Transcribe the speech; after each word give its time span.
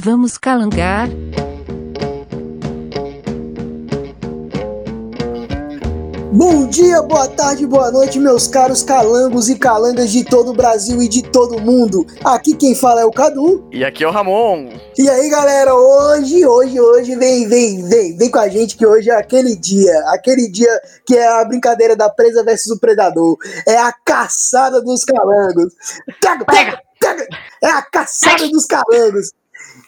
Vamos 0.00 0.38
calangar? 0.38 1.08
Bom 6.32 6.68
dia, 6.68 7.02
boa 7.02 7.26
tarde, 7.26 7.66
boa 7.66 7.90
noite, 7.90 8.20
meus 8.20 8.46
caros 8.46 8.84
calangos 8.84 9.48
e 9.48 9.58
calangas 9.58 10.12
de 10.12 10.22
todo 10.22 10.52
o 10.52 10.54
Brasil 10.54 11.02
e 11.02 11.08
de 11.08 11.22
todo 11.22 11.56
o 11.56 11.60
mundo. 11.60 12.06
Aqui 12.24 12.54
quem 12.54 12.76
fala 12.76 13.00
é 13.00 13.04
o 13.04 13.10
Cadu. 13.10 13.68
E 13.72 13.84
aqui 13.84 14.04
é 14.04 14.08
o 14.08 14.12
Ramon. 14.12 14.68
E 14.96 15.10
aí, 15.10 15.28
galera, 15.28 15.74
hoje, 15.74 16.46
hoje, 16.46 16.80
hoje, 16.80 17.16
vem, 17.16 17.48
vem, 17.48 17.82
vem, 17.82 18.16
vem 18.16 18.30
com 18.30 18.38
a 18.38 18.48
gente 18.48 18.76
que 18.76 18.86
hoje 18.86 19.10
é 19.10 19.16
aquele 19.16 19.56
dia, 19.56 19.98
aquele 20.10 20.48
dia 20.48 20.80
que 21.04 21.16
é 21.16 21.26
a 21.26 21.44
brincadeira 21.44 21.96
da 21.96 22.08
presa 22.08 22.44
versus 22.44 22.70
o 22.70 22.78
predador. 22.78 23.36
É 23.66 23.76
a 23.76 23.92
caçada 24.04 24.80
dos 24.80 25.02
calangos. 25.02 25.74
Pega, 26.20 26.44
pega, 26.44 26.82
pega! 27.00 27.26
É 27.60 27.66
a 27.66 27.82
caçada 27.82 28.46
dos 28.48 28.64
calangos. 28.64 29.32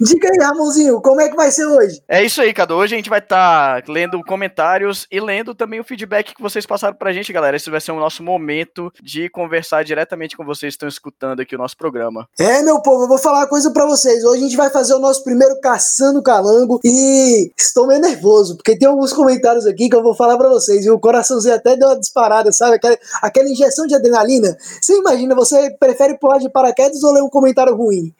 Diga 0.01 0.31
aí, 0.33 0.47
Ramonzinho, 0.47 0.99
como 1.03 1.21
é 1.21 1.29
que 1.29 1.37
vai 1.37 1.51
ser 1.51 1.67
hoje? 1.67 2.03
É 2.09 2.25
isso 2.25 2.41
aí, 2.41 2.55
Cadu. 2.55 2.75
Hoje 2.75 2.95
a 2.95 2.97
gente 2.97 3.11
vai 3.11 3.19
estar 3.19 3.83
tá 3.83 3.93
lendo 3.93 4.19
comentários 4.25 5.07
e 5.13 5.21
lendo 5.21 5.55
também 5.55 5.79
o 5.79 5.85
feedback 5.85 6.35
que 6.35 6.41
vocês 6.41 6.65
passaram 6.65 6.95
pra 6.95 7.13
gente, 7.13 7.31
galera. 7.31 7.55
Esse 7.55 7.69
vai 7.69 7.83
ser 7.83 7.93
o 7.93 8.01
nosso 8.01 8.23
momento 8.23 8.91
de 9.03 9.29
conversar 9.29 9.85
diretamente 9.85 10.39
com 10.39 10.45
vocês 10.45 10.73
que 10.73 10.77
estão 10.77 10.89
escutando 10.89 11.41
aqui 11.41 11.55
o 11.55 11.59
nosso 11.59 11.77
programa. 11.77 12.27
É, 12.39 12.63
meu 12.63 12.81
povo, 12.81 13.05
eu 13.05 13.09
vou 13.09 13.19
falar 13.19 13.41
uma 13.41 13.47
coisa 13.47 13.71
pra 13.73 13.85
vocês. 13.85 14.25
Hoje 14.25 14.41
a 14.41 14.47
gente 14.47 14.57
vai 14.57 14.71
fazer 14.71 14.95
o 14.95 14.99
nosso 14.99 15.23
primeiro 15.23 15.61
Caçando 15.61 16.23
Calango 16.23 16.81
e 16.83 17.53
estou 17.55 17.87
meio 17.87 18.01
nervoso, 18.01 18.57
porque 18.57 18.79
tem 18.79 18.89
alguns 18.89 19.13
comentários 19.13 19.67
aqui 19.67 19.91
que 19.91 19.97
eu 19.97 20.03
vou 20.03 20.15
falar 20.15 20.39
pra 20.39 20.49
vocês 20.49 20.87
e 20.87 20.91
o 20.91 20.99
coraçãozinho 20.99 21.55
até 21.55 21.77
deu 21.77 21.89
uma 21.89 22.01
disparada, 22.01 22.51
sabe? 22.53 22.77
Aquela, 22.77 22.97
aquela 23.21 23.51
injeção 23.51 23.87
de 23.87 23.95
adrenalina. 23.95 24.57
Você 24.81 24.97
imagina, 24.97 25.35
você 25.35 25.71
prefere 25.79 26.17
pular 26.17 26.39
de 26.39 26.49
paraquedas 26.49 27.05
ou 27.05 27.13
ler 27.13 27.23
um 27.23 27.29
comentário 27.29 27.77
ruim? 27.77 28.15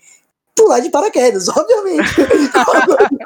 Pular 0.61 0.81
de 0.81 0.91
paraquedas, 0.91 1.49
obviamente. 1.57 2.11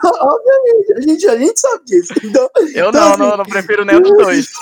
obviamente, 0.04 0.92
a 0.96 1.00
gente, 1.00 1.28
a 1.28 1.36
gente 1.36 1.60
sabe 1.60 1.84
disso. 1.84 2.14
Então, 2.22 2.48
eu 2.74 2.88
então, 2.88 2.92
não, 2.92 3.10
assim, 3.10 3.18
não, 3.18 3.36
não 3.36 3.44
prefiro 3.44 3.84
nenhum 3.84 4.02
dos 4.02 4.16
dois. 4.16 4.46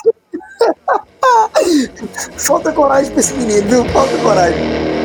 Falta 2.39 2.73
coragem 2.73 3.13
pra 3.13 3.21
esse 3.21 3.35
menino, 3.35 3.69
viu? 3.69 3.85
Falta 3.91 4.17
coragem. 4.19 5.02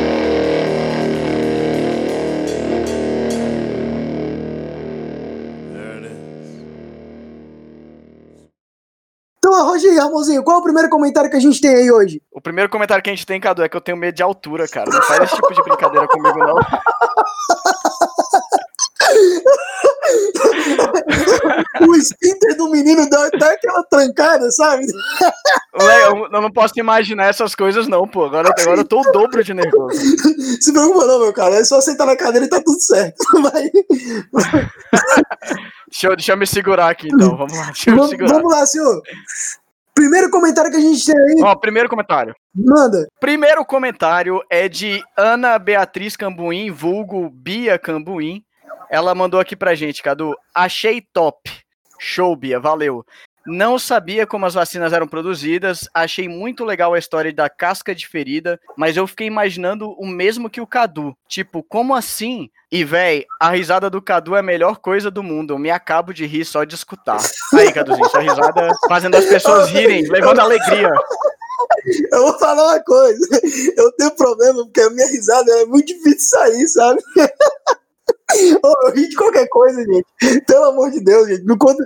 Roger, 9.78 10.02
Ramonzinho, 10.02 10.42
qual 10.42 10.56
é 10.56 10.60
o 10.60 10.62
primeiro 10.62 10.88
comentário 10.88 11.30
que 11.30 11.36
a 11.36 11.40
gente 11.40 11.60
tem 11.60 11.72
aí 11.72 11.90
hoje? 11.90 12.20
O 12.32 12.40
primeiro 12.40 12.68
comentário 12.68 13.02
que 13.02 13.10
a 13.10 13.14
gente 13.14 13.24
tem, 13.24 13.40
Cadu, 13.40 13.62
é 13.62 13.68
que 13.68 13.76
eu 13.76 13.80
tenho 13.80 13.96
medo 13.96 14.16
de 14.16 14.22
altura, 14.24 14.66
cara. 14.66 14.90
Não 14.90 15.02
faz 15.02 15.22
esse 15.22 15.36
tipo 15.36 15.54
de 15.54 15.62
brincadeira 15.62 16.08
comigo, 16.08 16.36
não. 16.36 16.58
o 21.88 21.94
esfíncter 21.94 22.56
do 22.56 22.68
menino 22.70 23.08
dá, 23.08 23.30
dá 23.38 23.52
aquela 23.52 23.84
trancada, 23.84 24.50
sabe? 24.50 24.84
Eu, 25.74 26.28
eu 26.32 26.42
não 26.42 26.50
posso 26.50 26.74
imaginar 26.76 27.26
essas 27.26 27.54
coisas, 27.54 27.86
não, 27.86 28.06
pô. 28.06 28.24
Agora, 28.24 28.52
agora 28.58 28.80
eu 28.80 28.84
tô 28.84 29.00
o 29.00 29.12
dobro 29.12 29.44
de 29.44 29.54
nervoso. 29.54 29.96
Se 30.60 30.72
preocupa, 30.72 31.06
não, 31.06 31.20
meu 31.20 31.32
cara. 31.32 31.56
É 31.56 31.64
só 31.64 31.80
sentar 31.80 32.06
na 32.06 32.16
cadeira 32.16 32.46
e 32.46 32.50
tá 32.50 32.60
tudo 32.60 32.80
certo. 32.80 33.16
Vai. 33.40 33.70
Deixa 35.88 36.08
eu, 36.08 36.16
deixa 36.16 36.32
eu 36.32 36.36
me 36.36 36.46
segurar 36.46 36.90
aqui, 36.90 37.08
então. 37.08 37.36
Vamos 37.36 37.56
lá. 37.56 37.66
Deixa 37.66 37.90
eu 37.90 37.94
vamos, 37.94 38.10
me 38.10 38.16
segurar. 38.16 38.34
Vamos 38.34 38.52
lá, 38.52 38.66
senhor. 38.66 39.02
Primeiro 39.98 40.30
comentário 40.30 40.70
que 40.70 40.76
a 40.76 40.80
gente 40.80 41.04
tem 41.04 41.16
aí. 41.16 41.42
Ó, 41.42 41.56
primeiro 41.56 41.88
comentário. 41.88 42.32
Manda. 42.54 43.08
Primeiro 43.18 43.64
comentário 43.64 44.40
é 44.48 44.68
de 44.68 45.02
Ana 45.16 45.58
Beatriz 45.58 46.16
Cambuim, 46.16 46.70
vulgo 46.70 47.28
Bia 47.28 47.76
Cambuim. 47.80 48.44
Ela 48.88 49.12
mandou 49.12 49.40
aqui 49.40 49.56
pra 49.56 49.74
gente, 49.74 50.00
Cadu. 50.00 50.36
Achei 50.54 51.00
top. 51.12 51.50
Show, 51.98 52.36
Bia, 52.36 52.60
valeu. 52.60 53.04
Não 53.50 53.78
sabia 53.78 54.26
como 54.26 54.44
as 54.44 54.52
vacinas 54.52 54.92
eram 54.92 55.08
produzidas, 55.08 55.88
achei 55.94 56.28
muito 56.28 56.66
legal 56.66 56.92
a 56.92 56.98
história 56.98 57.32
da 57.32 57.48
casca 57.48 57.94
de 57.94 58.06
ferida, 58.06 58.60
mas 58.76 58.94
eu 58.94 59.06
fiquei 59.06 59.26
imaginando 59.26 59.90
o 59.92 60.06
mesmo 60.06 60.50
que 60.50 60.60
o 60.60 60.66
Cadu. 60.66 61.16
Tipo, 61.26 61.62
como 61.62 61.94
assim? 61.94 62.50
E, 62.70 62.84
véi, 62.84 63.24
a 63.40 63.48
risada 63.48 63.88
do 63.88 64.02
Cadu 64.02 64.36
é 64.36 64.40
a 64.40 64.42
melhor 64.42 64.76
coisa 64.76 65.10
do 65.10 65.22
mundo. 65.22 65.54
Eu 65.54 65.58
me 65.58 65.70
acabo 65.70 66.12
de 66.12 66.26
rir 66.26 66.44
só 66.44 66.62
de 66.62 66.74
escutar. 66.74 67.18
Aí, 67.54 67.72
Caduzinho, 67.72 68.10
sua 68.10 68.20
risada 68.20 68.68
fazendo 68.86 69.16
as 69.16 69.24
pessoas 69.24 69.70
rirem, 69.70 70.06
levando 70.10 70.40
alegria. 70.40 70.92
Eu 72.12 72.22
vou 72.24 72.38
falar 72.38 72.74
uma 72.74 72.84
coisa. 72.84 73.18
Eu 73.76 73.90
tenho 73.92 74.10
problema 74.10 74.62
porque 74.62 74.82
a 74.82 74.90
minha 74.90 75.06
risada 75.06 75.50
é 75.52 75.64
muito 75.64 75.86
difícil 75.86 76.38
sair, 76.38 76.68
sabe? 76.68 77.00
eu 78.62 78.92
ri 78.92 79.08
de 79.08 79.16
qualquer 79.16 79.48
coisa, 79.48 79.82
gente. 79.82 80.40
Pelo 80.46 80.64
amor 80.66 80.90
de 80.90 81.00
Deus, 81.00 81.28
gente. 81.28 81.44
Não 81.44 81.56
conta, 81.56 81.82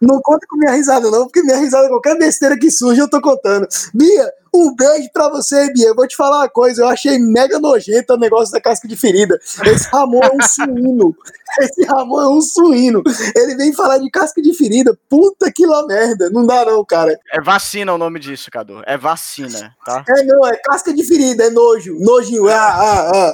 não 0.00 0.20
conta 0.20 0.46
com 0.48 0.56
minha 0.56 0.72
risada, 0.72 1.10
não, 1.10 1.24
porque 1.24 1.42
minha 1.42 1.58
risada, 1.58 1.88
qualquer 1.88 2.18
besteira 2.18 2.58
que 2.58 2.70
surge, 2.70 3.00
eu 3.00 3.08
tô 3.08 3.20
contando. 3.20 3.66
Bia, 3.94 4.32
um 4.56 4.74
beijo 4.74 5.08
pra 5.12 5.28
você, 5.28 5.72
Bia. 5.72 5.88
Eu 5.88 5.94
vou 5.94 6.06
te 6.06 6.16
falar 6.16 6.38
uma 6.38 6.48
coisa, 6.48 6.82
eu 6.82 6.88
achei 6.88 7.18
mega 7.18 7.58
nojento 7.58 8.14
o 8.14 8.18
negócio 8.18 8.52
da 8.52 8.60
casca 8.60 8.88
de 8.88 8.96
ferida. 8.96 9.38
Esse 9.66 9.88
Ramon 9.88 10.20
é 10.22 10.30
um 10.32 10.40
suíno. 10.48 11.16
Esse 11.60 11.84
Ramon 11.84 12.20
é 12.20 12.28
um 12.28 12.40
suíno. 12.40 13.02
Ele 13.34 13.54
vem 13.56 13.72
falar 13.72 13.98
de 13.98 14.10
casca 14.10 14.40
de 14.40 14.54
ferida. 14.54 14.96
Puta 15.08 15.52
que 15.52 15.66
lá 15.66 15.86
merda. 15.86 16.30
Não 16.30 16.46
dá, 16.46 16.64
não, 16.64 16.84
cara. 16.84 17.18
É 17.32 17.40
vacina 17.40 17.92
o 17.92 17.98
nome 17.98 18.18
disso, 18.18 18.50
Cadu. 18.50 18.82
É 18.86 18.96
vacina, 18.96 19.74
tá? 19.84 20.04
É, 20.08 20.22
não, 20.24 20.46
é 20.46 20.56
casca 20.56 20.92
de 20.92 21.04
ferida, 21.04 21.44
é 21.44 21.50
nojo. 21.50 21.96
Nojinho. 22.00 22.48
Ah, 22.48 22.54
ah, 22.54 23.10
ah. 23.14 23.32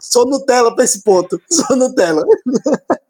Sou 0.00 0.26
Nutella 0.26 0.74
pra 0.74 0.84
esse 0.84 1.02
ponto. 1.02 1.40
Sou 1.50 1.76
Nutella. 1.76 2.24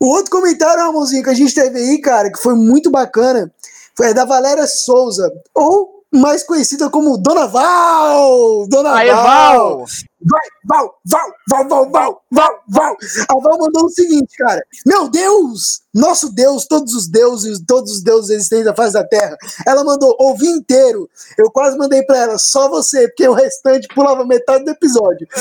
O 0.00 0.06
outro 0.06 0.30
comentário, 0.30 0.82
Ramonzinho, 0.82 1.22
que 1.22 1.30
a 1.30 1.34
gente 1.34 1.54
teve 1.54 1.78
aí, 1.78 1.98
cara, 2.00 2.30
que 2.30 2.38
foi 2.38 2.54
muito 2.54 2.90
bacana, 2.90 3.50
foi 3.96 4.12
da 4.14 4.24
Valéria 4.24 4.66
Souza, 4.66 5.30
ou 5.54 6.04
mais 6.12 6.44
conhecida 6.44 6.88
como 6.88 7.18
Dona 7.18 7.46
Val! 7.46 8.66
Dona 8.68 8.94
Aê, 8.94 9.12
Val! 9.12 9.78
Val! 9.78 9.86
Vai, 10.24 10.40
Val, 10.64 10.94
Val, 11.04 11.30
Val, 11.50 11.68
Val, 11.68 11.90
Val, 11.90 12.22
Val, 12.30 12.62
Val. 12.68 12.96
A 13.28 13.34
Val 13.34 13.58
mandou 13.58 13.84
o 13.84 13.90
seguinte, 13.90 14.36
cara. 14.38 14.64
Meu 14.86 15.08
Deus, 15.08 15.82
nosso 15.92 16.32
Deus, 16.32 16.66
todos 16.66 16.94
os 16.94 17.06
deuses, 17.06 17.60
todos 17.66 17.92
os 17.92 18.02
deuses 18.02 18.30
existentes 18.30 18.64
da 18.64 18.74
face 18.74 18.94
da 18.94 19.04
terra. 19.04 19.36
Ela 19.66 19.84
mandou, 19.84 20.16
ouvi 20.18 20.46
inteiro. 20.46 21.08
Eu 21.36 21.50
quase 21.50 21.76
mandei 21.76 22.02
pra 22.04 22.16
ela, 22.16 22.38
só 22.38 22.70
você, 22.70 23.06
porque 23.08 23.28
o 23.28 23.34
restante 23.34 23.86
pulava 23.88 24.24
metade 24.24 24.64
do 24.64 24.70
episódio. 24.70 25.28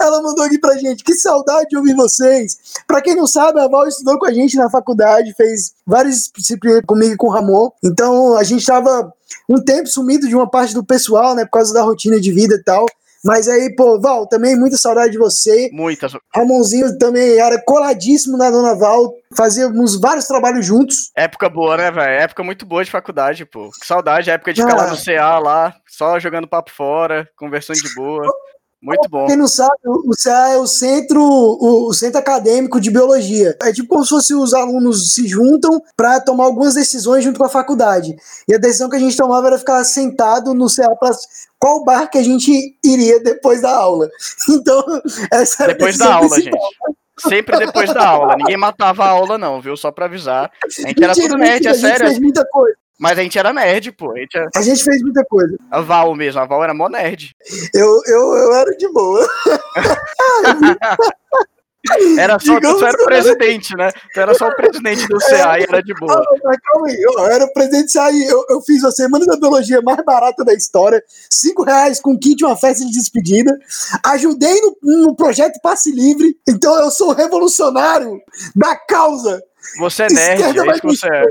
ela 0.00 0.22
mandou 0.22 0.44
aqui 0.44 0.58
pra 0.58 0.76
gente, 0.76 1.04
que 1.04 1.14
saudade 1.14 1.68
de 1.70 1.76
ouvir 1.76 1.94
vocês. 1.94 2.58
Pra 2.86 3.00
quem 3.00 3.14
não 3.14 3.28
sabe, 3.28 3.60
a 3.60 3.68
Val 3.68 3.86
estudou 3.86 4.18
com 4.18 4.26
a 4.26 4.32
gente 4.32 4.56
na 4.56 4.68
faculdade, 4.68 5.34
fez 5.34 5.72
várias 5.86 6.30
disciplinas 6.36 6.82
comigo 6.84 7.14
e 7.14 7.16
com 7.16 7.28
o 7.28 7.30
Ramon. 7.30 7.70
Então 7.82 8.36
a 8.36 8.42
gente 8.42 8.66
tava 8.66 9.14
um 9.48 9.62
tempo 9.62 9.88
sumido 9.88 10.28
de 10.28 10.34
uma 10.34 10.48
parte 10.48 10.74
do 10.74 10.84
pessoal, 10.84 11.34
né, 11.34 11.44
por 11.44 11.52
causa 11.52 11.72
da 11.72 11.82
rotina 11.82 12.20
de 12.20 12.32
vida 12.32 12.54
e 12.54 12.62
tal. 12.62 12.86
Mas 13.24 13.48
aí, 13.48 13.74
pô, 13.74 13.98
Val, 13.98 14.26
também 14.26 14.54
muita 14.54 14.76
saudade 14.76 15.12
de 15.12 15.18
você. 15.18 15.70
Muita. 15.72 16.08
Ramonzinho 16.34 16.98
também 16.98 17.38
era 17.38 17.58
coladíssimo 17.64 18.36
na 18.36 18.50
Dona 18.50 18.74
Val. 18.74 19.14
Fazíamos 19.34 19.98
vários 19.98 20.26
trabalhos 20.26 20.66
juntos. 20.66 21.10
Época 21.16 21.48
boa, 21.48 21.74
né, 21.78 21.90
velho? 21.90 22.20
Época 22.20 22.44
muito 22.44 22.66
boa 22.66 22.84
de 22.84 22.90
faculdade, 22.90 23.46
pô. 23.46 23.70
Que 23.80 23.86
saudade, 23.86 24.30
época 24.30 24.52
de 24.52 24.60
ficar 24.60 24.74
ah. 24.74 24.84
lá 24.84 24.90
no 24.90 25.02
CA, 25.02 25.38
lá, 25.38 25.74
só 25.88 26.20
jogando 26.20 26.46
papo 26.46 26.70
fora, 26.70 27.26
conversando 27.34 27.80
de 27.80 27.94
boa. 27.94 28.30
Muito 28.84 29.08
bom. 29.08 29.26
Quem 29.26 29.36
não 29.36 29.48
sabe, 29.48 29.72
o 29.84 30.10
CA 30.10 30.50
é 30.50 30.58
o 30.58 30.66
centro, 30.66 31.22
o, 31.22 31.90
centro 31.94 32.18
acadêmico 32.18 32.78
de 32.78 32.90
biologia. 32.90 33.56
É 33.62 33.72
tipo 33.72 33.88
como 33.88 34.04
se 34.04 34.10
fosse 34.10 34.34
os 34.34 34.52
alunos 34.52 35.14
se 35.14 35.26
juntam 35.26 35.82
para 35.96 36.20
tomar 36.20 36.44
algumas 36.44 36.74
decisões 36.74 37.24
junto 37.24 37.38
com 37.38 37.46
a 37.46 37.48
faculdade. 37.48 38.14
E 38.46 38.54
a 38.54 38.58
decisão 38.58 38.90
que 38.90 38.96
a 38.96 38.98
gente 38.98 39.16
tomava 39.16 39.46
era 39.46 39.58
ficar 39.58 39.82
sentado 39.84 40.52
no 40.52 40.66
CA 40.66 40.94
para 40.96 41.12
qual 41.58 41.82
bar 41.82 42.10
que 42.10 42.18
a 42.18 42.22
gente 42.22 42.76
iria 42.84 43.18
depois 43.20 43.62
da 43.62 43.74
aula. 43.74 44.08
Então, 44.50 44.84
essa 45.32 45.64
era 45.64 45.72
Depois 45.72 45.96
da 45.96 46.14
aula, 46.14 46.28
principal. 46.28 46.60
gente. 46.60 47.28
Sempre 47.28 47.58
depois 47.58 47.92
da 47.94 48.06
aula. 48.06 48.36
Ninguém 48.36 48.56
matava 48.56 49.04
a 49.04 49.08
aula, 49.08 49.38
não, 49.38 49.60
viu? 49.60 49.76
Só 49.76 49.90
pra 49.90 50.04
avisar. 50.04 50.50
A 50.62 50.68
gente 50.68 51.02
era 51.02 51.14
tudo 51.14 51.38
nerd, 51.38 51.66
é 51.66 51.74
sério. 51.74 52.06
Fez 52.06 52.18
muita 52.18 52.44
coisa. 52.46 52.76
Mas 52.98 53.18
a 53.18 53.22
gente 53.22 53.38
era 53.38 53.52
nerd, 53.52 53.92
pô. 53.92 54.12
A 54.12 54.18
gente, 54.18 54.36
era... 54.36 54.48
a 54.54 54.62
gente 54.62 54.84
fez 54.84 55.02
muita 55.02 55.24
coisa. 55.24 55.56
A 55.70 55.80
Val 55.80 56.14
mesmo, 56.14 56.40
a 56.40 56.44
Val 56.44 56.62
era 56.62 56.74
mó 56.74 56.88
nerd. 56.88 57.34
Eu, 57.74 58.00
eu, 58.06 58.34
eu 58.34 58.54
era 58.54 58.70
de 58.76 58.88
boa. 58.92 59.26
Era 62.18 62.38
só, 62.38 62.58
tu 62.58 62.84
era 62.86 63.02
o 63.02 63.04
presidente, 63.04 63.76
né? 63.76 63.92
Tu 64.14 64.18
era 64.20 64.34
só 64.34 64.48
o 64.48 64.56
presidente 64.56 65.06
do 65.06 65.18
CA 65.18 65.58
e 65.58 65.64
era 65.64 65.82
de 65.82 65.92
boa. 65.94 66.24
Mas 66.42 66.56
calma 66.62 66.88
aí, 66.88 66.96
eu 66.98 67.26
era 67.26 67.44
o 67.44 67.52
presidente 67.52 67.86
do 67.88 67.92
CA 67.92 68.10
e 68.10 68.24
eu, 68.24 68.42
eu 68.48 68.60
fiz 68.62 68.82
a 68.84 68.90
semana 68.90 69.26
da 69.26 69.36
biologia 69.36 69.82
mais 69.82 70.02
barata 70.02 70.42
da 70.42 70.54
história, 70.54 71.02
cinco 71.28 71.62
reais 71.62 72.00
com 72.00 72.18
kit 72.18 72.42
uma 72.42 72.56
festa 72.56 72.86
de 72.86 72.90
despedida, 72.90 73.58
ajudei 74.02 74.58
no, 74.62 74.76
no 74.82 75.14
projeto 75.14 75.60
Passe 75.60 75.92
Livre, 75.92 76.34
então 76.48 76.74
eu 76.82 76.90
sou 76.90 77.12
revolucionário 77.12 78.18
da 78.56 78.74
causa. 78.76 79.42
Você 79.78 80.04
é 80.04 80.08
nerd, 80.08 80.42
é 80.42 80.72
isso 80.72 80.80
que 80.80 80.86
você 80.86 81.06
é. 81.06 81.24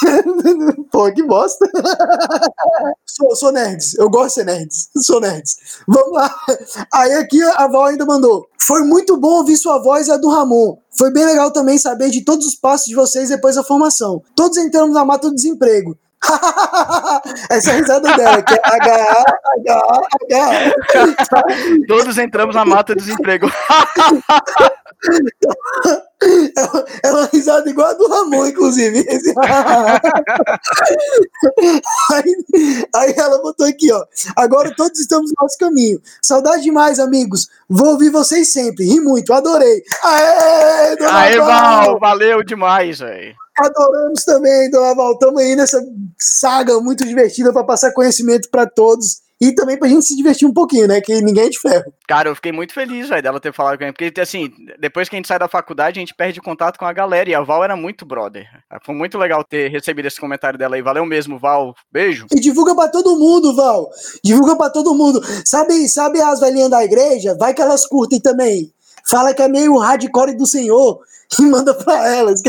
Pô, 0.90 1.12
que 1.12 1.22
bosta. 1.22 1.68
sou, 3.06 3.36
sou 3.36 3.52
nerds. 3.52 3.94
Eu 3.98 4.08
gosto 4.10 4.28
de 4.28 4.34
ser 4.34 4.44
nerds. 4.44 4.88
Sou 4.98 5.20
nerds. 5.20 5.56
Vamos 5.86 6.12
lá. 6.12 6.34
Aí 6.92 7.14
aqui 7.14 7.42
a 7.42 7.66
Val 7.66 7.86
ainda 7.86 8.06
mandou. 8.06 8.46
Foi 8.60 8.82
muito 8.82 9.16
bom 9.16 9.38
ouvir 9.38 9.56
sua 9.56 9.78
voz 9.82 10.08
e 10.08 10.12
a 10.12 10.16
do 10.16 10.28
Ramon. 10.28 10.76
Foi 10.96 11.12
bem 11.12 11.24
legal 11.24 11.50
também 11.50 11.78
saber 11.78 12.10
de 12.10 12.24
todos 12.24 12.46
os 12.46 12.54
passos 12.54 12.86
de 12.86 12.94
vocês 12.94 13.28
depois 13.28 13.56
da 13.56 13.64
formação. 13.64 14.22
Todos 14.34 14.56
entramos 14.58 14.94
na 14.94 15.04
mata 15.04 15.28
do 15.28 15.34
desemprego. 15.34 15.96
Essa 17.50 17.70
é 17.70 17.74
a 17.74 17.76
risada 17.76 18.16
dela, 18.16 18.42
que 18.42 18.54
é 18.54 18.60
H, 18.62 19.24
H, 19.58 20.00
H. 20.30 21.44
Todos 21.88 22.18
entramos 22.18 22.54
na 22.54 22.64
mata 22.64 22.94
do 22.94 23.00
desemprego. 23.00 23.50
É 27.02 27.10
uma 27.10 27.24
risada 27.32 27.70
igual 27.70 27.88
a 27.88 27.94
do 27.94 28.06
Ramon, 28.06 28.46
inclusive. 28.46 28.98
aí, 32.12 32.36
aí, 32.94 33.14
ela 33.16 33.40
botou 33.40 33.66
aqui, 33.66 33.90
ó. 33.90 34.04
Agora 34.36 34.74
todos 34.76 35.00
estamos 35.00 35.30
no 35.30 35.36
nosso 35.42 35.56
caminho. 35.56 35.98
Saudade 36.20 36.62
demais, 36.62 36.98
amigos. 36.98 37.48
Vou 37.66 37.92
ouvir 37.92 38.10
vocês 38.10 38.52
sempre. 38.52 38.84
Ri 38.84 39.00
muito, 39.00 39.32
adorei. 39.32 39.82
Aê, 40.04 40.96
Aê, 41.10 41.38
Val, 41.38 41.98
valeu 41.98 42.42
demais, 42.42 42.98
velho. 42.98 43.34
Adoramos 43.60 44.24
também, 44.24 44.70
dona 44.70 44.94
Val. 44.94 45.12
Estamos 45.12 45.40
aí 45.40 45.54
nessa 45.54 45.80
saga 46.18 46.80
muito 46.80 47.06
divertida 47.06 47.52
para 47.52 47.64
passar 47.64 47.92
conhecimento 47.92 48.48
para 48.50 48.66
todos 48.66 49.20
e 49.40 49.54
também 49.54 49.78
pra 49.78 49.88
gente 49.88 50.04
se 50.04 50.14
divertir 50.14 50.46
um 50.46 50.52
pouquinho, 50.52 50.86
né? 50.86 51.00
Que 51.00 51.22
ninguém 51.22 51.44
é 51.44 51.48
de 51.48 51.58
ferro. 51.58 51.92
Cara, 52.06 52.28
eu 52.28 52.34
fiquei 52.34 52.52
muito 52.52 52.74
feliz, 52.74 53.08
velho, 53.08 53.22
dela 53.22 53.40
ter 53.40 53.54
falado 53.54 53.78
com 53.78 53.84
ele. 53.84 53.92
Porque, 53.94 54.20
assim, 54.20 54.50
depois 54.78 55.08
que 55.08 55.16
a 55.16 55.18
gente 55.18 55.28
sai 55.28 55.38
da 55.38 55.48
faculdade, 55.48 55.98
a 55.98 56.00
gente 56.00 56.14
perde 56.14 56.42
contato 56.42 56.78
com 56.78 56.84
a 56.84 56.92
galera. 56.92 57.30
E 57.30 57.34
a 57.34 57.40
Val 57.40 57.64
era 57.64 57.74
muito 57.74 58.04
brother. 58.04 58.46
Foi 58.84 58.94
muito 58.94 59.16
legal 59.16 59.42
ter 59.42 59.70
recebido 59.70 60.06
esse 60.06 60.20
comentário 60.20 60.58
dela 60.58 60.76
aí. 60.76 60.82
Valeu 60.82 61.06
mesmo, 61.06 61.38
Val. 61.38 61.74
Beijo. 61.90 62.26
E 62.30 62.38
divulga 62.38 62.74
pra 62.74 62.88
todo 62.88 63.18
mundo, 63.18 63.56
Val. 63.56 63.88
Divulga 64.22 64.56
pra 64.56 64.68
todo 64.68 64.94
mundo. 64.94 65.22
Sabe, 65.46 65.88
sabe 65.88 66.20
as 66.20 66.38
velhinhas 66.38 66.68
da 66.68 66.84
igreja? 66.84 67.34
Vai 67.38 67.54
que 67.54 67.62
elas 67.62 67.86
curtem 67.86 68.20
também. 68.20 68.70
Fala 69.06 69.34
que 69.34 69.42
é 69.42 69.48
meio 69.48 69.76
hardcore 69.78 70.36
do 70.36 70.46
Senhor 70.46 71.00
e 71.38 71.42
manda 71.42 71.74
pra 71.74 72.08
elas. 72.08 72.42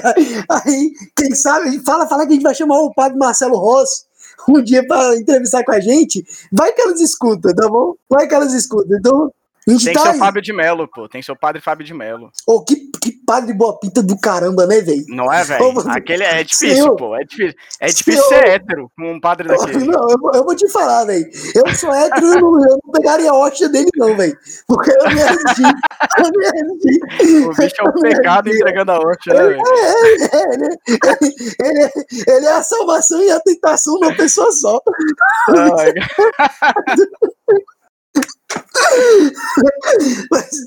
Aí, 0.50 0.92
quem 1.16 1.36
sabe, 1.36 1.80
fala, 1.86 2.08
fala 2.08 2.26
que 2.26 2.32
a 2.32 2.36
gente 2.36 2.44
vai 2.44 2.56
chamar 2.56 2.80
o 2.80 2.94
padre 2.94 3.18
Marcelo 3.18 3.58
Rossi 3.58 4.06
um 4.50 4.62
dia 4.62 4.86
para 4.88 5.16
entrevistar 5.18 5.64
com 5.64 5.72
a 5.72 5.80
gente, 5.80 6.26
vai 6.52 6.74
que 6.74 6.82
elas 6.82 7.00
escutam, 7.00 7.54
tá 7.54 7.68
bom? 7.68 7.96
Vai 8.10 8.28
que 8.28 8.34
elas 8.34 8.54
escutam. 8.54 8.98
Então, 8.98 9.34
tem 9.66 9.94
tá 9.94 10.02
seu 10.02 10.12
aí. 10.12 10.20
Fábio 10.20 10.42
de 10.42 10.52
Melo, 10.52 10.88
pô. 10.88 11.08
Tem 11.08 11.22
seu 11.22 11.36
padre 11.36 11.62
Fábio 11.62 11.86
de 11.86 11.94
Melo. 11.94 12.32
Ô, 12.48 12.64
que, 12.64 12.76
que 13.00 13.12
padre 13.12 13.54
boa 13.54 13.80
pinta 13.80 14.02
do 14.02 14.20
caramba, 14.20 14.66
né, 14.66 14.82
velho? 14.82 15.04
Não 15.08 15.32
é, 15.32 15.44
velho? 15.44 15.80
Aquele 15.90 16.24
é 16.24 16.44
difícil, 16.44 16.76
Senhor, 16.76 16.96
pô. 16.96 17.16
É 17.16 17.24
difícil, 17.24 17.56
é 17.80 17.88
difícil 17.88 18.24
ser 18.24 18.48
hétero 18.48 18.92
com 18.98 19.14
um 19.14 19.20
padre 19.20 19.48
daquele. 19.48 19.86
Não, 19.86 20.10
eu, 20.10 20.18
eu 20.34 20.44
vou 20.44 20.56
te 20.56 20.68
falar, 20.70 21.06
velho. 21.06 21.30
Eu 21.54 21.76
sou 21.76 21.94
hétero 21.94 22.26
e 22.26 22.30
eu, 22.30 22.42
não, 22.42 22.64
eu 22.64 22.80
não 22.84 22.92
pegaria 22.92 23.30
a 23.30 23.36
hóstia 23.36 23.70
dele, 23.70 23.90
não, 23.96 24.16
velho. 24.16 24.38
Porque 24.68 24.92
eu 24.92 25.10
me 25.10 25.16
resisti. 25.16 25.64
Eu 26.18 26.32
me 26.32 26.46
resisti. 26.46 27.46
O 27.46 27.54
bicho 27.54 27.76
é 27.80 27.90
um 27.90 28.02
pecado 28.02 28.50
entregando 28.50 28.92
a 28.92 29.00
hóstia, 29.00 29.34
né, 29.34 29.44
velho? 29.44 29.62
É, 29.68 29.82
é, 29.82 30.42
é, 30.42 30.54
ele, 30.54 30.66
ele, 30.66 31.36
ele, 31.60 31.92
ele, 32.28 32.46
é 32.46 32.54
a 32.54 32.64
salvação 32.64 33.22
e 33.22 33.32
a 33.32 33.40
tentação 33.40 34.00
de 34.00 34.06
uma 34.06 34.16
pessoa 34.16 34.52
só. 34.52 34.82
Ai, 35.78 35.94
Mas... 40.30 40.50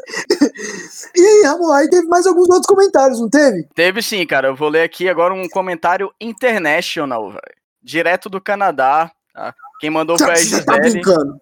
E 1.16 1.20
aí, 1.20 1.42
Ramon, 1.44 1.70
aí 1.72 1.88
teve 1.88 2.06
mais 2.08 2.26
alguns 2.26 2.48
outros 2.48 2.66
comentários, 2.66 3.20
não 3.20 3.30
teve? 3.30 3.68
Teve 3.74 4.02
sim, 4.02 4.26
cara. 4.26 4.48
Eu 4.48 4.56
vou 4.56 4.68
ler 4.68 4.82
aqui 4.82 5.08
agora 5.08 5.32
um 5.32 5.48
comentário 5.48 6.12
international, 6.20 7.28
velho. 7.28 7.56
Direto 7.80 8.28
do 8.28 8.40
Canadá. 8.40 9.12
Tá? 9.32 9.54
Quem 9.80 9.90
mandou 9.90 10.18
foi 10.18 10.32
a 10.32 10.36
Gisele. 10.36 10.64
Tá 10.64 10.78
brincando. 10.78 11.40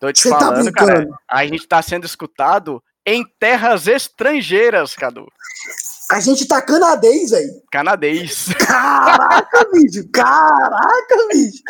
Tô 0.00 0.12
te 0.12 0.20
Cê 0.20 0.30
tá 0.30 0.38
falando, 0.38 0.72
tá 0.72 0.86
cara. 0.86 1.06
A 1.28 1.46
gente 1.46 1.66
tá 1.68 1.80
sendo 1.80 2.06
escutado 2.06 2.82
em 3.06 3.24
terras 3.38 3.86
estrangeiras, 3.86 4.94
Cadu. 4.94 5.26
A 6.10 6.20
gente 6.20 6.46
tá 6.46 6.60
canadês, 6.60 7.30
velho. 7.30 7.50
Canadês. 7.70 8.46
Caraca, 8.58 9.68
bicho. 9.72 10.06
Caraca, 10.12 11.16
bicho. 11.32 11.62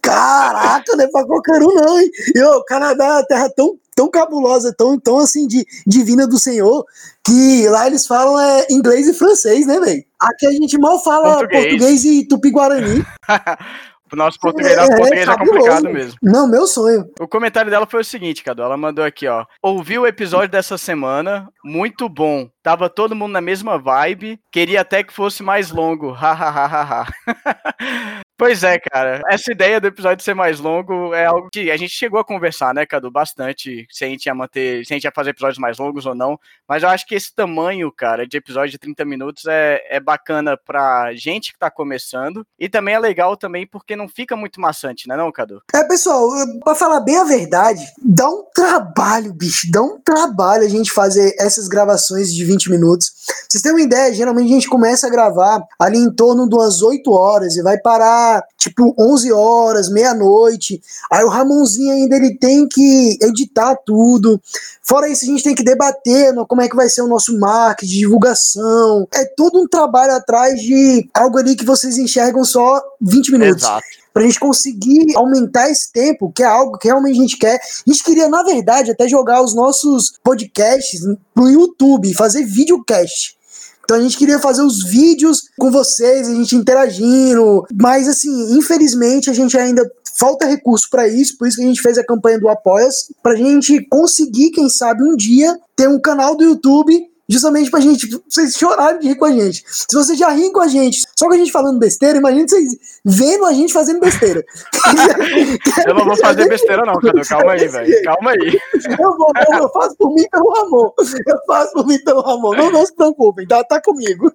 Caraca, 0.00 0.96
não 0.96 1.04
é 1.04 1.08
pra 1.08 1.26
qualquer 1.26 1.60
um, 1.62 1.74
não, 1.74 2.00
hein? 2.00 2.10
E 2.34 2.42
o 2.42 2.64
Canadá 2.64 3.04
é 3.04 3.12
uma 3.12 3.24
terra 3.24 3.50
tão, 3.50 3.76
tão 3.96 4.08
cabulosa, 4.08 4.72
tão, 4.76 4.98
tão 4.98 5.18
assim, 5.18 5.46
de, 5.46 5.66
divina 5.86 6.26
do 6.26 6.38
Senhor, 6.38 6.84
que 7.26 7.68
lá 7.68 7.86
eles 7.86 8.06
falam 8.06 8.40
é, 8.40 8.66
inglês 8.70 9.08
e 9.08 9.14
francês, 9.14 9.66
né, 9.66 9.80
velho? 9.80 10.04
Aqui 10.20 10.46
a 10.46 10.52
gente 10.52 10.78
mal 10.78 11.02
fala 11.02 11.38
português, 11.38 11.64
português 11.64 12.04
e 12.04 12.28
tupi-guarani. 12.28 13.04
O 14.12 14.16
nosso 14.16 14.38
português, 14.40 14.72
é, 14.72 14.86
português 14.86 15.28
é, 15.28 15.32
é 15.32 15.36
complicado 15.36 15.84
mesmo. 15.90 16.18
Não, 16.22 16.48
meu 16.48 16.66
sonho. 16.66 17.10
O 17.20 17.28
comentário 17.28 17.70
dela 17.70 17.86
foi 17.86 18.00
o 18.00 18.04
seguinte, 18.04 18.42
Cadu. 18.42 18.62
Ela 18.62 18.76
mandou 18.76 19.04
aqui, 19.04 19.26
ó. 19.26 19.44
Ouvi 19.62 19.98
o 19.98 20.06
episódio 20.06 20.48
dessa 20.48 20.78
semana, 20.78 21.48
muito 21.62 22.08
bom. 22.08 22.48
Tava 22.68 22.90
todo 22.90 23.16
mundo 23.16 23.32
na 23.32 23.40
mesma 23.40 23.78
vibe. 23.78 24.38
Queria 24.52 24.82
até 24.82 25.02
que 25.02 25.10
fosse 25.10 25.42
mais 25.42 25.70
longo. 25.70 26.10
Hahaha. 26.10 27.06
Pois 28.38 28.62
é, 28.62 28.78
cara. 28.78 29.20
Essa 29.28 29.50
ideia 29.50 29.80
do 29.80 29.88
episódio 29.88 30.24
ser 30.24 30.32
mais 30.32 30.60
longo 30.60 31.12
é 31.12 31.26
algo 31.26 31.48
que 31.52 31.72
a 31.72 31.76
gente 31.76 31.90
chegou 31.90 32.20
a 32.20 32.24
conversar, 32.24 32.72
né, 32.72 32.86
Cadu, 32.86 33.10
bastante, 33.10 33.84
se 33.90 34.04
a 34.04 34.08
gente 34.08 34.26
ia 34.26 34.34
manter, 34.34 34.86
se 34.86 34.92
a 34.92 34.96
gente 34.96 35.02
ia 35.02 35.12
fazer 35.12 35.30
episódios 35.30 35.58
mais 35.58 35.76
longos 35.76 36.06
ou 36.06 36.14
não. 36.14 36.38
Mas 36.68 36.84
eu 36.84 36.88
acho 36.88 37.04
que 37.04 37.16
esse 37.16 37.34
tamanho, 37.34 37.90
cara, 37.90 38.24
de 38.24 38.36
episódio 38.36 38.70
de 38.70 38.78
30 38.78 39.04
minutos 39.04 39.44
é, 39.46 39.82
é 39.90 39.98
bacana 39.98 40.56
pra 40.56 41.12
gente 41.16 41.52
que 41.52 41.58
tá 41.58 41.68
começando. 41.68 42.46
E 42.56 42.68
também 42.68 42.94
é 42.94 42.98
legal 43.00 43.36
também 43.36 43.66
porque 43.66 43.96
não 43.96 44.08
fica 44.08 44.36
muito 44.36 44.60
maçante, 44.60 45.08
né, 45.08 45.16
não, 45.16 45.32
Cadu? 45.32 45.60
É, 45.74 45.82
pessoal, 45.82 46.28
pra 46.62 46.76
falar 46.76 47.00
bem 47.00 47.16
a 47.18 47.24
verdade, 47.24 47.84
dá 48.00 48.28
um 48.28 48.44
trabalho, 48.54 49.34
bicho, 49.34 49.66
dá 49.68 49.82
um 49.82 50.00
trabalho 50.00 50.62
a 50.62 50.68
gente 50.68 50.92
fazer 50.92 51.34
essas 51.40 51.66
gravações 51.66 52.32
de 52.32 52.44
20 52.44 52.57
minutos. 52.66 53.10
Pra 53.26 53.34
vocês 53.48 53.62
terem 53.62 53.76
uma 53.76 53.84
ideia, 53.84 54.14
geralmente 54.14 54.50
a 54.50 54.54
gente 54.54 54.68
começa 54.68 55.06
a 55.06 55.10
gravar 55.10 55.62
ali 55.78 55.98
em 55.98 56.10
torno 56.10 56.48
de 56.48 56.54
umas 56.54 56.82
8 56.82 57.10
horas 57.12 57.56
e 57.56 57.62
vai 57.62 57.78
parar 57.78 58.42
tipo 58.56 58.94
11 58.98 59.32
horas, 59.32 59.88
meia-noite. 59.90 60.80
Aí 61.10 61.24
o 61.24 61.28
Ramonzinho 61.28 61.92
ainda 61.92 62.16
ele 62.16 62.36
tem 62.36 62.66
que 62.66 63.18
editar 63.20 63.76
tudo. 63.84 64.40
Fora 64.82 65.08
isso, 65.08 65.24
a 65.24 65.28
gente 65.28 65.44
tem 65.44 65.54
que 65.54 65.62
debater 65.62 66.32
no, 66.32 66.46
como 66.46 66.62
é 66.62 66.68
que 66.68 66.76
vai 66.76 66.88
ser 66.88 67.02
o 67.02 67.08
nosso 67.08 67.38
marketing, 67.38 67.98
divulgação. 67.98 69.06
É 69.12 69.24
todo 69.24 69.60
um 69.60 69.68
trabalho 69.68 70.14
atrás 70.14 70.60
de 70.60 71.08
algo 71.14 71.38
ali 71.38 71.54
que 71.54 71.64
vocês 71.64 71.98
enxergam 71.98 72.44
só 72.44 72.80
20 73.00 73.32
minutos. 73.32 73.62
Exato 73.62 74.07
pra 74.18 74.26
gente 74.26 74.40
conseguir 74.40 75.16
aumentar 75.16 75.70
esse 75.70 75.92
tempo, 75.92 76.32
que 76.34 76.42
é 76.42 76.46
algo 76.46 76.76
que 76.76 76.88
realmente 76.88 77.16
a 77.16 77.22
gente 77.22 77.38
quer. 77.38 77.54
A 77.54 77.88
gente 77.88 78.02
queria, 78.02 78.28
na 78.28 78.42
verdade, 78.42 78.90
até 78.90 79.06
jogar 79.06 79.40
os 79.44 79.54
nossos 79.54 80.14
podcasts 80.24 81.02
pro 81.32 81.48
YouTube, 81.48 82.12
fazer 82.14 82.44
videocast. 82.44 83.36
Então 83.84 83.96
a 83.96 84.00
gente 84.00 84.18
queria 84.18 84.40
fazer 84.40 84.62
os 84.62 84.82
vídeos 84.82 85.42
com 85.56 85.70
vocês, 85.70 86.28
a 86.28 86.34
gente 86.34 86.56
interagindo, 86.56 87.64
mas 87.80 88.08
assim, 88.08 88.58
infelizmente 88.58 89.30
a 89.30 89.32
gente 89.32 89.56
ainda 89.56 89.88
falta 90.18 90.46
recurso 90.46 90.90
para 90.90 91.06
isso, 91.06 91.38
por 91.38 91.46
isso 91.46 91.58
que 91.58 91.62
a 91.62 91.68
gente 91.68 91.80
fez 91.80 91.96
a 91.96 92.04
campanha 92.04 92.40
do 92.40 92.48
Apoia-se, 92.48 93.14
pra 93.22 93.36
gente 93.36 93.86
conseguir, 93.88 94.50
quem 94.50 94.68
sabe, 94.68 95.04
um 95.04 95.14
dia 95.14 95.56
ter 95.76 95.88
um 95.88 96.00
canal 96.00 96.36
do 96.36 96.42
YouTube 96.42 97.08
justamente 97.28 97.70
pra 97.70 97.80
gente, 97.80 98.08
vocês 98.28 98.54
chorarem 98.54 99.00
de 99.00 99.08
rir 99.08 99.16
com 99.16 99.26
a 99.26 99.32
gente. 99.32 99.62
Se 99.66 99.94
vocês 99.94 100.18
já 100.18 100.30
riem 100.30 100.50
com 100.50 100.60
a 100.60 100.68
gente, 100.68 101.02
só 101.14 101.26
com 101.26 101.34
a 101.34 101.36
gente 101.36 101.52
falando 101.52 101.78
besteira, 101.78 102.18
imagina 102.18 102.48
vocês 102.48 103.00
vendo 103.04 103.44
a 103.44 103.52
gente 103.52 103.72
fazendo 103.72 104.00
besteira. 104.00 104.42
eu 105.86 105.94
não 105.94 106.06
vou 106.06 106.16
fazer 106.16 106.48
besteira 106.48 106.84
não, 106.86 106.94
Cadu, 106.94 107.20
calma 107.28 107.52
aí, 107.52 107.68
velho, 107.68 108.02
calma 108.02 108.30
aí. 108.30 108.58
Eu, 108.98 109.16
vou, 109.16 109.32
eu 109.52 109.68
faço 109.70 109.96
por 109.96 110.14
mim 110.14 110.26
pelo 110.30 110.50
Ramon, 110.50 110.90
eu 111.26 111.38
faço 111.46 111.72
por 111.74 111.86
mim 111.86 111.98
pelo 112.02 112.22
Ramon, 112.22 112.54
não, 112.54 112.70
não 112.70 112.86
se 112.86 112.94
preocupem, 112.94 113.46
tá, 113.46 113.62
tá 113.62 113.80
comigo. 113.80 114.32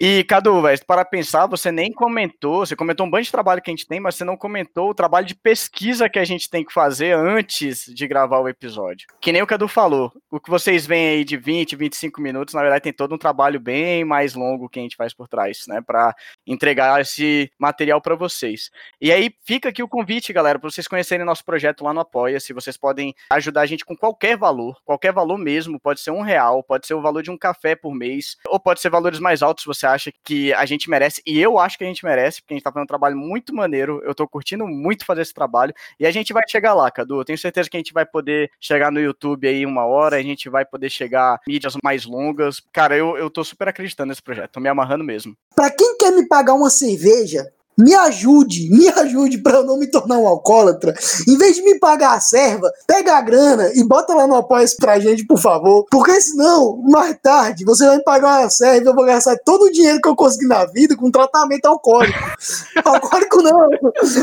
E, 0.00 0.24
Cadu, 0.24 0.62
velho, 0.62 0.80
para 0.86 1.04
pensar, 1.04 1.46
você 1.46 1.70
nem 1.70 1.92
comentou, 1.92 2.64
você 2.64 2.74
comentou 2.74 3.06
um 3.06 3.10
banho 3.10 3.24
de 3.24 3.30
trabalho 3.30 3.60
que 3.60 3.70
a 3.70 3.72
gente 3.72 3.86
tem, 3.86 4.00
mas 4.00 4.14
você 4.14 4.24
não 4.24 4.36
comentou 4.36 4.90
o 4.90 4.94
trabalho 4.94 5.26
de 5.26 5.34
pesquisa 5.34 6.08
que 6.08 6.18
a 6.18 6.24
gente 6.24 6.48
tem 6.48 6.64
que 6.64 6.72
fazer 6.72 7.12
antes 7.12 7.84
de 7.86 8.06
gravar 8.06 8.38
o 8.38 8.48
episódio. 8.48 9.06
Que 9.20 9.32
nem 9.32 9.42
o 9.42 9.46
Cadu 9.46 9.68
falou, 9.68 10.12
o 10.30 10.40
que 10.40 10.50
vocês 10.50 10.86
veem 10.86 11.08
aí 11.08 11.24
de 11.24 11.36
20, 11.36 11.76
25 11.76 12.21
minutos, 12.22 12.54
na 12.54 12.60
verdade, 12.60 12.84
tem 12.84 12.92
todo 12.92 13.14
um 13.14 13.18
trabalho 13.18 13.60
bem 13.60 14.04
mais 14.04 14.34
longo 14.34 14.68
que 14.68 14.78
a 14.78 14.82
gente 14.82 14.96
faz 14.96 15.12
por 15.12 15.28
trás, 15.28 15.66
né? 15.66 15.80
Para 15.80 16.14
entregar 16.46 17.00
esse 17.00 17.50
material 17.58 18.00
para 18.00 18.14
vocês. 18.14 18.70
E 19.00 19.10
aí 19.10 19.34
fica 19.44 19.68
aqui 19.68 19.82
o 19.82 19.88
convite, 19.88 20.32
galera, 20.32 20.58
para 20.58 20.70
vocês 20.70 20.88
conhecerem 20.88 21.26
nosso 21.26 21.44
projeto 21.44 21.84
lá 21.84 21.92
no 21.92 22.00
Apoia-se. 22.00 22.52
Vocês 22.52 22.76
podem 22.76 23.14
ajudar 23.30 23.62
a 23.62 23.66
gente 23.66 23.84
com 23.84 23.96
qualquer 23.96 24.36
valor, 24.36 24.80
qualquer 24.84 25.12
valor 25.12 25.38
mesmo. 25.38 25.80
Pode 25.80 26.00
ser 26.00 26.10
um 26.10 26.22
real, 26.22 26.62
pode 26.62 26.86
ser 26.86 26.94
o 26.94 27.02
valor 27.02 27.22
de 27.22 27.30
um 27.30 27.36
café 27.36 27.74
por 27.74 27.94
mês, 27.94 28.36
ou 28.46 28.58
pode 28.60 28.80
ser 28.80 28.90
valores 28.90 29.18
mais 29.18 29.42
altos 29.42 29.64
você 29.64 29.86
acha 29.86 30.12
que 30.24 30.52
a 30.52 30.64
gente 30.64 30.88
merece. 30.88 31.22
E 31.26 31.40
eu 31.40 31.58
acho 31.58 31.78
que 31.78 31.84
a 31.84 31.86
gente 31.86 32.04
merece, 32.04 32.40
porque 32.40 32.54
a 32.54 32.56
gente 32.56 32.64
tá 32.64 32.70
fazendo 32.70 32.84
um 32.84 32.86
trabalho 32.86 33.16
muito 33.16 33.54
maneiro. 33.54 34.02
Eu 34.04 34.14
tô 34.14 34.26
curtindo 34.28 34.66
muito 34.66 35.04
fazer 35.04 35.22
esse 35.22 35.34
trabalho. 35.34 35.74
E 35.98 36.06
a 36.06 36.10
gente 36.10 36.32
vai 36.32 36.42
chegar 36.48 36.74
lá, 36.74 36.90
Cadu. 36.90 37.20
Eu 37.20 37.24
tenho 37.24 37.38
certeza 37.38 37.68
que 37.68 37.76
a 37.76 37.80
gente 37.80 37.92
vai 37.92 38.04
poder 38.04 38.50
chegar 38.60 38.92
no 38.92 39.00
YouTube 39.00 39.48
aí 39.48 39.64
uma 39.64 39.84
hora, 39.84 40.16
a 40.16 40.22
gente 40.22 40.48
vai 40.48 40.64
poder 40.64 40.90
chegar 40.90 41.40
mídias 41.46 41.76
mais 41.82 42.04
longas. 42.12 42.60
Cara, 42.72 42.96
eu, 42.96 43.16
eu 43.16 43.30
tô 43.30 43.42
super 43.42 43.68
acreditando 43.68 44.08
nesse 44.10 44.22
projeto, 44.22 44.52
tô 44.52 44.60
me 44.60 44.68
amarrando 44.68 45.02
mesmo. 45.02 45.36
Pra 45.56 45.70
quem 45.70 45.96
quer 45.96 46.12
me 46.12 46.28
pagar 46.28 46.54
uma 46.54 46.70
cerveja, 46.70 47.50
me 47.76 47.94
ajude, 47.94 48.68
me 48.70 48.88
ajude 48.88 49.38
para 49.38 49.58
eu 49.58 49.64
não 49.64 49.78
me 49.78 49.86
tornar 49.86 50.18
um 50.18 50.26
alcoólatra. 50.26 50.94
Em 51.28 51.36
vez 51.36 51.56
de 51.56 51.62
me 51.62 51.78
pagar 51.78 52.14
a 52.14 52.20
serva, 52.20 52.70
pega 52.86 53.16
a 53.16 53.20
grana 53.20 53.70
e 53.74 53.84
bota 53.84 54.14
lá 54.14 54.26
no 54.26 54.36
apoia 54.36 54.66
pra 54.78 55.00
gente, 55.00 55.26
por 55.26 55.38
favor. 55.38 55.86
Porque 55.90 56.20
senão, 56.20 56.82
mais 56.88 57.16
tarde, 57.22 57.64
você 57.64 57.86
vai 57.86 57.96
me 57.96 58.04
pagar 58.04 58.40
uma 58.40 58.50
serva 58.50 58.84
e 58.84 58.88
eu 58.88 58.94
vou 58.94 59.04
gastar 59.04 59.36
todo 59.44 59.64
o 59.64 59.72
dinheiro 59.72 60.00
que 60.00 60.08
eu 60.08 60.16
consegui 60.16 60.46
na 60.46 60.64
vida 60.66 60.96
com 60.96 61.10
tratamento 61.10 61.66
alcoólico. 61.66 62.18
alcoólico 62.84 63.42
não. 63.42 63.68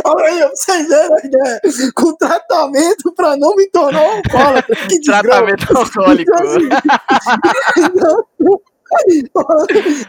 Olha 0.05 0.25
aí, 0.25 0.49
vocês 0.49 0.87
veem 0.87 1.13
a 1.13 1.25
ideia. 1.25 1.61
Com 1.95 2.13
tratamento 2.13 3.11
para 3.13 3.35
não 3.35 3.55
me 3.55 3.67
tornar 3.69 4.01
um 4.01 4.17
alcoólatra. 4.17 4.75
Que 4.87 5.01
tratamento 5.01 5.77
alcoólico. 5.77 6.31
Então, 7.77 8.25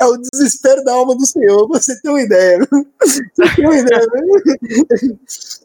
é 0.00 0.06
o 0.06 0.16
desespero 0.16 0.82
da 0.84 0.92
alma 0.92 1.14
do 1.16 1.26
Senhor, 1.26 1.68
você 1.68 2.00
tem 2.00 2.10
uma 2.10 2.22
ideia. 2.22 2.58
Você 3.00 3.56
tem 3.56 3.66
uma 3.66 3.78
ideia, 3.78 4.06
né? 4.06 4.20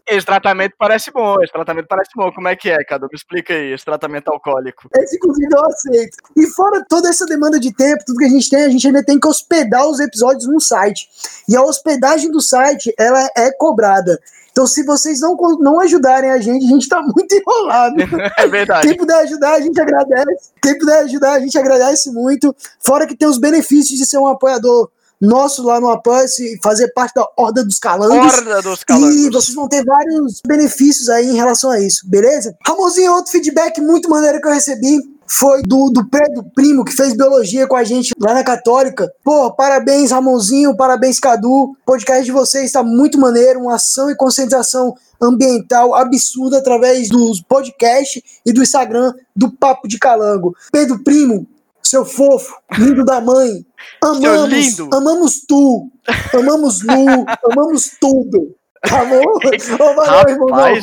Esse 0.07 0.25
tratamento 0.25 0.75
parece 0.77 1.11
bom, 1.11 1.35
esse 1.41 1.51
tratamento 1.51 1.87
parece 1.87 2.11
bom. 2.15 2.31
Como 2.31 2.47
é 2.47 2.55
que 2.55 2.69
é, 2.69 2.83
Cadu? 2.83 3.07
Me 3.11 3.15
explica 3.17 3.53
aí, 3.53 3.73
esse 3.73 3.83
tratamento 3.83 4.29
alcoólico. 4.29 4.87
Esse, 4.95 5.15
inclusive, 5.15 5.49
eu 5.51 5.65
aceito. 5.65 6.17
E 6.35 6.47
fora 6.47 6.85
toda 6.87 7.09
essa 7.09 7.25
demanda 7.25 7.59
de 7.59 7.73
tempo, 7.73 8.03
tudo 8.05 8.19
que 8.19 8.25
a 8.25 8.29
gente 8.29 8.49
tem, 8.49 8.63
a 8.63 8.69
gente 8.69 8.85
ainda 8.85 9.03
tem 9.03 9.19
que 9.19 9.27
hospedar 9.27 9.87
os 9.87 9.99
episódios 9.99 10.47
no 10.47 10.59
site. 10.59 11.07
E 11.49 11.55
a 11.55 11.63
hospedagem 11.63 12.29
do 12.31 12.39
site, 12.39 12.93
ela 12.99 13.27
é 13.35 13.51
cobrada. 13.57 14.19
Então, 14.55 14.65
se 14.65 14.85
vocês 14.85 15.19
não, 15.19 15.35
não 15.59 15.81
ajudarem 15.81 16.31
a 16.31 16.39
gente, 16.39 16.65
a 16.65 16.69
gente 16.69 16.87
tá 16.87 17.01
muito 17.01 17.27
enrolado. 17.35 17.95
É 18.37 18.47
verdade. 18.47 18.87
Quem 18.87 18.97
puder 18.97 19.15
ajudar, 19.23 19.55
a 19.55 19.59
gente 19.59 19.79
agradece. 19.81 20.51
Quem 20.61 20.77
puder 20.77 20.99
ajudar, 20.99 21.33
a 21.33 21.39
gente 21.39 21.57
agradece 21.57 22.11
muito. 22.11 22.55
Fora 22.79 23.05
que 23.05 23.17
tem 23.17 23.27
os 23.27 23.37
benefícios 23.37 23.99
de 23.99 24.05
ser 24.05 24.17
um 24.17 24.27
apoiador 24.27 24.89
nosso 25.21 25.63
lá 25.63 25.79
no 25.79 25.89
Apoia-se, 25.89 26.59
fazer 26.61 26.91
parte 26.93 27.13
da 27.15 27.27
Horda 27.37 27.63
dos 27.63 27.79
Calangos. 27.79 28.33
Horda 28.33 28.61
dos 28.61 28.83
Calangos. 28.83 29.15
E 29.15 29.29
vocês 29.29 29.55
vão 29.55 29.67
ter 29.67 29.83
vários 29.83 30.41
benefícios 30.45 31.09
aí 31.09 31.29
em 31.29 31.35
relação 31.35 31.71
a 31.71 31.79
isso, 31.79 32.07
beleza? 32.07 32.55
Ramonzinho, 32.65 33.13
outro 33.13 33.31
feedback 33.31 33.79
muito 33.81 34.09
maneiro 34.09 34.41
que 34.41 34.47
eu 34.47 34.53
recebi 34.53 34.99
foi 35.27 35.63
do, 35.63 35.89
do 35.89 36.07
Pedro 36.07 36.45
Primo, 36.53 36.85
que 36.85 36.91
fez 36.91 37.13
biologia 37.13 37.67
com 37.67 37.75
a 37.75 37.83
gente 37.83 38.13
lá 38.19 38.33
na 38.33 38.43
Católica. 38.43 39.11
Pô, 39.23 39.51
parabéns, 39.51 40.11
Ramonzinho, 40.11 40.75
parabéns, 40.75 41.19
Cadu. 41.19 41.49
O 41.49 41.75
podcast 41.85 42.23
de 42.23 42.31
vocês 42.31 42.65
está 42.65 42.83
muito 42.83 43.19
maneiro, 43.19 43.61
uma 43.61 43.75
ação 43.75 44.09
e 44.09 44.15
conscientização 44.15 44.93
ambiental 45.21 45.95
absurda 45.95 46.57
através 46.57 47.09
dos 47.09 47.41
podcasts 47.41 48.21
e 48.45 48.53
do 48.53 48.61
Instagram 48.61 49.13
do 49.35 49.51
Papo 49.51 49.87
de 49.87 49.97
Calango. 49.97 50.55
Pedro 50.71 51.03
Primo, 51.03 51.47
seu 51.87 52.05
fofo, 52.05 52.53
lindo 52.77 53.03
da 53.03 53.21
mãe. 53.21 53.65
Amamos, 54.01 54.79
amamos 54.91 55.41
tu, 55.47 55.91
amamos 56.33 56.81
Lu, 56.81 57.25
amamos 57.51 57.91
tudo. 57.99 58.55
Tá 58.87 59.03
bom? 59.05 59.23
Ô, 59.83 59.95
valeu, 59.95 60.29
irmão. 60.29 60.79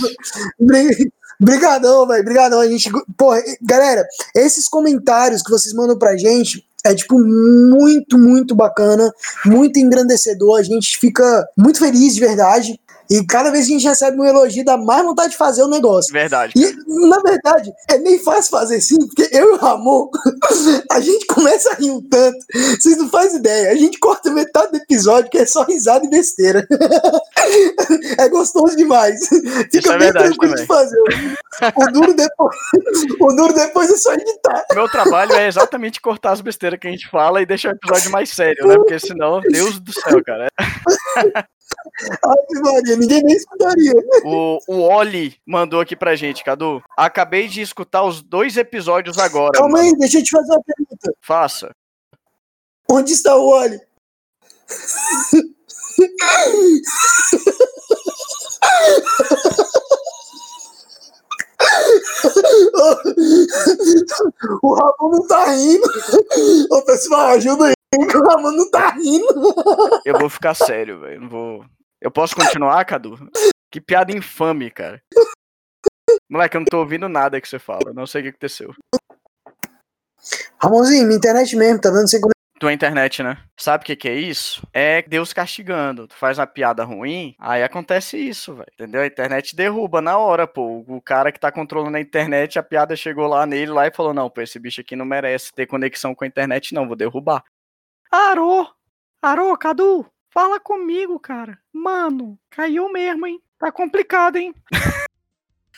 Brigadão, 1.40 2.06
velho. 2.06 2.24
Brigadão. 2.24 2.60
A 2.60 2.66
gente. 2.66 2.90
Porra, 3.16 3.42
galera, 3.62 4.06
esses 4.34 4.68
comentários 4.68 5.42
que 5.42 5.50
vocês 5.50 5.74
mandam 5.74 5.98
pra 5.98 6.16
gente. 6.16 6.64
É, 6.84 6.92
tipo, 6.96 7.16
muito, 7.16 8.18
muito 8.18 8.56
bacana, 8.56 9.12
muito 9.46 9.78
engrandecedor. 9.78 10.58
A 10.58 10.64
gente 10.64 10.98
fica 10.98 11.46
muito 11.56 11.78
feliz 11.78 12.14
de 12.14 12.20
verdade. 12.20 12.80
E 13.10 13.24
cada 13.26 13.50
vez 13.50 13.66
que 13.66 13.72
a 13.72 13.78
gente 13.78 13.88
recebe 13.88 14.20
um 14.20 14.24
elogio, 14.24 14.64
dá 14.64 14.76
mais 14.76 15.04
vontade 15.04 15.32
de 15.32 15.36
fazer 15.36 15.62
o 15.62 15.68
negócio. 15.68 16.12
Verdade. 16.12 16.52
E, 16.56 17.08
na 17.08 17.18
verdade, 17.18 17.72
é 17.88 17.98
nem 17.98 18.18
fácil 18.18 18.50
fazer 18.50 18.76
assim, 18.76 18.98
porque 19.06 19.28
eu 19.32 19.50
e 19.50 19.52
o 19.52 19.56
Ramon, 19.56 20.08
a 20.90 21.00
gente 21.00 21.26
começa 21.26 21.72
a 21.72 21.74
rir 21.74 21.90
um 21.90 22.00
tanto. 22.08 22.38
Vocês 22.80 22.96
não 22.96 23.08
fazem 23.08 23.38
ideia. 23.38 23.70
A 23.70 23.74
gente 23.74 23.98
corta 23.98 24.30
metade 24.30 24.72
do 24.72 24.78
episódio, 24.78 25.30
que 25.30 25.38
é 25.38 25.46
só 25.46 25.64
risada 25.64 26.04
e 26.06 26.10
besteira. 26.10 26.66
é 28.18 28.28
gostoso 28.28 28.76
demais. 28.76 29.26
Fica 29.28 29.78
Isso 29.78 29.92
é 29.92 29.98
bem 29.98 30.12
tranquilo 30.12 30.54
também. 30.54 30.62
de 30.62 30.66
fazer. 30.66 31.02
O 31.76 31.92
duro, 31.92 32.14
depois, 32.14 32.56
o 33.20 33.36
duro 33.36 33.52
depois 33.52 33.90
é 33.90 33.96
só 33.96 34.14
editar. 34.14 34.64
Meu 34.74 34.88
trabalho 34.88 35.32
é 35.34 35.46
exatamente 35.46 36.00
cortar 36.00 36.32
as 36.32 36.40
besteiras 36.40 36.78
que 36.78 36.88
a 36.88 36.90
gente 36.90 37.08
fala 37.08 37.42
e 37.42 37.46
deixar 37.46 37.70
o 37.70 37.76
episódio 37.76 38.10
mais 38.10 38.30
sério, 38.30 38.66
né? 38.66 38.76
Porque 38.76 38.98
senão, 38.98 39.40
Deus 39.40 39.78
do 39.78 39.92
céu, 39.92 40.22
cara. 40.24 40.48
Ai, 42.24 42.60
Maria, 42.62 42.96
ninguém 42.96 43.22
nem 43.22 43.36
escutaria. 43.36 43.92
O, 44.24 44.58
o 44.66 44.80
Oli 44.82 45.36
mandou 45.46 45.80
aqui 45.80 45.94
pra 45.94 46.16
gente, 46.16 46.44
Cadu. 46.44 46.82
Acabei 46.96 47.48
de 47.48 47.60
escutar 47.60 48.02
os 48.04 48.22
dois 48.22 48.56
episódios 48.56 49.18
agora. 49.18 49.52
Calma 49.52 49.78
mano. 49.78 49.84
aí, 49.84 49.96
deixa 49.96 50.18
eu 50.18 50.24
te 50.24 50.30
fazer 50.30 50.52
uma 50.52 50.62
pergunta. 50.62 51.14
Faça. 51.20 51.74
Onde 52.90 53.12
está 53.12 53.36
o 53.36 53.48
Oli? 53.48 53.80
o 64.62 64.74
Ramon 64.74 65.10
não 65.10 65.26
tá 65.26 65.46
rindo. 65.52 65.86
Ô, 66.70 66.82
pessoal, 66.82 67.28
ajuda 67.28 67.66
aí. 67.66 67.74
O 67.94 68.28
Ramon 68.28 68.52
não 68.52 68.70
tá 68.70 68.90
rindo. 68.90 69.54
Eu 70.04 70.18
vou 70.18 70.28
ficar 70.28 70.54
sério, 70.54 71.00
velho. 71.00 71.20
Não 71.20 71.28
vou. 71.28 71.64
Eu 72.00 72.10
posso 72.10 72.34
continuar, 72.34 72.84
Cadu? 72.84 73.16
Que 73.70 73.80
piada 73.80 74.12
infame, 74.12 74.70
cara. 74.70 75.02
Moleque, 76.30 76.56
eu 76.56 76.60
não 76.60 76.66
tô 76.66 76.78
ouvindo 76.78 77.08
nada 77.08 77.40
que 77.40 77.48
você 77.48 77.58
fala. 77.58 77.92
Não 77.94 78.06
sei 78.06 78.20
o 78.20 78.24
que 78.24 78.30
aconteceu. 78.30 78.74
Ramonzinho, 80.62 81.04
minha 81.06 81.16
internet 81.16 81.56
mesmo, 81.56 81.80
tá 81.80 81.90
dando 81.90 82.08
sem 82.08 82.20
como 82.20 82.32
tua 82.62 82.72
internet, 82.72 83.24
né? 83.24 83.38
Sabe 83.58 83.82
o 83.82 83.86
que, 83.86 83.96
que 83.96 84.08
é 84.08 84.14
isso? 84.14 84.62
É 84.72 85.02
Deus 85.02 85.32
castigando. 85.32 86.06
Tu 86.06 86.14
faz 86.14 86.38
uma 86.38 86.46
piada 86.46 86.84
ruim, 86.84 87.34
aí 87.36 87.60
acontece 87.60 88.16
isso, 88.16 88.54
velho. 88.54 88.68
Entendeu? 88.74 89.02
A 89.02 89.06
internet 89.06 89.56
derruba 89.56 90.00
na 90.00 90.16
hora, 90.16 90.46
pô. 90.46 90.84
O 90.86 91.00
cara 91.00 91.32
que 91.32 91.40
tá 91.40 91.50
controlando 91.50 91.96
a 91.96 92.00
internet, 92.00 92.60
a 92.60 92.62
piada 92.62 92.94
chegou 92.94 93.26
lá 93.26 93.44
nele 93.44 93.72
lá 93.72 93.88
e 93.88 93.92
falou: 93.92 94.14
Não, 94.14 94.30
pô, 94.30 94.40
esse 94.40 94.60
bicho 94.60 94.80
aqui 94.80 94.94
não 94.94 95.04
merece 95.04 95.52
ter 95.52 95.66
conexão 95.66 96.14
com 96.14 96.22
a 96.22 96.26
internet, 96.26 96.72
não, 96.72 96.86
vou 96.86 96.94
derrubar. 96.94 97.42
Arô! 98.12 98.66
Arô, 99.22 99.56
Cadu! 99.56 100.04
Fala 100.30 100.60
comigo, 100.60 101.18
cara. 101.18 101.58
Mano, 101.72 102.38
caiu 102.50 102.92
mesmo, 102.92 103.26
hein? 103.26 103.40
Tá 103.58 103.72
complicado, 103.72 104.36
hein? 104.36 104.54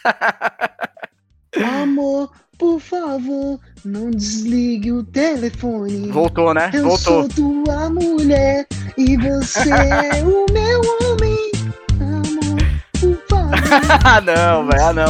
Amor, 1.83 2.31
por 2.59 2.81
favor, 2.81 3.61
não 3.85 4.11
desligue 4.11 4.91
o 4.91 5.05
telefone. 5.05 6.11
Voltou, 6.11 6.53
né? 6.53 6.71
Eu 6.75 6.83
Voltou. 6.83 6.99
sou 6.99 7.29
tua 7.29 7.89
mulher 7.91 8.67
e 8.99 9.17
você 9.17 9.71
é 9.71 10.25
o 10.25 10.47
meu 10.53 10.81
homem. 11.03 11.53
Amor, 12.01 12.59
por 13.01 13.17
favor. 13.29 13.55
ah, 14.05 14.21
não, 14.21 14.67
velho. 14.67 14.83
Ah, 14.83 14.93
não. 14.93 15.07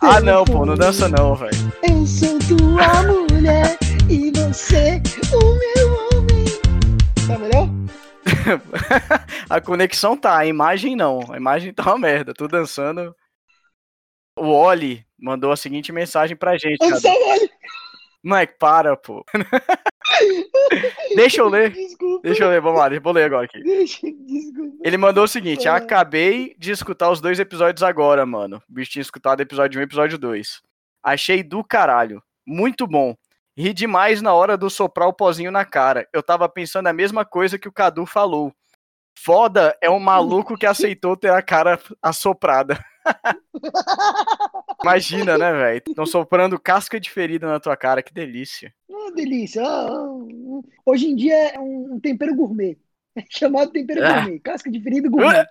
Ah, 0.00 0.20
não, 0.20 0.44
pô. 0.44 0.66
Não 0.66 0.74
dança, 0.74 1.08
não, 1.08 1.34
velho. 1.34 1.72
Eu 1.82 2.06
sou 2.06 2.38
tua 2.40 3.02
mulher 3.02 3.78
e 4.10 4.30
você 4.32 5.00
o 5.32 5.38
meu 5.38 5.88
homem. 5.88 5.97
Tá 7.28 7.38
melhor? 7.38 7.68
a 9.50 9.60
conexão 9.60 10.16
tá, 10.16 10.38
a 10.38 10.46
imagem 10.46 10.96
não. 10.96 11.20
A 11.30 11.36
imagem 11.36 11.74
tá 11.74 11.82
uma 11.82 11.98
merda. 11.98 12.32
Tô 12.32 12.48
dançando. 12.48 13.14
O 14.34 14.46
Oli 14.46 15.04
mandou 15.20 15.52
a 15.52 15.56
seguinte 15.56 15.92
mensagem 15.92 16.34
pra 16.34 16.56
gente. 16.56 16.78
Moleque, 18.24 18.56
para, 18.58 18.96
pô. 18.96 19.22
Deixa 21.14 21.42
eu 21.42 21.48
ler. 21.50 21.70
Desculpa. 21.70 22.22
Deixa 22.22 22.44
eu 22.44 22.48
ler, 22.48 22.62
vamos 22.62 22.78
lá, 22.78 22.88
vou 22.98 23.12
ler 23.12 23.24
agora 23.24 23.44
aqui. 23.44 23.62
Ele 24.82 24.96
mandou 24.96 25.24
o 25.24 25.28
seguinte: 25.28 25.68
acabei 25.68 26.56
de 26.58 26.70
escutar 26.70 27.10
os 27.10 27.20
dois 27.20 27.38
episódios 27.38 27.82
agora, 27.82 28.24
mano. 28.24 28.62
O 28.68 28.72
bicho 28.72 28.92
tinha 28.92 29.02
escutado 29.02 29.42
episódio 29.42 29.78
1 29.78 29.82
e 29.82 29.84
episódio 29.84 30.16
2. 30.16 30.62
Achei 31.02 31.42
do 31.42 31.62
caralho. 31.62 32.22
Muito 32.46 32.86
bom. 32.86 33.14
Ri 33.58 33.74
demais 33.74 34.22
na 34.22 34.32
hora 34.32 34.56
do 34.56 34.70
soprar 34.70 35.08
o 35.08 35.12
pozinho 35.12 35.50
na 35.50 35.64
cara. 35.64 36.08
Eu 36.12 36.22
tava 36.22 36.48
pensando 36.48 36.86
a 36.86 36.92
mesma 36.92 37.24
coisa 37.24 37.58
que 37.58 37.66
o 37.66 37.72
Cadu 37.72 38.06
falou. 38.06 38.52
Foda 39.18 39.76
é 39.82 39.90
um 39.90 39.98
maluco 39.98 40.56
que 40.56 40.64
aceitou 40.64 41.16
ter 41.16 41.32
a 41.32 41.42
cara 41.42 41.76
assoprada. 42.00 42.78
Imagina, 44.80 45.36
né, 45.36 45.52
velho? 45.52 45.82
Estão 45.88 46.06
soprando 46.06 46.56
casca 46.60 47.00
de 47.00 47.10
ferida 47.10 47.48
na 47.48 47.58
tua 47.58 47.76
cara, 47.76 48.00
que 48.00 48.14
delícia. 48.14 48.72
Oh, 48.88 49.10
delícia. 49.10 49.64
Oh, 49.64 50.62
hoje 50.86 51.08
em 51.08 51.16
dia 51.16 51.34
é 51.34 51.58
um 51.58 51.98
tempero 51.98 52.36
gourmet. 52.36 52.78
É 53.16 53.24
chamado 53.28 53.72
tempero 53.72 54.04
é. 54.04 54.14
gourmet. 54.14 54.38
Casca 54.38 54.70
de 54.70 54.80
ferida 54.80 55.08
gourmet. 55.08 55.44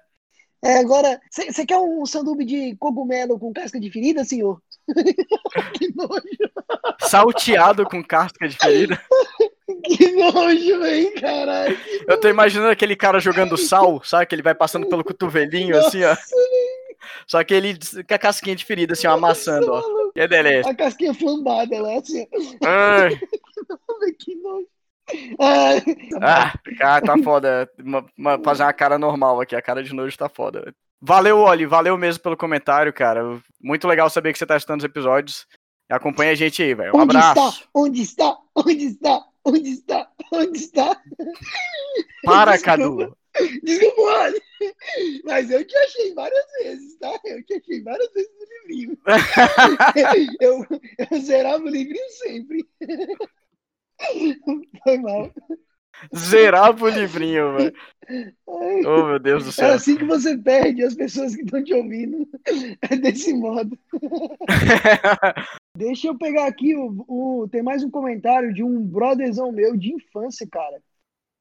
É, 0.64 0.80
agora, 0.80 1.20
você 1.32 1.66
quer 1.66 1.78
um 1.78 2.06
sanduíche 2.06 2.46
de 2.46 2.76
cogumelo 2.78 3.40
com 3.40 3.54
casca 3.54 3.80
de 3.80 3.92
ferida, 3.92 4.24
senhor? 4.24 4.62
que 5.78 5.94
nojo. 5.96 6.22
Salteado 7.02 7.86
com 7.86 8.04
casca 8.04 8.48
de 8.48 8.58
ferida? 8.58 9.00
que 9.86 10.12
nojo, 10.14 10.80
velho, 10.80 11.14
caralho. 11.22 11.78
Eu 12.08 12.20
tô 12.20 12.28
imaginando 12.28 12.72
aquele 12.72 12.96
cara 12.96 13.20
jogando 13.20 13.58
sal, 13.58 14.02
sabe? 14.04 14.26
Que 14.26 14.36
ele 14.36 14.42
vai 14.42 14.56
passando 14.56 14.88
pelo 14.88 15.04
cotovelinho, 15.04 15.76
Nossa, 15.76 15.88
assim, 15.90 16.04
ó. 16.04 16.16
Só 17.28 17.44
que 17.44 17.54
ele 17.54 17.78
com 18.08 18.14
a 18.14 18.18
casquinha 18.18 18.56
de 18.56 18.66
ferida, 18.66 18.94
assim, 18.94 19.08
ó, 19.08 19.14
amassando, 19.14 19.72
ó. 19.72 20.12
Que 20.12 20.28
delícia. 20.28 20.72
A 20.72 20.76
casquinha 20.76 21.14
flambada 21.14 21.80
lá, 21.80 22.00
assim. 22.00 22.28
Ai. 22.66 23.20
que 24.20 24.36
nojo. 24.36 24.68
Ai, 25.40 25.82
Ah, 26.22 26.54
cara, 26.78 27.02
tá 27.06 27.18
foda. 27.24 27.70
Uma- 27.80 28.06
uma- 28.18 28.40
fazer 28.44 28.64
uma 28.64 28.74
cara 28.74 28.98
normal 29.00 29.40
aqui, 29.42 29.56
a 29.56 29.62
cara 29.62 29.84
de 29.84 29.94
nojo 29.94 30.18
tá 30.18 30.28
foda. 30.30 30.74
Valeu, 31.02 31.38
Oli, 31.40 31.66
valeu 31.66 31.98
mesmo 31.98 32.24
pelo 32.24 32.36
comentário, 32.38 32.92
cara. 32.92 33.22
Muito 33.62 33.88
legal 33.88 34.10
saber 34.10 34.34
que 34.34 34.40
você 34.40 34.46
tá 34.46 34.56
assistindo 34.56 34.80
os 34.80 34.84
episódios. 34.86 35.46
Acompanha 35.90 36.32
a 36.32 36.36
gente 36.36 36.62
aí, 36.62 36.74
velho. 36.74 36.92
Um 36.96 37.00
Onde 37.02 37.16
abraço. 37.16 37.50
está? 37.60 37.70
Onde 37.74 38.02
está? 38.02 38.38
Onde 38.56 38.86
está? 38.86 39.26
Onde 39.46 39.70
está? 39.70 40.10
Onde 40.34 40.58
está? 40.58 41.02
Para, 42.26 42.52
Desculpa. 42.54 42.66
Cadu. 42.78 43.18
Desculpa, 43.64 44.02
olha. 44.02 44.42
Mas 45.24 45.50
eu 45.52 45.64
te 45.66 45.78
achei 45.78 46.14
várias 46.16 46.46
vezes, 46.64 46.98
tá? 46.98 47.14
Eu 47.24 47.44
te 47.46 47.54
achei 47.54 47.82
várias 47.84 48.12
vezes 48.12 48.32
no 48.38 48.46
livrinho. 48.68 48.98
eu, 50.42 50.66
eu 51.12 51.22
zerava 51.22 51.64
o 51.64 51.70
livrinho 51.70 52.10
sempre. 52.10 52.68
Foi 54.84 54.98
mal. 55.00 55.32
Zerava 56.16 56.86
o 56.86 56.89
livrinho, 56.89 57.58
velho. 57.58 57.74
Oh, 58.46 59.06
meu 59.08 59.20
Deus 59.20 59.44
do 59.46 59.50
É 59.50 59.54
céu. 59.54 59.74
assim 59.74 59.98
que 59.98 60.06
você 60.06 60.38
perde 60.38 60.84
as 60.84 60.94
pessoas 60.94 61.36
que 61.36 61.42
estão 61.42 61.63
te 61.63 61.74
ouvindo. 61.74 62.27
É 62.89 62.96
desse 62.96 63.34
modo. 63.34 63.77
Deixa 65.75 66.08
eu 66.08 66.18
pegar 66.18 66.48
aqui 66.48 66.75
o, 66.75 67.04
o- 67.08 67.48
Tem 67.50 67.62
mais 67.63 67.84
um 67.84 67.89
comentário 67.89 68.54
de 68.54 68.63
um 68.63 68.80
brotherzão 68.86 69.51
meu 69.51 69.75
de 69.75 69.94
infância, 69.94 70.48
cara. 70.50 70.80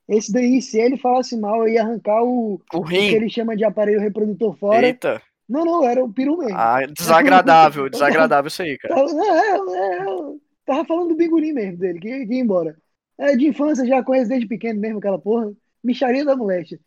Esse 0.08 0.32
daí, 0.32 0.62
se 0.62 0.78
ele 0.78 0.96
falasse 0.96 1.36
mal, 1.36 1.62
eu 1.66 1.68
ia 1.68 1.82
arrancar 1.82 2.22
o, 2.22 2.60
o 2.72 2.78
o 2.78 2.84
que 2.84 2.96
ele 2.96 3.28
chama 3.28 3.56
de 3.56 3.64
aparelho 3.64 4.00
reprodutor 4.00 4.56
fora. 4.56 4.86
Eita. 4.86 5.20
Não, 5.48 5.64
não, 5.64 5.84
era 5.84 6.02
o 6.04 6.12
peru 6.12 6.38
mesmo. 6.38 6.56
Ah, 6.56 6.80
desagradável, 6.86 7.88
desagradável 7.90 8.48
isso 8.48 8.62
aí, 8.62 8.78
cara. 8.78 8.94
Tava, 8.94 9.10
é, 9.10 9.50
é, 9.50 9.98
é, 9.98 10.36
tava 10.66 10.85
falando 10.85 11.11
do 11.11 11.16
bingolim 11.16 11.52
mesmo 11.52 11.78
dele, 11.78 12.00
que, 12.00 12.26
que 12.26 12.35
ia 12.35 12.40
embora. 12.40 12.76
É, 13.18 13.37
de 13.37 13.46
infância, 13.46 13.87
já 13.87 14.02
conheço 14.02 14.28
desde 14.28 14.46
pequeno 14.46 14.80
mesmo 14.80 14.99
aquela 14.99 15.18
porra. 15.18 15.52
Micharia 15.82 16.25
da 16.25 16.37
moléstia. 16.37 16.78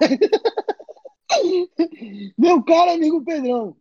Meu 2.36 2.62
caro 2.62 2.90
amigo 2.90 3.24
Pedrão. 3.24 3.76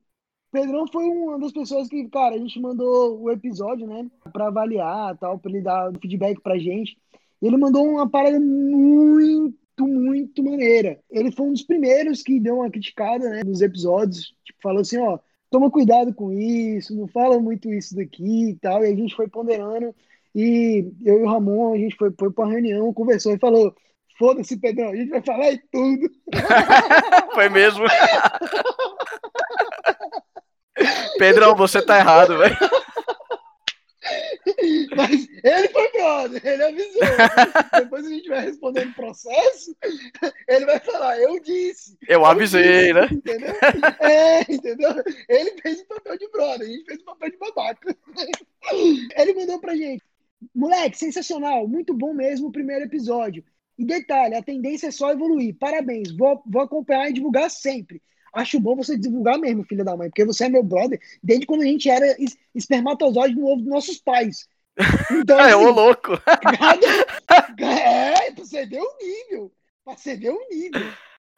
Pedrão 0.52 0.88
foi 0.88 1.04
uma 1.06 1.40
das 1.40 1.52
pessoas 1.52 1.90
que, 1.90 2.08
cara, 2.08 2.36
a 2.36 2.38
gente 2.38 2.60
mandou 2.60 3.22
o 3.22 3.30
episódio, 3.30 3.86
né, 3.86 4.10
pra 4.32 4.48
avaliar, 4.48 5.18
tal, 5.18 5.38
pra 5.38 5.52
ele 5.52 5.62
dar 5.62 5.92
feedback 6.02 6.42
pra 6.42 6.58
gente. 6.58 6.98
E 7.42 7.48
ele 7.48 7.58
mandou 7.58 7.86
uma 7.86 8.10
parada 8.10 8.40
muito, 8.40 9.58
muito 9.82 10.44
maneira. 10.44 11.00
Ele 11.10 11.32
foi 11.32 11.48
um 11.48 11.54
dos 11.54 11.64
primeiros 11.64 12.24
que 12.24 12.40
deu 12.40 12.56
uma 12.56 12.72
criticada, 12.72 13.30
né, 13.30 13.44
nos 13.44 13.62
episódios. 13.62 14.34
Tipo, 14.44 14.60
falou 14.62 14.82
assim, 14.82 14.98
ó, 14.98 15.20
toma 15.58 15.72
cuidado 15.72 16.14
com 16.14 16.32
isso, 16.32 16.96
não 16.96 17.08
fala 17.08 17.40
muito 17.40 17.74
isso 17.74 17.96
daqui 17.96 18.52
e 18.52 18.56
tal. 18.58 18.86
E 18.86 18.92
a 18.92 18.96
gente 18.96 19.16
foi 19.16 19.28
ponderando. 19.28 19.94
E 20.36 20.92
eu 21.04 21.20
e 21.20 21.24
o 21.24 21.28
Ramon, 21.28 21.74
a 21.74 21.78
gente 21.78 21.96
foi, 21.96 22.12
foi 22.18 22.32
pra 22.32 22.46
uma 22.46 22.54
reunião, 22.54 22.94
conversou 22.94 23.34
e 23.34 23.40
falou: 23.40 23.76
foda-se, 24.20 24.56
Pedrão, 24.58 24.90
a 24.90 24.96
gente 24.96 25.10
vai 25.10 25.22
falar 25.24 25.54
em 25.54 25.62
tudo. 25.72 26.10
Foi 27.34 27.50
mesmo. 27.50 27.86
Pedrão, 31.18 31.56
você 31.56 31.82
tá 31.82 31.98
errado, 31.98 32.38
velho. 32.38 32.58
Mas 34.96 35.28
ele 35.44 35.70
brother, 36.28 36.42
ele 36.46 36.64
avisou. 36.64 37.02
Depois 37.80 38.06
a 38.06 38.10
gente 38.10 38.30
vai 38.30 38.46
respondendo 38.46 38.90
o 38.90 38.96
processo, 38.96 39.76
ele 40.48 40.66
vai 40.66 40.80
falar, 40.80 41.20
eu 41.20 41.40
disse. 41.40 41.98
Eu 42.08 42.26
avisei, 42.26 42.94
né? 42.94 43.08
Entendeu? 43.12 43.56
É, 44.02 44.42
entendeu? 44.52 44.90
Ele 45.30 45.62
fez 45.62 45.82
o 45.82 45.86
papel 45.86 46.18
de 46.18 46.30
brother, 46.30 46.68
a 46.68 46.72
gente 46.72 46.86
fez 46.86 47.02
o 47.02 47.06
papel 47.06 47.32
de 47.32 47.38
babaca. 47.38 47.98
Ele 49.16 49.34
mandou 49.34 49.60
pra 49.60 49.76
gente. 49.76 50.04
Moleque, 50.54 50.98
sensacional, 50.98 51.68
muito 51.68 51.94
bom 51.94 52.14
mesmo 52.14 52.48
o 52.48 52.52
primeiro 52.52 52.86
episódio. 52.86 53.44
E 53.78 53.86
detalhe, 53.86 54.36
a 54.36 54.42
tendência 54.44 54.88
é 54.88 54.92
só 54.92 55.12
evoluir. 55.12 55.56
Parabéns, 55.56 56.12
vou, 56.12 56.42
vou 56.46 56.62
acompanhar 56.62 57.10
e 57.10 57.14
divulgar 57.14 57.50
sempre. 57.50 58.02
Acho 58.34 58.60
bom 58.60 58.76
você 58.76 58.98
divulgar 58.98 59.40
mesmo, 59.40 59.64
filha 59.64 59.84
da 59.84 59.96
mãe, 59.96 60.10
porque 60.10 60.26
você 60.26 60.46
é 60.46 60.50
meu 60.50 60.62
brother 60.64 61.00
desde 61.24 61.46
quando 61.46 61.62
a 61.62 61.66
gente 61.66 61.90
era 61.90 62.16
es- 62.22 62.38
espermatozoide 62.54 63.36
no 63.36 63.48
ovo 63.48 63.62
dos 63.62 63.70
nossos 63.70 63.98
pais. 64.00 64.48
Então, 65.12 65.40
É, 65.40 65.56
ô 65.56 65.66
assim, 65.66 65.72
louco. 65.72 66.12
é, 67.60 68.32
pra 68.32 68.44
você 68.44 68.66
ver 68.66 68.82
o 68.82 68.98
nível. 69.02 69.52
Pra 69.84 69.96
você 69.96 70.16
ver 70.16 70.32
o 70.32 70.48
nível. 70.50 70.94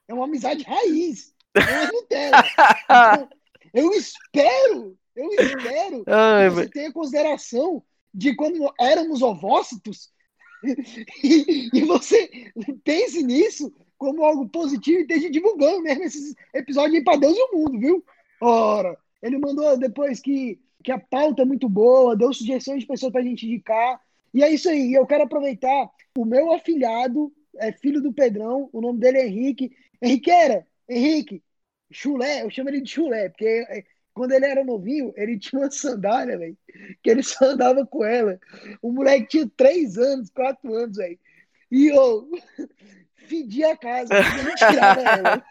É 0.07 0.13
uma 0.13 0.25
amizade 0.25 0.63
raiz. 0.63 1.33
É 1.55 1.87
Nutella. 1.91 2.43
Então, 2.83 3.29
eu 3.73 3.91
espero, 3.91 4.97
eu 5.15 5.29
espero 5.31 6.03
Ai, 6.07 6.49
que 6.49 6.55
você 6.55 6.69
tenha 6.69 6.91
consideração 6.91 7.83
de 8.13 8.35
quando 8.35 8.73
éramos 8.79 9.21
ovócitos 9.21 10.09
e, 11.23 11.69
e 11.73 11.81
você 11.85 12.29
pense 12.83 13.23
nisso 13.23 13.71
como 13.97 14.23
algo 14.23 14.47
positivo 14.49 14.99
e 14.99 15.01
esteja 15.01 15.29
divulgando 15.29 15.81
mesmo 15.81 16.03
esses 16.03 16.33
episódios 16.53 16.95
aí 16.95 17.03
pra 17.03 17.17
Deus 17.17 17.37
e 17.37 17.41
o 17.41 17.57
mundo, 17.57 17.79
viu? 17.79 18.03
Ora, 18.41 18.97
ele 19.21 19.37
mandou 19.37 19.77
depois 19.77 20.19
que, 20.19 20.59
que 20.83 20.91
a 20.91 20.99
pauta 20.99 21.41
é 21.41 21.45
muito 21.45 21.67
boa, 21.67 22.15
deu 22.15 22.33
sugestões 22.33 22.81
de 22.81 22.87
pessoas 22.87 23.11
pra 23.11 23.21
gente 23.21 23.45
indicar. 23.45 23.99
E 24.33 24.43
é 24.43 24.49
isso 24.49 24.69
aí, 24.69 24.93
eu 24.93 25.05
quero 25.05 25.23
aproveitar 25.23 25.89
o 26.17 26.25
meu 26.25 26.53
afilhado, 26.53 27.31
é 27.57 27.71
filho 27.71 28.01
do 28.01 28.13
Pedrão, 28.13 28.69
o 28.71 28.81
nome 28.81 28.99
dele 28.99 29.17
é 29.17 29.27
Henrique. 29.27 29.71
Henriqueira, 30.01 30.65
Henrique, 30.87 31.43
chulé, 31.91 32.43
eu 32.43 32.49
chamo 32.49 32.69
ele 32.69 32.81
de 32.81 32.89
chulé, 32.89 33.29
porque 33.29 33.65
é, 33.69 33.83
quando 34.13 34.31
ele 34.31 34.45
era 34.45 34.63
novinho, 34.63 35.13
ele 35.15 35.37
tinha 35.39 35.61
uma 35.61 35.71
sandália, 35.71 36.37
velho, 36.37 36.57
que 37.01 37.09
ele 37.09 37.23
só 37.23 37.45
andava 37.45 37.85
com 37.85 38.03
ela. 38.03 38.39
O 38.81 38.91
moleque 38.91 39.27
tinha 39.27 39.51
três 39.55 39.97
anos, 39.97 40.29
quatro 40.29 40.73
anos, 40.73 40.97
velho. 40.97 41.19
E 41.71 41.87
eu 41.87 42.29
fedia 43.15 43.73
a 43.73 43.77
casa, 43.77 44.13
eu 44.13 44.43
não 44.43 44.55
tirava 44.55 45.01
ela. 45.01 45.45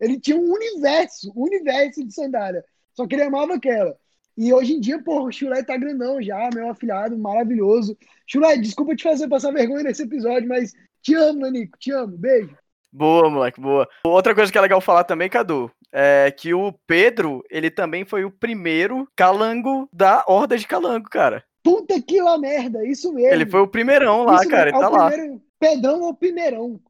Ele 0.00 0.18
tinha 0.20 0.36
um 0.36 0.52
universo, 0.52 1.32
um 1.36 1.42
universo 1.44 2.04
de 2.04 2.12
sandália. 2.14 2.64
Só 2.94 3.06
que 3.06 3.14
ele 3.14 3.22
amava 3.24 3.54
aquela. 3.54 3.96
E 4.36 4.52
hoje 4.52 4.74
em 4.74 4.80
dia, 4.80 5.02
porra, 5.02 5.24
o 5.24 5.32
Chulé 5.32 5.62
tá 5.62 5.76
grandão 5.76 6.20
já, 6.20 6.48
meu 6.54 6.68
afilhado, 6.68 7.16
maravilhoso. 7.18 7.96
Chulé, 8.26 8.56
desculpa 8.58 8.94
te 8.94 9.02
fazer 9.02 9.28
passar 9.28 9.52
vergonha 9.52 9.84
nesse 9.84 10.02
episódio, 10.02 10.48
mas 10.48 10.72
te 11.02 11.14
amo, 11.14 11.40
Nanico, 11.40 11.78
te 11.78 11.90
amo. 11.90 12.16
Beijo. 12.18 12.56
Boa, 12.92 13.28
moleque, 13.30 13.60
boa. 13.60 13.88
Outra 14.04 14.34
coisa 14.34 14.50
que 14.52 14.58
é 14.58 14.60
legal 14.60 14.80
falar 14.80 15.04
também, 15.04 15.28
Cadu, 15.28 15.70
é 15.92 16.30
que 16.30 16.52
o 16.52 16.72
Pedro, 16.86 17.42
ele 17.50 17.70
também 17.70 18.04
foi 18.04 18.24
o 18.24 18.30
primeiro 18.30 19.08
calango 19.16 19.88
da 19.92 20.22
Horda 20.26 20.56
de 20.58 20.66
Calango, 20.66 21.08
cara. 21.08 21.42
Puta 21.62 22.00
que 22.00 22.20
lá 22.20 22.38
merda, 22.38 22.86
isso 22.86 23.12
mesmo. 23.12 23.32
Ele 23.32 23.46
foi 23.46 23.60
o 23.60 23.66
primeirão 23.68 24.24
lá, 24.24 24.36
Isso 24.36 24.48
cara, 24.48 24.70
mesmo, 24.70 24.78
ele 24.78 24.86
tá 24.86 24.86
é 24.86 24.88
o 24.94 24.98
lá. 25.02 25.10
primeiro- 25.10 25.42
Pedrão 25.58 26.04
é 26.04 26.08
o 26.08 26.14
primeirão. 26.14 26.80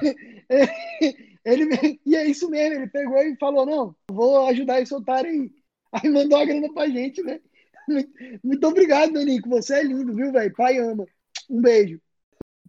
ele, 1.44 1.68
e 2.04 2.16
é 2.16 2.26
isso 2.26 2.48
mesmo, 2.48 2.76
ele 2.76 2.86
pegou 2.88 3.18
e 3.18 3.36
falou: 3.36 3.66
não, 3.66 3.94
vou 4.10 4.46
ajudar 4.48 4.80
esse 4.80 4.94
otário 4.94 5.30
aí. 5.30 5.50
Aí 5.94 6.10
mandou 6.10 6.36
a 6.40 6.44
grana 6.44 6.72
pra 6.72 6.88
gente, 6.88 7.22
né? 7.22 7.38
Muito, 7.86 8.10
muito 8.42 8.66
obrigado, 8.66 9.12
Danico. 9.12 9.48
Você 9.50 9.74
é 9.74 9.82
lindo, 9.82 10.14
viu, 10.14 10.32
velho? 10.32 10.52
Pai 10.54 10.78
ama. 10.78 11.04
Um 11.50 11.60
beijo. 11.60 12.00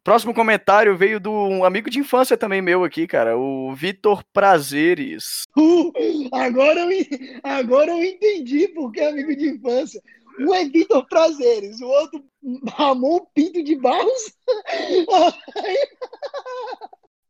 Próximo 0.04 0.36
comentário 0.36 0.96
veio 0.96 1.20
de 1.20 1.30
um 1.30 1.64
amigo 1.64 1.90
de 1.90 1.98
infância 2.00 2.38
também 2.38 2.62
meu 2.62 2.84
aqui, 2.84 3.08
cara, 3.08 3.36
o 3.36 3.74
Vitor 3.74 4.24
Prazeres. 4.32 5.44
Uh, 5.58 5.92
agora, 6.32 6.82
eu, 6.82 7.06
agora 7.42 7.92
eu 7.92 8.04
entendi 8.04 8.68
porque 8.68 9.00
é 9.00 9.10
amigo 9.10 9.36
de 9.36 9.50
infância. 9.50 10.00
Um 10.40 10.54
é 10.54 10.66
Vitor 10.66 11.08
Prazeres, 11.08 11.82
o 11.82 11.88
outro 11.88 12.24
Ramon 12.68 13.22
Pinto 13.34 13.64
de 13.64 13.76
Barros. 13.78 14.38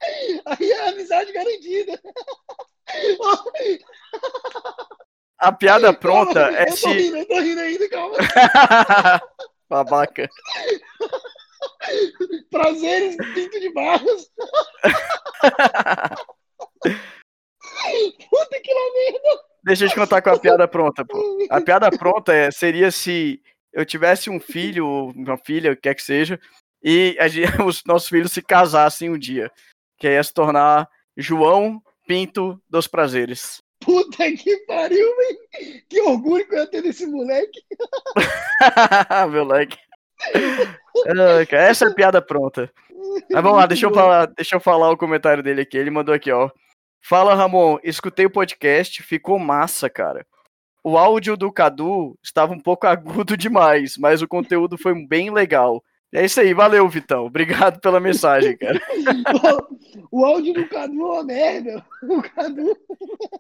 Aí, 0.46 0.72
é 0.72 0.89
amizade 0.89 1.32
garantida. 1.32 2.02
A 5.38 5.52
piada 5.52 5.94
pronta 5.94 6.44
Calma, 6.46 6.58
é 6.58 6.70
eu 6.70 6.78
se. 6.78 6.88
rindo, 6.89 7.18
eu 7.18 7.28
tô 7.28 7.39
rindo 7.39 7.62
ainda, 7.62 7.89
calma. 7.89 8.18
Babaca. 9.70 10.30
Prazeres, 12.50 13.15
Pinto 13.34 13.60
de 13.60 13.74
Barros. 13.74 14.30
Puta 18.30 18.62
que 18.62 18.74
lá 18.74 18.94
merda. 18.94 19.41
Deixa 19.63 19.86
eu 19.86 19.89
te 19.89 19.96
contar 19.96 20.22
com 20.22 20.30
a 20.30 20.39
piada 20.39 20.68
pronta, 20.68 21.04
pô. 21.04 21.48
A 21.50 21.60
piada 21.60 21.89
pronta 21.89 22.34
é, 22.34 22.52
seria 22.52 22.91
se 22.91 23.41
eu 23.74 23.84
tivesse 23.86 24.30
um 24.30 24.39
filho, 24.39 24.86
ou 24.88 25.12
uma 25.12 25.38
filha, 25.38 25.72
o 25.72 25.76
que 25.76 25.82
quer 25.84 25.96
que 25.96 26.04
seja, 26.04 26.39
e 26.84 27.18
gente- 27.28 27.62
os 27.62 27.82
nossos 27.86 28.08
filhos 28.08 28.32
se 28.32 28.41
casassem 28.41 29.10
um 29.10 29.18
dia. 29.18 29.52
Que 29.97 30.08
ia 30.08 30.23
se 30.23 30.34
tornar 30.34 30.89
João 31.15 31.81
Pinto 32.08 32.62
dos 32.69 32.88
Prazeres. 32.88 33.62
Puta 33.79 34.31
que 34.31 34.58
pariu, 34.65 35.15
velho. 35.17 35.84
Que 35.88 36.01
orgulho 36.01 36.47
que 36.47 36.55
eu 36.55 36.60
ia 36.60 36.67
ter 36.67 36.81
desse 36.81 37.05
moleque. 37.05 37.62
Moleque. 39.31 39.77
Essa 41.51 41.86
é 41.86 41.88
a 41.89 41.93
piada 41.93 42.21
pronta. 42.21 42.71
Mas 43.31 43.43
vamos 43.43 43.58
lá, 43.58 43.65
deixa 43.65 43.86
eu 43.86 43.93
falar, 43.93 44.25
deixa 44.27 44.55
eu 44.55 44.60
falar 44.60 44.89
o 44.91 44.97
comentário 44.97 45.43
dele 45.43 45.62
aqui. 45.62 45.77
Ele 45.77 45.91
mandou 45.91 46.15
aqui, 46.15 46.31
ó. 46.31 46.49
Fala, 47.01 47.36
Ramon. 47.36 47.77
Escutei 47.84 48.25
o 48.25 48.31
podcast, 48.31 49.03
ficou 49.03 49.38
massa, 49.38 49.89
cara. 49.89 50.25
O 50.84 50.97
áudio 50.97 51.38
do 51.38 51.51
Cadu 51.51 52.17
estava 52.23 52.53
um 52.53 52.60
pouco 52.60 52.88
agudo 52.88 53.38
demais, 53.38 53.97
mas 53.97 54.21
o 54.21 54.27
conteúdo 54.27 54.77
foi 54.77 54.93
bem 55.05 55.31
legal. 55.31 55.84
É 56.15 56.23
isso 56.23 56.39
aí, 56.39 56.54
valeu, 56.54 56.88
Vitão. 56.88 57.25
Obrigado 57.25 57.82
pela 57.82 57.99
mensagem, 57.99 58.56
cara. 58.56 58.80
o 60.10 60.23
áudio 60.23 60.54
do 60.54 60.65
Cadu 60.69 60.93
é 60.93 61.04
uma 61.04 61.23
merda. 61.25 61.86
O 62.04 62.21
Cadu. 62.21 62.78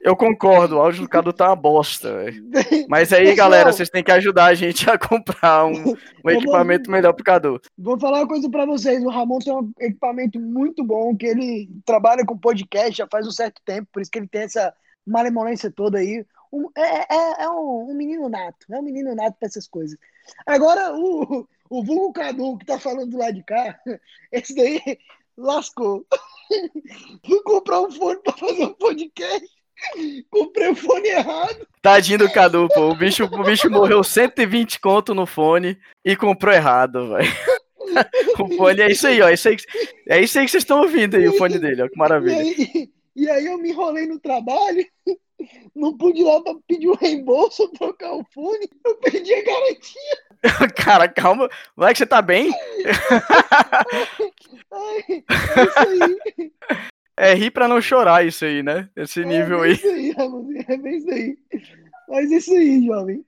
Eu 0.01 0.13
concordo, 0.13 0.75
o 0.75 0.81
áudio 0.81 1.03
do 1.03 1.09
Cadu 1.09 1.31
tá 1.31 1.47
uma 1.47 1.55
bosta. 1.55 2.25
Mas 2.89 3.13
aí, 3.13 3.27
Pessoal, 3.27 3.37
galera, 3.37 3.71
vocês 3.71 3.89
têm 3.89 4.03
que 4.03 4.11
ajudar 4.11 4.47
a 4.47 4.53
gente 4.53 4.89
a 4.89 4.97
comprar 4.97 5.65
um, 5.67 5.93
um 6.23 6.29
equipamento 6.29 6.89
vou, 6.89 6.97
melhor 6.97 7.13
pro 7.13 7.23
Cadu. 7.23 7.61
Vou 7.77 7.97
falar 7.97 8.19
uma 8.19 8.27
coisa 8.27 8.49
para 8.49 8.65
vocês: 8.65 9.01
o 9.05 9.09
Ramon 9.09 9.39
tem 9.39 9.53
um 9.53 9.71
equipamento 9.79 10.37
muito 10.37 10.83
bom, 10.83 11.15
que 11.15 11.27
ele 11.27 11.69
trabalha 11.85 12.25
com 12.25 12.37
podcast 12.37 12.91
já 12.91 13.07
faz 13.09 13.25
um 13.25 13.31
certo 13.31 13.61
tempo, 13.63 13.87
por 13.89 14.01
isso 14.01 14.11
que 14.11 14.19
ele 14.19 14.27
tem 14.27 14.41
essa 14.41 14.73
malemolência 15.07 15.71
toda 15.71 15.99
aí. 15.99 16.25
Um, 16.51 16.69
é, 16.75 17.15
é, 17.15 17.43
é 17.43 17.49
um, 17.49 17.89
um, 17.89 17.93
menino 17.93 18.27
nato, 18.27 18.65
é 18.69 18.77
um 18.77 18.83
menino 18.83 19.15
nato 19.15 19.37
para 19.39 19.47
essas 19.47 19.65
coisas. 19.65 19.97
Agora, 20.45 20.93
o, 20.95 21.47
o 21.69 21.83
vulgo 21.83 22.13
Cadu 22.13 22.57
que 22.57 22.65
tá 22.65 22.79
falando 22.79 23.11
do 23.11 23.17
lado 23.17 23.33
de 23.33 23.43
cá, 23.43 23.79
esse 24.31 24.55
daí 24.55 24.81
lascou. 25.37 26.05
Fui 27.25 27.41
comprar 27.43 27.81
um 27.81 27.91
fone 27.91 28.19
pra 28.21 28.33
fazer 28.33 28.63
um 28.63 28.73
podcast. 28.73 29.47
Comprei 30.29 30.69
o 30.69 30.75
fone 30.75 31.09
errado. 31.09 31.67
Tadinho 31.81 32.19
do 32.19 32.31
Cadu, 32.31 32.67
pô. 32.69 32.89
O 32.89 32.95
bicho, 32.95 33.25
o 33.25 33.43
bicho 33.43 33.69
morreu 33.69 34.03
120 34.03 34.79
conto 34.79 35.13
no 35.13 35.25
fone 35.25 35.77
e 36.03 36.15
comprou 36.15 36.53
errado, 36.53 37.09
velho. 37.09 37.31
O 38.39 38.57
fone 38.57 38.81
é 38.81 38.91
isso 38.91 39.05
aí, 39.05 39.21
ó. 39.21 39.29
É 39.29 39.35
isso 39.35 39.47
aí, 39.47 39.57
é 40.09 40.19
isso 40.19 40.39
aí 40.39 40.45
que 40.45 40.51
vocês 40.51 40.63
estão 40.63 40.81
ouvindo 40.81 41.17
aí, 41.17 41.27
o 41.27 41.37
fone 41.37 41.59
dele, 41.59 41.83
ó. 41.83 41.87
Que 41.87 41.95
maravilha. 41.95 42.41
E 42.41 42.49
aí, 42.49 42.89
e 43.15 43.29
aí 43.29 43.45
eu 43.45 43.59
me 43.59 43.69
enrolei 43.69 44.07
no 44.07 44.19
trabalho, 44.19 44.83
não 45.75 45.97
pude 45.97 46.21
ir 46.21 46.23
lá 46.23 46.41
pra 46.41 46.55
pedir 46.67 46.89
um 46.89 46.95
reembolso, 46.95 47.67
trocar 47.69 48.13
o 48.13 48.25
fone, 48.33 48.69
eu 48.85 48.95
perdi 48.97 49.33
a 49.33 49.43
garantia. 49.43 50.17
Cara, 50.75 51.07
calma. 51.07 51.49
Vai 51.75 51.93
que 51.93 51.99
você 51.99 52.05
tá 52.05 52.21
bem? 52.21 52.51
Ai, 54.71 55.03
é 55.09 55.63
isso 55.63 55.79
aí. 55.79 56.51
É 57.17 57.33
rir 57.33 57.51
pra 57.51 57.67
não 57.67 57.81
chorar 57.81 58.25
isso 58.25 58.43
aí, 58.43 58.61
né? 58.61 58.89
Esse 58.95 59.21
é 59.21 59.25
nível 59.25 59.61
aí. 59.61 59.71
É 59.71 59.73
isso 59.73 59.87
aí, 59.87 60.11
Ramonzinho. 60.11 60.65
É 60.67 60.77
bem 60.77 60.97
isso 60.97 61.09
aí. 61.09 61.37
Mas 62.09 62.31
isso 62.31 62.51
aí, 62.53 62.85
jovem. 62.85 63.25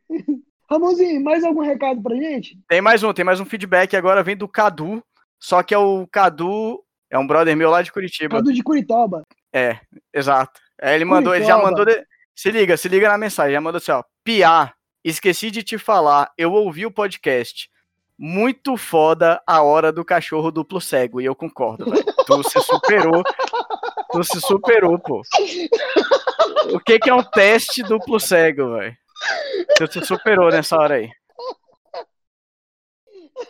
Ramonzinho, 0.69 1.23
mais 1.23 1.43
algum 1.43 1.61
recado 1.61 2.01
pra 2.01 2.15
gente? 2.15 2.59
Tem 2.67 2.81
mais 2.81 3.01
um, 3.01 3.13
tem 3.13 3.23
mais 3.23 3.39
um 3.39 3.45
feedback 3.45 3.95
agora, 3.95 4.23
vem 4.23 4.35
do 4.35 4.47
Cadu. 4.47 5.01
Só 5.39 5.63
que 5.63 5.73
é 5.73 5.77
o 5.77 6.05
Cadu, 6.07 6.83
é 7.09 7.17
um 7.17 7.25
brother 7.25 7.55
meu 7.55 7.69
lá 7.69 7.81
de 7.81 7.91
Curitiba. 7.91 8.37
Cadu 8.37 8.51
de 8.51 8.61
Curitiba. 8.61 9.23
É, 9.53 9.79
exato. 10.13 10.59
É, 10.81 10.95
ele 10.95 11.05
mandou, 11.05 11.35
ele 11.35 11.45
já 11.45 11.57
mandou. 11.57 11.85
De... 11.85 12.05
Se 12.35 12.51
liga, 12.51 12.77
se 12.77 12.87
liga 12.87 13.09
na 13.09 13.17
mensagem. 13.17 13.53
Já 13.53 13.61
mandou 13.61 13.77
assim, 13.77 13.91
ó. 13.91 14.03
Piá, 14.23 14.73
Esqueci 15.07 15.49
de 15.49 15.63
te 15.63 15.77
falar, 15.77 16.33
eu 16.37 16.51
ouvi 16.51 16.85
o 16.85 16.91
podcast. 16.91 17.69
Muito 18.19 18.75
foda 18.75 19.41
a 19.47 19.61
hora 19.61 19.89
do 19.89 20.03
cachorro 20.03 20.51
duplo 20.51 20.81
cego, 20.81 21.21
e 21.21 21.25
eu 21.25 21.33
concordo, 21.33 21.89
velho. 21.89 22.03
Tu 22.03 22.43
se 22.49 22.59
superou. 22.59 23.23
Tu 24.11 24.23
se 24.25 24.41
superou, 24.41 24.99
pô. 24.99 25.21
O 26.73 26.79
que, 26.81 26.99
que 26.99 27.09
é 27.09 27.13
um 27.13 27.23
teste 27.23 27.83
duplo 27.83 28.19
cego, 28.19 28.73
velho? 28.73 28.97
Tu 29.77 29.93
se 29.93 30.05
superou 30.05 30.49
nessa 30.49 30.75
hora 30.77 30.95
aí. 30.95 31.09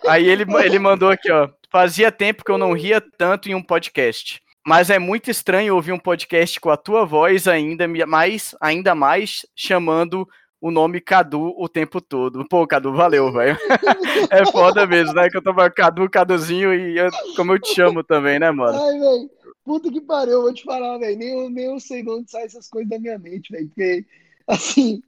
Aí 0.08 0.30
ele, 0.30 0.46
ele 0.64 0.78
mandou 0.78 1.10
aqui, 1.10 1.32
ó. 1.32 1.50
Fazia 1.72 2.12
tempo 2.12 2.44
que 2.44 2.52
eu 2.52 2.58
não 2.60 2.74
ria 2.74 3.02
tanto 3.02 3.50
em 3.50 3.56
um 3.56 3.64
podcast. 3.64 4.44
Mas 4.68 4.90
é 4.90 5.00
muito 5.00 5.32
estranho 5.32 5.76
ouvir 5.76 5.94
um 5.94 5.98
podcast 5.98 6.60
com 6.60 6.70
a 6.70 6.76
tua 6.76 7.06
voz 7.06 7.48
ainda 7.48 7.88
mais, 8.06 8.54
ainda 8.60 8.94
mais 8.94 9.46
chamando 9.56 10.28
o 10.60 10.70
nome 10.70 11.00
Cadu 11.00 11.54
o 11.58 11.70
tempo 11.70 12.02
todo. 12.02 12.46
Pô, 12.50 12.68
Cadu, 12.68 12.92
valeu, 12.92 13.32
velho. 13.32 13.58
é 14.30 14.46
foda 14.52 14.86
mesmo, 14.86 15.14
né? 15.14 15.30
Que 15.30 15.38
eu 15.38 15.42
tava 15.42 15.72
Cadu, 15.72 16.10
Caduzinho 16.10 16.74
e 16.74 16.98
eu, 16.98 17.10
como 17.38 17.54
eu 17.54 17.62
te 17.62 17.74
chamo 17.74 18.04
também, 18.04 18.40
né, 18.40 18.52
mano? 18.52 18.78
Ai, 18.78 19.00
velho. 19.00 19.32
Puta 19.64 19.90
que 19.90 20.02
pariu, 20.02 20.34
eu 20.34 20.42
vou 20.42 20.54
te 20.54 20.66
falar, 20.66 20.98
velho. 20.98 21.18
Nem, 21.18 21.30
eu, 21.30 21.50
nem 21.50 21.66
eu 21.68 21.80
sei 21.80 22.04
de 22.04 22.10
onde 22.10 22.30
saem 22.30 22.44
essas 22.44 22.68
coisas 22.68 22.90
da 22.90 23.00
minha 23.00 23.18
mente, 23.18 23.54
velho. 23.54 23.70
Porque, 23.70 24.06
assim, 24.46 25.02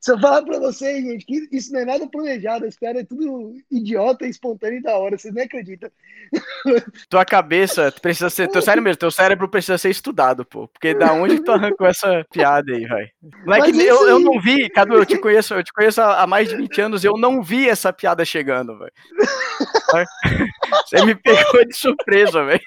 se 0.00 0.12
eu 0.12 0.20
falar 0.20 0.42
pra 0.42 0.58
vocês, 0.58 1.04
gente, 1.04 1.26
que 1.26 1.48
isso 1.50 1.72
não 1.72 1.80
é 1.80 1.84
nada 1.84 2.08
planejado, 2.08 2.66
esse 2.66 2.78
cara 2.78 3.00
é 3.00 3.04
tudo 3.04 3.54
idiota, 3.70 4.26
espontâneo 4.26 4.78
e 4.78 4.82
da 4.82 4.96
hora, 4.96 5.18
vocês 5.18 5.34
nem 5.34 5.44
acreditam. 5.44 5.90
Tua 7.08 7.24
cabeça 7.24 7.92
precisa 8.00 8.30
ser. 8.30 8.48
Teu 8.48 8.62
cérebro 8.62 8.84
mesmo, 8.84 8.98
teu 8.98 9.10
cérebro 9.10 9.48
precisa 9.48 9.78
ser 9.78 9.90
estudado, 9.90 10.44
pô. 10.44 10.68
Porque 10.68 10.94
da 10.94 11.12
onde 11.12 11.40
tu 11.40 11.50
arrancou 11.50 11.86
essa 11.86 12.24
piada 12.30 12.72
aí, 12.72 12.84
velho? 12.84 13.10
Moleque, 13.44 13.80
eu, 13.80 14.08
eu 14.08 14.18
não 14.18 14.40
vi, 14.40 14.68
Cadu, 14.70 14.94
eu 14.94 15.06
te 15.06 15.18
conheço, 15.18 15.54
eu 15.54 15.64
te 15.64 15.72
conheço 15.72 16.00
há 16.00 16.26
mais 16.26 16.48
de 16.48 16.56
20 16.56 16.80
anos, 16.80 17.04
eu 17.04 17.16
não 17.16 17.42
vi 17.42 17.68
essa 17.68 17.92
piada 17.92 18.24
chegando, 18.24 18.78
velho. 18.78 18.92
Você 20.86 21.04
me 21.04 21.14
pegou 21.14 21.64
de 21.64 21.74
surpresa, 21.74 22.44
velho. 22.44 22.60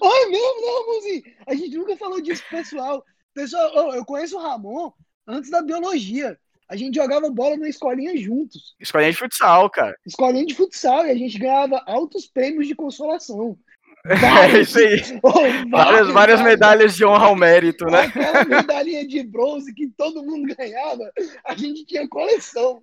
Olha 0.00 0.28
mesmo, 0.28 0.60
não, 0.60 0.86
Mozinho. 0.86 1.22
A 1.46 1.54
gente 1.54 1.76
nunca 1.76 1.96
falou 1.96 2.20
disso, 2.20 2.42
pessoal. 2.48 3.04
Pessoal, 3.34 3.94
eu 3.94 4.04
conheço 4.04 4.36
o 4.36 4.40
Ramon 4.40 4.90
antes 5.26 5.50
da 5.50 5.62
biologia. 5.62 6.38
A 6.68 6.74
gente 6.74 6.96
jogava 6.96 7.30
bola 7.30 7.56
na 7.56 7.68
escolinha 7.68 8.16
juntos. 8.16 8.74
Escolinha 8.80 9.12
de 9.12 9.18
futsal, 9.18 9.70
cara. 9.70 9.96
Escolinha 10.04 10.44
de 10.44 10.54
futsal, 10.54 11.06
e 11.06 11.10
a 11.10 11.14
gente 11.14 11.38
ganhava 11.38 11.82
altos 11.86 12.26
prêmios 12.26 12.66
de 12.66 12.74
consolação. 12.74 13.56
Vários, 14.20 14.54
é 14.54 14.60
isso 14.62 14.78
aí. 14.78 15.20
Oh, 15.22 15.30
várias, 15.32 15.70
várias, 15.70 16.12
várias 16.12 16.42
medalhas 16.42 16.96
de 16.96 17.04
honra 17.04 17.26
ao 17.26 17.36
mérito, 17.36 17.86
né? 17.86 18.02
Aquela 18.02 18.44
medalhinha 18.46 19.06
de 19.06 19.22
bronze 19.24 19.72
que 19.74 19.88
todo 19.88 20.22
mundo 20.22 20.54
ganhava, 20.56 21.10
a 21.44 21.54
gente 21.54 21.84
tinha 21.84 22.08
coleção. 22.08 22.82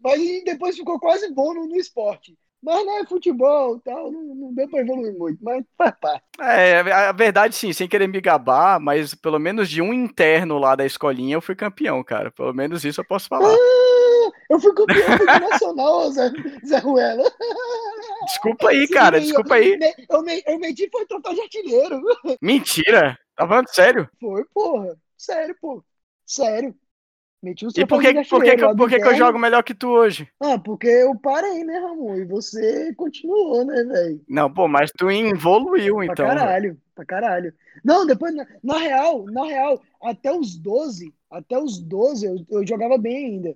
Mas 0.00 0.14
a 0.14 0.16
gente 0.24 0.44
depois 0.44 0.76
ficou 0.76 0.98
quase 1.00 1.32
bom 1.32 1.54
no, 1.54 1.66
no 1.66 1.76
esporte. 1.76 2.36
Mas 2.64 2.86
não 2.86 2.98
é 2.98 3.04
futebol 3.04 3.78
tal, 3.80 4.10
não, 4.10 4.22
não 4.22 4.54
deu 4.54 4.66
pra 4.70 4.80
evoluir 4.80 5.12
muito, 5.18 5.38
mas 5.44 5.62
faz 5.76 5.94
parte. 6.00 6.24
É, 6.40 6.80
a 6.80 7.12
verdade 7.12 7.54
sim, 7.54 7.74
sem 7.74 7.86
querer 7.86 8.06
me 8.06 8.22
gabar, 8.22 8.80
mas 8.80 9.14
pelo 9.14 9.38
menos 9.38 9.68
de 9.68 9.82
um 9.82 9.92
interno 9.92 10.58
lá 10.58 10.74
da 10.74 10.86
escolinha 10.86 11.36
eu 11.36 11.42
fui 11.42 11.54
campeão, 11.54 12.02
cara. 12.02 12.30
Pelo 12.30 12.54
menos 12.54 12.82
isso 12.82 13.02
eu 13.02 13.04
posso 13.04 13.28
falar. 13.28 13.52
Ah, 13.52 14.30
eu 14.48 14.58
fui 14.58 14.72
campeão 14.72 15.18
do 15.18 15.26
nacional, 15.26 16.10
Zé, 16.10 16.32
Zé 16.66 16.78
Ruela. 16.78 17.30
Desculpa 18.24 18.70
aí, 18.70 18.88
cara, 18.88 19.18
sim, 19.20 19.26
desculpa 19.26 19.58
eu, 19.58 19.62
aí. 19.62 19.78
Eu, 20.08 20.26
eu, 20.26 20.42
eu 20.46 20.58
meti 20.58 20.88
foi 20.90 21.04
total 21.04 21.34
de 21.34 21.42
artilheiro. 21.42 22.00
Mentira! 22.40 23.18
Tá 23.36 23.46
falando 23.46 23.68
sério? 23.68 24.08
Foi, 24.18 24.42
porra. 24.54 24.96
Sério, 25.18 25.54
pô. 25.60 25.84
Sério. 26.24 26.74
Meti 27.44 27.66
o 27.66 27.68
e 27.76 27.86
por 27.86 28.00
que, 28.00 28.14
por 28.24 28.42
que, 28.42 28.56
por 28.56 28.88
que, 28.88 28.98
que 28.98 29.06
eu 29.06 29.14
jogo 29.14 29.38
melhor 29.38 29.62
que 29.62 29.74
tu 29.74 29.88
hoje? 29.88 30.26
Ah, 30.40 30.58
porque 30.58 30.86
eu 30.86 31.14
parei, 31.18 31.62
né, 31.62 31.78
Ramon? 31.78 32.16
E 32.16 32.24
você 32.24 32.94
continuou, 32.94 33.66
né, 33.66 33.84
velho? 33.84 34.24
Não, 34.26 34.50
pô, 34.50 34.66
mas 34.66 34.90
tu 34.90 35.10
evoluiu, 35.10 35.96
pra 35.96 36.04
então. 36.06 36.26
Pra 36.26 36.34
caralho, 36.34 36.80
pra 36.94 37.04
caralho. 37.04 37.54
Não, 37.84 38.06
depois, 38.06 38.34
na, 38.34 38.46
na, 38.62 38.78
real, 38.78 39.26
na 39.26 39.44
real, 39.44 39.82
até 40.02 40.32
os 40.32 40.56
12, 40.56 41.14
até 41.30 41.58
os 41.58 41.78
12 41.78 42.24
eu, 42.24 42.36
eu 42.48 42.66
jogava 42.66 42.96
bem 42.96 43.26
ainda. 43.26 43.54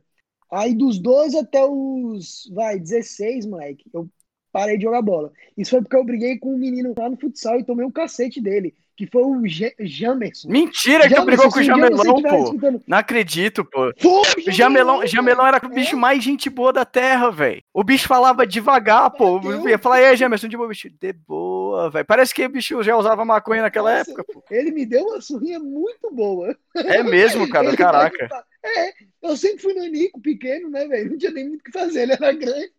Aí 0.53 0.75
dos 0.75 0.99
12 0.99 1.39
até 1.39 1.65
os, 1.65 2.51
vai, 2.53 2.79
16, 2.79 3.47
moleque, 3.47 3.85
eu 3.95 4.07
parei 4.53 4.77
de 4.77 4.85
jogar 4.85 5.01
bola. 5.01 5.33
Isso 5.57 5.71
foi 5.71 5.81
porque 5.81 5.97
eu 5.97 6.05
briguei 6.05 6.39
com 6.39 6.55
um 6.55 6.59
menino 6.59 6.95
lá 6.99 7.09
no 7.09 7.19
futsal 7.19 7.59
e 7.59 7.65
tomei 7.65 7.87
um 7.87 7.91
cacete 7.91 8.39
dele 8.39 8.75
que 8.99 9.07
foi 9.07 9.23
o 9.23 9.43
Jamerson. 9.47 10.49
Mentira 10.49 11.09
Jamerson, 11.09 11.15
que 11.15 11.21
tu 11.21 11.25
brigou 11.25 11.53
com 11.53 11.61
o 11.61 11.63
Jamelão, 11.63 12.21
pô. 12.21 12.83
Não 12.85 12.99
acredito, 12.99 13.65
pô. 13.65 13.93
Foi, 13.97 14.43
o 14.49 14.51
Jamelão, 14.51 15.07
Jamelão 15.07 15.47
era 15.47 15.65
o 15.65 15.69
bicho 15.69 15.95
é. 15.95 15.99
mais 15.99 16.21
gente 16.21 16.51
boa 16.51 16.73
da 16.73 16.85
terra, 16.85 17.31
velho. 17.31 17.63
O 17.73 17.85
bicho 17.85 18.09
falava 18.09 18.45
devagar, 18.45 19.09
pô. 19.13 19.41
Eu 19.45 19.69
ia 19.69 19.79
falar, 19.79 20.01
e 20.01 20.07
aí, 20.07 20.17
Jamerson, 20.17 20.49
de 20.49 20.57
boa, 20.57 20.69
bicho. 20.69 20.91
De 20.91 21.13
boa, 21.13 21.89
velho. 21.89 22.05
Parece 22.05 22.35
que 22.35 22.45
o 22.45 22.49
bicho 22.49 22.83
já 22.83 22.97
usava 22.97 23.25
maconha 23.25 23.63
naquela 23.63 23.99
Nossa, 23.99 24.11
época, 24.11 24.25
pô. 24.33 24.43
Ele 24.51 24.73
me 24.73 24.85
deu 24.85 25.05
uma 25.05 25.21
surrinha 25.21 25.61
muito 25.61 26.13
boa. 26.13 26.57
É 26.75 27.01
mesmo, 27.05 27.47
cara, 27.51 27.77
caraca. 27.77 28.29
É, 28.65 28.93
eu 29.23 29.37
sempre 29.37 29.63
fui 29.63 29.75
no 29.75 29.87
Nico 29.87 30.21
pequeno, 30.21 30.69
né, 30.69 30.89
velho? 30.89 31.13
Não 31.13 31.19
tinha 31.19 31.31
nem 31.31 31.49
muito 31.49 31.61
o 31.61 31.65
que 31.65 31.71
fazer, 31.71 32.03
ele 32.03 32.15
era 32.15 32.33
grande. 32.33 32.73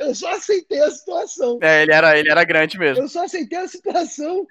Eu 0.00 0.12
só 0.12 0.32
aceitei 0.32 0.82
a 0.82 0.90
situação. 0.90 1.60
É, 1.62 1.82
ele 1.82 1.92
era, 1.92 2.18
ele 2.18 2.28
era 2.28 2.42
grande 2.42 2.76
mesmo. 2.76 3.04
Eu 3.04 3.08
só 3.08 3.24
aceitei 3.24 3.58
a 3.58 3.68
situação 3.68 4.44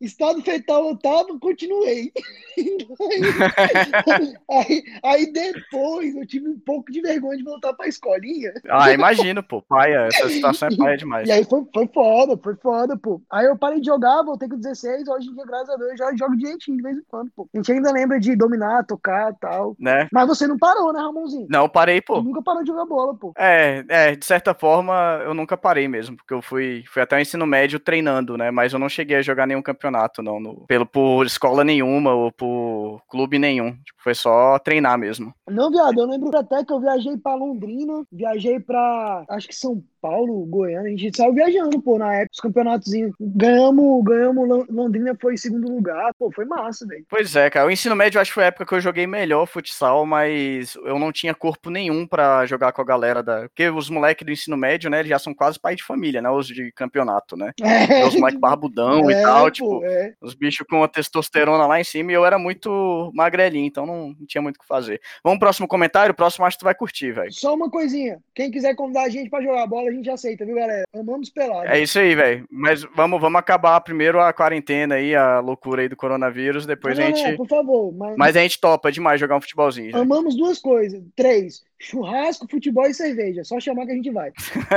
Estado 0.00 0.40
fetal 0.42 0.88
eu 0.88 0.96
tava, 0.96 1.36
continuei. 1.40 2.12
aí, 4.48 4.84
aí, 5.02 5.32
depois 5.32 6.14
eu 6.14 6.24
tive 6.24 6.48
um 6.48 6.58
pouco 6.60 6.92
de 6.92 7.00
vergonha 7.00 7.36
de 7.36 7.42
voltar 7.42 7.72
pra 7.72 7.88
escolinha. 7.88 8.52
Ah, 8.68 8.92
imagino, 8.92 9.42
pô. 9.42 9.60
Paia, 9.60 10.06
essa 10.06 10.28
situação 10.28 10.68
é 10.68 10.76
paia 10.76 10.96
demais. 10.98 11.28
E 11.28 11.32
aí 11.32 11.44
foi, 11.44 11.66
foi 11.74 11.88
foda, 11.88 12.38
foi 12.40 12.54
foda, 12.56 12.96
pô. 12.96 13.20
Aí 13.28 13.46
eu 13.46 13.58
parei 13.58 13.80
de 13.80 13.86
jogar, 13.86 14.22
voltei 14.22 14.48
com 14.48 14.56
16, 14.56 15.08
hoje 15.08 15.30
em 15.30 15.34
dia, 15.34 15.44
graças 15.44 15.70
a 15.70 15.76
Deus, 15.76 15.98
já 15.98 16.14
jogo 16.14 16.36
direitinho 16.36 16.76
de 16.76 16.82
vez 16.84 16.96
em 16.96 17.04
quando, 17.08 17.30
pô. 17.34 17.48
A 17.52 17.56
gente 17.56 17.72
ainda 17.72 17.90
lembra 17.90 18.20
de 18.20 18.36
dominar, 18.36 18.86
tocar 18.86 19.32
e 19.32 19.36
tal. 19.40 19.74
Né? 19.80 20.06
Mas 20.12 20.28
você 20.28 20.46
não 20.46 20.58
parou, 20.58 20.92
né, 20.92 21.00
Ramonzinho? 21.00 21.48
Não, 21.50 21.68
parei, 21.68 22.00
pô. 22.00 22.16
Você 22.16 22.28
nunca 22.28 22.42
parou 22.42 22.62
de 22.62 22.68
jogar 22.68 22.86
bola, 22.86 23.16
pô. 23.16 23.32
É, 23.36 23.84
é, 23.88 24.14
de 24.14 24.24
certa 24.24 24.54
forma, 24.54 25.20
eu 25.24 25.34
nunca 25.34 25.56
parei 25.56 25.88
mesmo, 25.88 26.16
porque 26.16 26.34
eu 26.34 26.40
fui, 26.40 26.84
fui 26.86 27.02
até 27.02 27.16
o 27.16 27.20
ensino 27.20 27.46
médio 27.46 27.80
treinando, 27.80 28.36
né? 28.36 28.52
Mas 28.52 28.72
eu 28.72 28.78
não 28.78 28.88
cheguei 28.88 29.16
a 29.16 29.22
jogar 29.22 29.46
nenhum 29.46 29.60
campeonato 29.60 29.87
campeonato, 29.88 30.22
não, 30.22 30.38
no, 30.38 30.66
pelo, 30.66 30.86
por 30.86 31.26
escola 31.26 31.64
nenhuma 31.64 32.14
ou 32.14 32.30
por 32.30 33.02
clube 33.08 33.38
nenhum. 33.38 33.72
Tipo, 33.72 34.02
foi 34.02 34.14
só 34.14 34.58
treinar 34.58 34.98
mesmo. 34.98 35.34
Não, 35.48 35.70
viado, 35.70 35.98
eu 35.98 36.06
lembro 36.06 36.36
até 36.36 36.64
que 36.64 36.72
eu 36.72 36.80
viajei 36.80 37.16
pra 37.16 37.34
Londrina, 37.34 38.04
viajei 38.12 38.60
pra, 38.60 39.24
acho 39.28 39.48
que 39.48 39.54
São 39.54 39.82
Paulo, 40.00 40.44
Goiânia, 40.46 40.92
a 40.92 40.96
gente 40.96 41.16
saiu 41.16 41.32
viajando, 41.32 41.80
pô, 41.80 41.98
na 41.98 42.14
época, 42.14 42.30
os 42.34 42.40
campeonatos. 42.40 42.92
Ganhamos, 43.20 44.04
ganhamos, 44.04 44.66
Londrina 44.70 45.16
foi 45.20 45.34
em 45.34 45.36
segundo 45.36 45.70
lugar, 45.70 46.12
pô, 46.18 46.30
foi 46.32 46.44
massa, 46.44 46.86
velho. 46.86 47.04
Pois 47.08 47.34
é, 47.34 47.50
cara, 47.50 47.66
o 47.66 47.70
ensino 47.70 47.96
médio 47.96 48.20
acho 48.20 48.30
que 48.30 48.34
foi 48.34 48.44
a 48.44 48.48
época 48.48 48.66
que 48.66 48.74
eu 48.74 48.80
joguei 48.80 49.06
melhor 49.06 49.46
futsal, 49.46 50.06
mas 50.06 50.76
eu 50.84 50.98
não 50.98 51.12
tinha 51.12 51.34
corpo 51.34 51.70
nenhum 51.70 52.06
pra 52.06 52.46
jogar 52.46 52.72
com 52.72 52.82
a 52.82 52.84
galera 52.84 53.22
da... 53.22 53.42
Porque 53.48 53.68
os 53.68 53.90
moleques 53.90 54.24
do 54.24 54.32
ensino 54.32 54.56
médio, 54.56 54.88
né, 54.88 55.00
eles 55.00 55.10
já 55.10 55.18
são 55.18 55.34
quase 55.34 55.58
pai 55.58 55.74
de 55.74 55.84
família, 55.84 56.22
né, 56.22 56.30
os 56.30 56.46
de 56.46 56.70
campeonato, 56.72 57.36
né. 57.36 57.52
É. 57.60 58.06
Os 58.06 58.14
moleques 58.14 58.40
barbudão 58.40 59.10
é, 59.10 59.12
e 59.12 59.22
tal, 59.22 59.44
pô, 59.44 59.50
tipo, 59.50 59.84
é. 59.84 60.14
os 60.22 60.34
bichos 60.34 60.66
com 60.68 60.82
a 60.82 60.88
testosterona 60.88 61.66
lá 61.66 61.80
em 61.80 61.84
cima, 61.84 62.12
e 62.12 62.14
eu 62.14 62.24
era 62.24 62.38
muito 62.38 63.10
magrelinho, 63.14 63.66
então 63.66 63.84
não, 63.84 64.14
não 64.18 64.26
tinha 64.26 64.42
muito 64.42 64.56
o 64.56 64.60
que 64.60 64.66
fazer. 64.66 65.00
Vamos 65.24 65.38
pro 65.38 65.48
próximo 65.48 65.66
comentário? 65.66 66.12
O 66.12 66.16
próximo 66.16 66.44
acho 66.44 66.56
que 66.56 66.60
tu 66.60 66.64
vai 66.64 66.74
curtir, 66.74 67.10
velho. 67.10 67.32
Só 67.32 67.54
uma 67.54 67.70
coisinha, 67.70 68.18
quem 68.34 68.50
quiser 68.50 68.74
convidar 68.74 69.04
a 69.04 69.08
gente 69.08 69.30
pra 69.30 69.42
jogar 69.42 69.66
bola, 69.66 69.87
a 69.88 69.92
gente 69.92 70.10
aceita, 70.10 70.44
viu, 70.44 70.56
galera? 70.56 70.84
Amamos 70.94 71.30
pelado. 71.30 71.68
É 71.68 71.80
isso 71.80 71.98
aí, 71.98 72.14
velho. 72.14 72.46
Mas 72.50 72.82
vamos, 72.94 73.20
vamos 73.20 73.38
acabar 73.38 73.80
primeiro 73.80 74.20
a 74.20 74.32
quarentena 74.32 74.96
aí, 74.96 75.14
a 75.14 75.40
loucura 75.40 75.82
aí 75.82 75.88
do 75.88 75.96
coronavírus, 75.96 76.66
depois 76.66 76.98
não, 76.98 77.04
a 77.04 77.08
gente... 77.08 77.22
Não, 77.22 77.36
por 77.36 77.48
favor. 77.48 77.92
Mas... 77.92 78.16
mas 78.16 78.36
a 78.36 78.40
gente 78.40 78.60
topa 78.60 78.92
demais 78.92 79.20
jogar 79.20 79.36
um 79.36 79.40
futebolzinho. 79.40 79.90
Já. 79.90 79.98
Amamos 79.98 80.36
duas 80.36 80.58
coisas. 80.58 81.02
Três, 81.16 81.62
churrasco, 81.78 82.46
futebol 82.50 82.86
e 82.86 82.94
cerveja. 82.94 83.44
Só 83.44 83.58
chamar 83.60 83.86
que 83.86 83.92
a 83.92 83.96
gente 83.96 84.10
vai. 84.10 84.32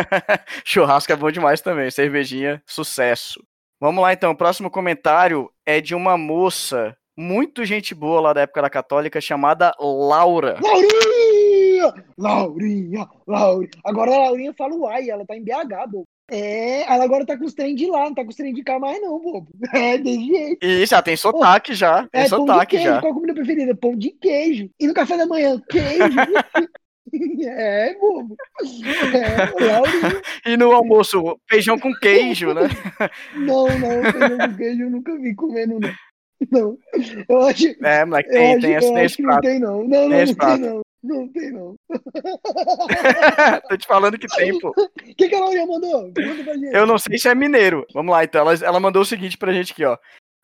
churrasco 0.65 1.11
é 1.11 1.15
bom 1.15 1.31
demais 1.31 1.61
também. 1.61 1.89
Cervejinha, 1.91 2.61
sucesso. 2.65 3.43
Vamos 3.79 4.01
lá 4.01 4.13
então, 4.13 4.31
o 4.31 4.37
próximo 4.37 4.69
comentário 4.69 5.51
é 5.65 5.81
de 5.81 5.95
uma 5.95 6.17
moça 6.17 6.95
muito 7.17 7.65
gente 7.65 7.93
boa 7.93 8.21
lá 8.21 8.33
da 8.33 8.41
época 8.41 8.61
da 8.61 8.69
Católica 8.69 9.19
chamada 9.19 9.73
Laura. 9.79 10.57
Laurinha! 10.61 11.40
Laurinha, 12.17 13.07
Laurinha. 13.27 13.71
Agora 13.83 14.13
a 14.13 14.19
Laurinha 14.19 14.53
fala 14.53 14.75
uai, 14.75 15.09
ela 15.09 15.25
tá 15.25 15.35
em 15.35 15.43
BH, 15.43 15.89
bobo. 15.89 16.05
É, 16.33 16.83
ela 16.83 17.03
agora 17.03 17.25
tá 17.25 17.37
com 17.37 17.43
os 17.43 17.53
trem 17.53 17.75
de 17.75 17.87
lá, 17.87 18.05
não 18.05 18.13
tá 18.13 18.23
com 18.23 18.29
os 18.29 18.35
trem 18.37 18.53
de 18.53 18.63
cá 18.63 18.79
mais 18.79 19.01
não, 19.01 19.19
bobo. 19.19 19.47
É, 19.73 19.97
desse 19.97 20.25
jeito. 20.25 20.65
E 20.65 20.85
já 20.85 21.01
tem 21.01 21.17
sotaque 21.17 21.73
já, 21.73 22.07
tem 22.07 22.21
é, 22.21 22.27
sotaque 22.27 22.77
queijo, 22.77 22.85
já. 22.85 23.01
Qual 23.01 23.11
a 23.11 23.15
comida 23.15 23.33
preferida? 23.33 23.75
Pão 23.75 23.95
de 23.95 24.11
queijo. 24.11 24.69
E 24.79 24.87
no 24.87 24.93
café 24.93 25.17
da 25.17 25.25
manhã, 25.25 25.61
queijo. 25.69 26.17
É, 27.43 27.93
bobo. 27.95 28.37
É, 30.45 30.51
e 30.51 30.55
no 30.55 30.71
almoço, 30.71 31.37
feijão 31.49 31.77
com 31.77 31.93
queijo, 31.93 32.53
né? 32.53 32.61
Não, 33.35 33.67
não, 33.67 34.11
feijão 34.11 34.37
com 34.37 34.55
queijo 34.55 34.83
eu 34.83 34.89
nunca 34.89 35.17
vi 35.17 35.35
comendo, 35.35 35.79
não. 35.79 35.93
Não. 36.49 36.77
Eu 37.27 37.41
acho. 37.41 37.67
É, 37.83 38.05
moleque, 38.05 38.29
tem, 38.29 38.59
tem, 38.59 38.73
esse, 38.73 38.93
tem 38.93 39.05
esse 39.05 39.21
prato. 39.21 39.43
Não 39.43 39.51
tem, 39.51 39.59
não. 39.59 39.83
Não, 39.83 40.09
não, 40.09 40.25
não 40.25 40.35
tem, 40.35 40.57
não. 40.57 40.81
Não 41.03 41.27
tem, 41.27 41.51
não. 41.51 41.75
Tô 43.69 43.77
te 43.77 43.87
falando 43.87 44.19
que 44.19 44.27
tem, 44.27 44.57
pô. 44.59 44.69
O 44.69 44.89
que, 45.15 45.27
que 45.29 45.35
a 45.35 45.39
Laurinha 45.39 45.65
mandou? 45.65 46.11
Eu 46.71 46.85
não 46.85 46.99
sei 46.99 47.17
se 47.17 47.27
é 47.27 47.33
mineiro. 47.33 47.85
Vamos 47.93 48.11
lá, 48.11 48.23
então. 48.23 48.41
Ela, 48.41 48.53
ela 48.63 48.79
mandou 48.79 49.01
o 49.01 49.05
seguinte 49.05 49.37
pra 49.37 49.51
gente 49.51 49.73
aqui, 49.73 49.83
ó. 49.83 49.97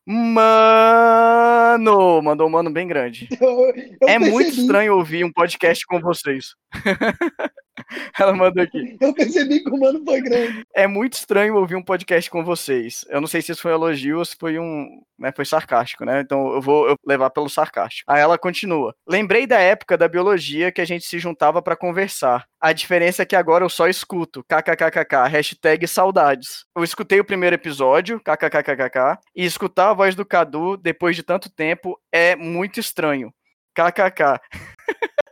Mano! 0.10 1.82
Mandou 2.22 2.48
um 2.48 2.50
mano 2.50 2.72
bem 2.72 2.88
grande. 2.88 3.28
Eu, 3.39 3.50
eu 3.50 3.74
é 4.08 4.17
percebi. 4.17 4.32
muito 4.32 4.50
estranho 4.52 4.96
ouvir 4.96 5.26
um 5.26 5.32
podcast 5.32 5.86
com 5.86 6.00
vocês. 6.00 6.56
Ela 8.20 8.34
mandou 8.34 8.63
aqui. 8.63 8.98
Eu 9.00 9.13
percebi 9.13 9.63
que 9.63 9.70
o 9.70 9.80
mano 9.80 10.04
foi 10.04 10.22
grande. 10.22 10.63
É 10.74 10.88
muito 10.88 11.13
estranho 11.13 11.56
ouvir 11.56 11.76
um 11.76 11.84
podcast 11.84 12.30
com 12.30 12.44
vocês. 12.44 13.06
Eu 13.10 13.22
não 13.22 13.28
sei 13.28 13.42
se 13.42 13.52
isso 13.52 13.62
foi 13.62 13.72
um 13.72 13.76
elogio 13.76 14.20
ou 14.20 14.26
se 14.26 14.36
foi 14.40 14.60
um. 14.60 15.02
Né, 15.18 15.32
foi 15.36 15.46
sarcástico, 15.46 16.06
né? 16.06 16.22
Então 16.22 16.54
eu 16.54 16.62
vou 16.62 16.96
levar 17.06 17.32
pelo 17.32 17.50
sarcástico. 17.50 18.12
Aí 18.12 18.22
ela 18.22 18.38
continua. 18.38 18.94
Lembrei 19.08 19.48
da 19.48 19.60
época 19.60 19.98
da 19.98 20.08
biologia 20.08 20.72
que 20.72 20.82
a 20.82 20.86
gente 20.86 21.06
se 21.06 21.18
juntava 21.18 21.62
para 21.62 21.76
conversar. 21.76 22.46
A 22.62 22.72
diferença 22.72 23.24
é 23.24 23.26
que 23.26 23.36
agora 23.36 23.63
eu 23.63 23.70
só 23.70 23.88
escuto. 23.88 24.44
KKKKK. 24.44 25.28
Hashtag 25.28 25.88
saudades. 25.88 26.66
Eu 26.76 26.84
escutei 26.84 27.20
o 27.20 27.26
primeiro 27.26 27.56
episódio, 27.56 28.20
KKKKK. 28.20 29.20
E 29.36 29.44
escutar 29.46 29.90
a 29.90 29.94
voz 29.94 30.13
do 30.13 30.26
Cadu 30.26 30.78
depois 30.78 31.16
de 31.16 31.24
tanto 31.24 31.50
tempo 31.50 32.00
é 32.12 32.36
muito 32.36 32.80
estranho. 32.80 33.34
KKK. 33.74 34.40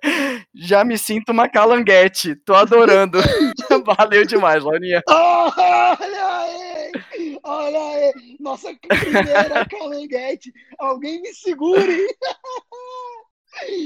Já 0.53 0.83
me 0.83 0.97
sinto 0.97 1.31
uma 1.31 1.49
calanguete. 1.49 2.35
Tô 2.35 2.53
adorando. 2.53 3.19
Valeu 3.97 4.25
demais, 4.25 4.63
Laurinha. 4.63 5.01
Olha 5.07 6.37
aí! 6.39 7.39
Olha 7.43 7.79
aí! 7.79 8.37
Nossa 8.39 8.73
primeira 8.87 9.65
calanguete. 9.69 10.53
Alguém 10.79 11.21
me 11.21 11.33
segure! 11.33 12.07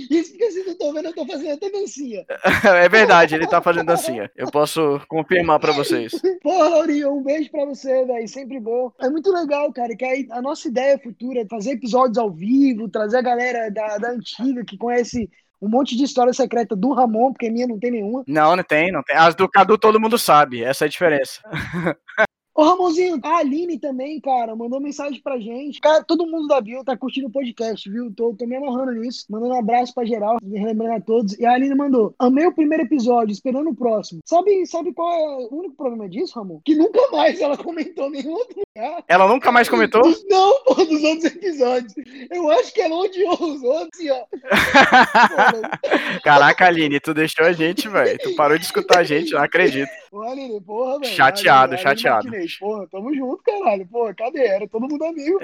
Isso 0.10 0.32
porque 0.32 0.52
vocês 0.52 0.66
não 0.66 0.74
estão 0.74 0.94
vendo, 0.94 1.06
eu 1.06 1.14
tô 1.14 1.26
fazendo 1.28 1.54
até 1.54 1.70
dancinha. 1.70 2.26
É 2.64 2.90
verdade, 2.90 3.36
ele 3.36 3.46
tá 3.46 3.62
fazendo 3.62 3.86
dancinha. 3.86 4.30
Eu 4.36 4.50
posso 4.50 5.00
confirmar 5.08 5.60
pra 5.60 5.72
vocês. 5.72 6.12
Porra, 6.42 6.70
Laurinha, 6.70 7.10
um 7.10 7.22
beijo 7.22 7.52
pra 7.52 7.66
você, 7.66 8.04
velho. 8.04 8.28
Sempre 8.28 8.60
bom. 8.60 8.92
É 9.00 9.10
muito 9.10 9.32
legal, 9.32 9.72
cara, 9.72 9.96
que 9.96 10.04
aí 10.04 10.28
a 10.32 10.42
nossa 10.42 10.68
ideia 10.68 10.98
futura 10.98 11.42
é 11.42 11.48
fazer 11.48 11.74
episódios 11.74 12.18
ao 12.18 12.32
vivo, 12.32 12.90
trazer 12.90 13.18
a 13.18 13.22
galera 13.22 13.70
da, 13.70 14.00
da 14.00 14.10
antiga 14.10 14.66
que 14.66 14.76
conhece 14.76 15.30
um 15.62 15.68
monte 15.68 15.96
de 15.96 16.04
história 16.04 16.34
secreta 16.34 16.76
do 16.76 16.94
Ramon, 16.94 17.32
porque 17.34 17.50
minha 17.50 17.68
não 17.68 17.80
tem 17.80 17.92
nenhuma. 17.92 18.24
Não, 18.28 18.56
não 18.56 18.64
tem, 18.64 18.92
não 18.92 19.04
tem. 19.04 19.16
As 19.16 19.36
do 19.36 19.50
Cadu 19.50 19.78
todo 19.78 20.00
mundo 20.00 20.18
sabe, 20.18 20.64
essa 20.64 20.86
é 20.86 20.88
a 20.88 20.90
diferença. 20.90 21.42
Ô, 22.60 22.64
Ramonzinho, 22.64 23.18
a 23.24 23.38
Aline 23.38 23.80
também, 23.80 24.20
cara, 24.20 24.54
mandou 24.54 24.82
mensagem 24.82 25.22
pra 25.22 25.40
gente. 25.40 25.80
Cara, 25.80 26.04
todo 26.04 26.28
mundo 26.28 26.46
da 26.46 26.60
Bio 26.60 26.84
tá 26.84 26.98
curtindo 26.98 27.28
o 27.28 27.32
podcast, 27.32 27.90
viu? 27.90 28.14
Tô, 28.14 28.36
tô 28.38 28.46
me 28.46 28.58
amarrando 28.58 28.92
nisso. 29.00 29.26
Mandando 29.30 29.54
um 29.54 29.60
abraço 29.60 29.96
pra 29.96 30.04
geral, 30.04 30.40
lembrando 30.44 30.92
a 30.92 31.00
todos. 31.00 31.40
E 31.40 31.46
a 31.46 31.54
Aline 31.54 31.74
mandou: 31.74 32.14
Amei 32.20 32.46
o 32.46 32.54
primeiro 32.54 32.84
episódio, 32.84 33.32
esperando 33.32 33.70
o 33.70 33.76
próximo. 33.76 34.20
Sabe, 34.26 34.66
sabe 34.66 34.92
qual 34.92 35.10
é 35.10 35.48
o 35.50 35.58
único 35.58 35.76
problema 35.78 36.10
disso, 36.10 36.38
Ramon? 36.38 36.60
Que 36.66 36.76
nunca 36.76 37.00
mais 37.14 37.40
ela 37.40 37.56
comentou 37.56 38.10
nenhum 38.10 38.34
outro 38.34 38.60
lugar. 38.60 39.06
Ela 39.08 39.28
nunca 39.30 39.54
mais 39.54 39.70
comentou? 39.70 40.02
Não, 40.30 40.64
pô, 40.66 40.74
dos 40.84 41.02
outros 41.02 41.34
episódios. 41.34 41.94
Eu 42.30 42.52
acho 42.52 42.74
que 42.74 42.82
ela 42.82 42.98
odiou 42.98 43.42
os 43.42 43.64
outros, 43.64 44.02
ó. 44.12 44.28
Caraca, 46.26 46.66
Aline, 46.66 47.00
tu 47.00 47.14
deixou 47.14 47.46
a 47.46 47.54
gente, 47.54 47.88
velho. 47.88 48.20
Tu 48.20 48.36
parou 48.36 48.58
de 48.58 48.66
escutar 48.66 49.00
a 49.00 49.04
gente, 49.06 49.32
não 49.32 49.42
acredito. 49.42 49.90
Ô, 50.12 50.24
Aline, 50.24 50.60
porra, 50.60 51.00
velho. 51.00 51.14
Chateado, 51.14 51.76
Aline, 51.76 51.82
chateado. 51.82 52.28
Aline, 52.28 52.49
porra, 52.58 52.88
tamo 52.90 53.14
junto, 53.14 53.44
caralho. 53.44 53.88
Pô, 53.88 54.14
cadê? 54.16 54.48
Era 54.48 54.68
todo 54.68 54.88
mundo 54.88 55.04
amigo. 55.04 55.40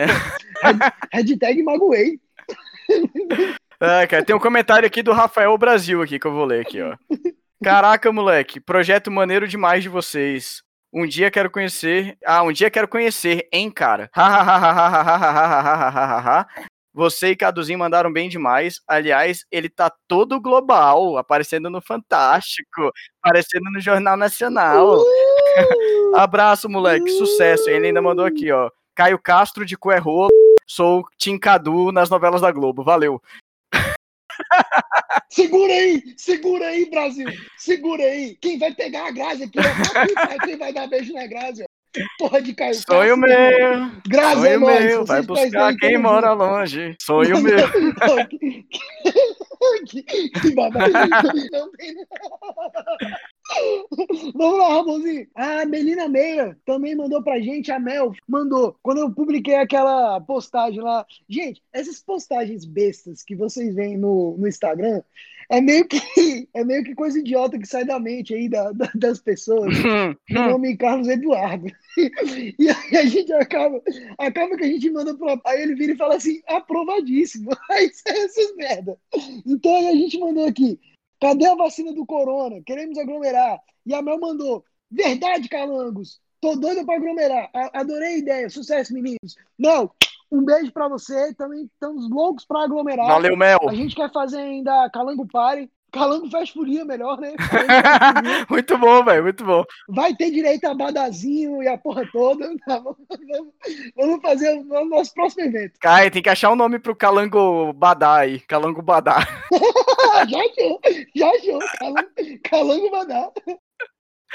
Hashtag 1.12 1.62
magoei. 1.64 2.20
Ah, 3.80 4.08
cara, 4.08 4.24
tem 4.24 4.36
um 4.36 4.40
comentário 4.40 4.88
aqui 4.88 5.04
do 5.04 5.12
Rafael 5.12 5.58
Brasil 5.58 6.02
aqui 6.02 6.18
que 6.18 6.26
eu 6.26 6.34
vou 6.34 6.46
ler 6.46 6.62
aqui, 6.62 6.82
ó. 6.82 6.96
Caraca, 7.64 8.12
moleque, 8.12 8.60
projeto 8.60 9.12
maneiro 9.12 9.48
demais 9.48 9.84
de 9.84 9.90
vocês. 9.90 10.64
Um 10.94 11.06
dia 11.06 11.30
quero 11.30 11.52
conhecer. 11.52 12.18
Ah, 12.26 12.42
um 12.44 12.54
dia 12.54 12.72
quero 12.72 12.88
conhecer, 12.88 13.48
hein, 13.52 13.70
cara. 13.70 14.10
Você 16.96 17.32
e 17.32 17.36
Caduzinho 17.36 17.78
mandaram 17.78 18.10
bem 18.10 18.30
demais. 18.30 18.80
Aliás, 18.88 19.46
ele 19.52 19.68
tá 19.68 19.92
todo 20.08 20.40
global, 20.40 21.18
aparecendo 21.18 21.70
no 21.70 21.82
Fantástico, 21.82 22.90
aparecendo 23.22 23.70
no 23.70 23.82
Jornal 23.82 24.16
Nacional. 24.16 25.00
Uh! 25.00 25.06
Abraço, 26.16 26.70
moleque, 26.70 27.10
sucesso. 27.10 27.70
Ele 27.70 27.88
ainda 27.88 28.02
mandou 28.02 28.24
aqui, 28.24 28.50
ó. 28.50 28.70
Caio 28.96 29.20
Castro 29.20 29.66
de 29.66 29.78
Coerro, 29.78 30.30
sou 30.66 31.04
Tim 31.18 31.38
Cadu 31.38 31.92
nas 31.92 32.10
novelas 32.10 32.40
da 32.40 32.50
Globo. 32.50 32.82
Valeu. 32.82 33.22
Segura 35.30 35.74
aí, 35.74 36.14
segura 36.16 36.68
aí, 36.68 36.90
Brasil. 36.90 37.28
Segura 37.58 38.04
aí. 38.04 38.38
Quem 38.38 38.58
vai 38.58 38.74
pegar 38.74 39.08
a 39.08 39.12
Grazi 39.12 39.44
aqui? 39.44 39.60
Quem 40.46 40.58
vai 40.58 40.72
dar 40.72 40.88
beijo 40.88 41.12
na 41.14 41.28
Grazi? 41.28 41.66
Porra 42.18 42.42
de 42.42 42.54
Caio 42.54 42.76
Sonho 42.76 43.18
meu. 43.18 43.92
Graças 44.08 44.44
Sonho 44.44 44.68
a 44.68 44.72
Deus. 44.72 44.84
meu. 44.84 45.06
Vai 45.06 45.22
buscar 45.22 45.76
quem 45.78 45.98
mora 45.98 46.34
longe. 46.34 46.96
Sonho 47.02 47.42
meu. 47.44 47.58
que, 49.88 50.04
que 50.04 50.56
babado. 50.56 50.94
Não 51.52 51.72
tem 51.72 51.96
Vamos 54.34 54.58
lá, 54.60 54.68
Ramonzinho. 54.76 55.28
A 55.36 55.66
Melina 55.66 56.08
Meia 56.08 56.58
também 56.66 56.96
mandou 56.96 57.22
pra 57.24 57.40
gente, 57.40 57.72
a 57.72 57.80
Mel 57.80 58.12
mandou. 58.28 58.76
Quando 58.82 59.00
eu 59.00 59.12
publiquei 59.12 59.56
aquela 59.56 60.20
postagem 60.22 60.82
lá. 60.82 61.06
Gente, 61.30 61.62
essas 61.72 62.02
postagens 62.02 62.66
bestas 62.66 63.24
que 63.24 63.36
vocês 63.36 63.74
veem 63.76 63.98
no, 63.98 64.36
no 64.38 64.48
Instagram, 64.48 65.02
é 65.50 65.62
meio 65.62 65.88
que 65.88 65.98
é 66.54 66.64
meio 66.64 66.84
que 66.84 66.96
coisa 66.96 67.20
idiota 67.20 67.58
que 67.58 67.68
sai 67.68 67.86
da 67.86 68.00
mente 68.00 68.34
aí 68.34 68.50
da, 68.50 68.72
da, 68.72 68.90
das 68.96 69.20
pessoas. 69.20 69.74
Meu 70.30 70.50
nome 70.52 70.74
é 70.74 70.78
Carlos 70.78 71.08
Eduardo. 71.08 71.68
E 72.60 72.70
aí 72.70 72.98
a 72.98 73.06
gente 73.06 73.32
acaba, 73.32 73.82
acaba 74.18 74.58
que 74.58 74.66
a 74.66 74.68
gente 74.68 74.90
manda 74.90 75.16
pra. 75.16 75.40
Aí 75.46 75.62
ele 75.62 75.76
vira 75.76 75.94
e 75.94 75.98
fala 75.98 76.16
assim, 76.16 76.42
aprovadíssimo. 76.46 77.52
Aí 77.72 77.90
sai 77.94 78.18
essas 78.18 78.54
merda. 78.58 78.98
Então 79.46 79.74
aí 79.74 79.88
a 79.88 79.96
gente 79.96 80.20
mandou 80.20 80.46
aqui. 80.46 80.78
Cadê 81.22 81.46
a 81.46 81.56
vacina 81.56 81.94
do 81.94 82.06
corona? 82.06 82.62
Queremos 82.66 82.98
aglomerar. 82.98 83.60
E 83.86 83.94
a 83.94 84.02
Mel 84.02 84.20
mandou. 84.20 84.66
Verdade, 84.92 85.48
Calangos. 85.48 86.20
Tô 86.42 86.56
doido 86.56 86.86
pra 86.86 86.96
aglomerar. 86.96 87.50
Adorei 87.74 88.16
a 88.16 88.18
ideia. 88.18 88.50
Sucesso, 88.50 88.94
meninos. 88.94 89.36
Não, 89.58 89.90
um 90.36 90.44
beijo 90.44 90.72
pra 90.72 90.88
você. 90.88 91.34
Também 91.34 91.64
estamos 91.64 92.10
loucos 92.10 92.46
pra 92.46 92.64
aglomerar. 92.64 93.08
Valeu, 93.08 93.36
Mel. 93.36 93.60
A 93.68 93.74
gente 93.74 93.96
quer 93.96 94.12
fazer 94.12 94.38
ainda 94.38 94.90
Calango 94.90 95.28
Party. 95.28 95.70
Calango 95.92 96.30
faz 96.30 96.50
furia 96.50 96.84
melhor, 96.84 97.18
né? 97.18 97.34
muito 98.50 98.78
bom, 98.78 99.02
velho, 99.06 99.24
muito 99.24 99.46
bom. 99.46 99.64
Vai 99.88 100.14
ter 100.14 100.30
direito 100.30 100.66
a 100.66 100.74
badazinho 100.74 101.64
e 101.64 101.70
a 101.70 101.78
porra 101.78 102.06
toda. 102.12 102.54
Tá 102.68 102.84
vamos 103.96 104.22
fazer 104.22 104.60
o 104.60 104.86
nosso 104.86 105.14
próximo 105.14 105.46
evento. 105.46 105.80
Kai, 105.80 106.12
tem 106.12 106.22
que 106.22 106.30
achar 106.30 106.52
um 106.52 106.56
nome 106.56 106.80
pro 106.80 106.96
Calango 106.96 107.72
Badá 107.72 108.18
aí. 108.18 108.42
Calango 108.42 108.82
Badá. 108.82 109.20
já 110.28 110.40
achou, 110.42 110.82
já 111.16 111.30
achou. 111.30 111.60
Calango, 111.80 112.10
Calango 112.44 112.92
Badá. 112.92 113.32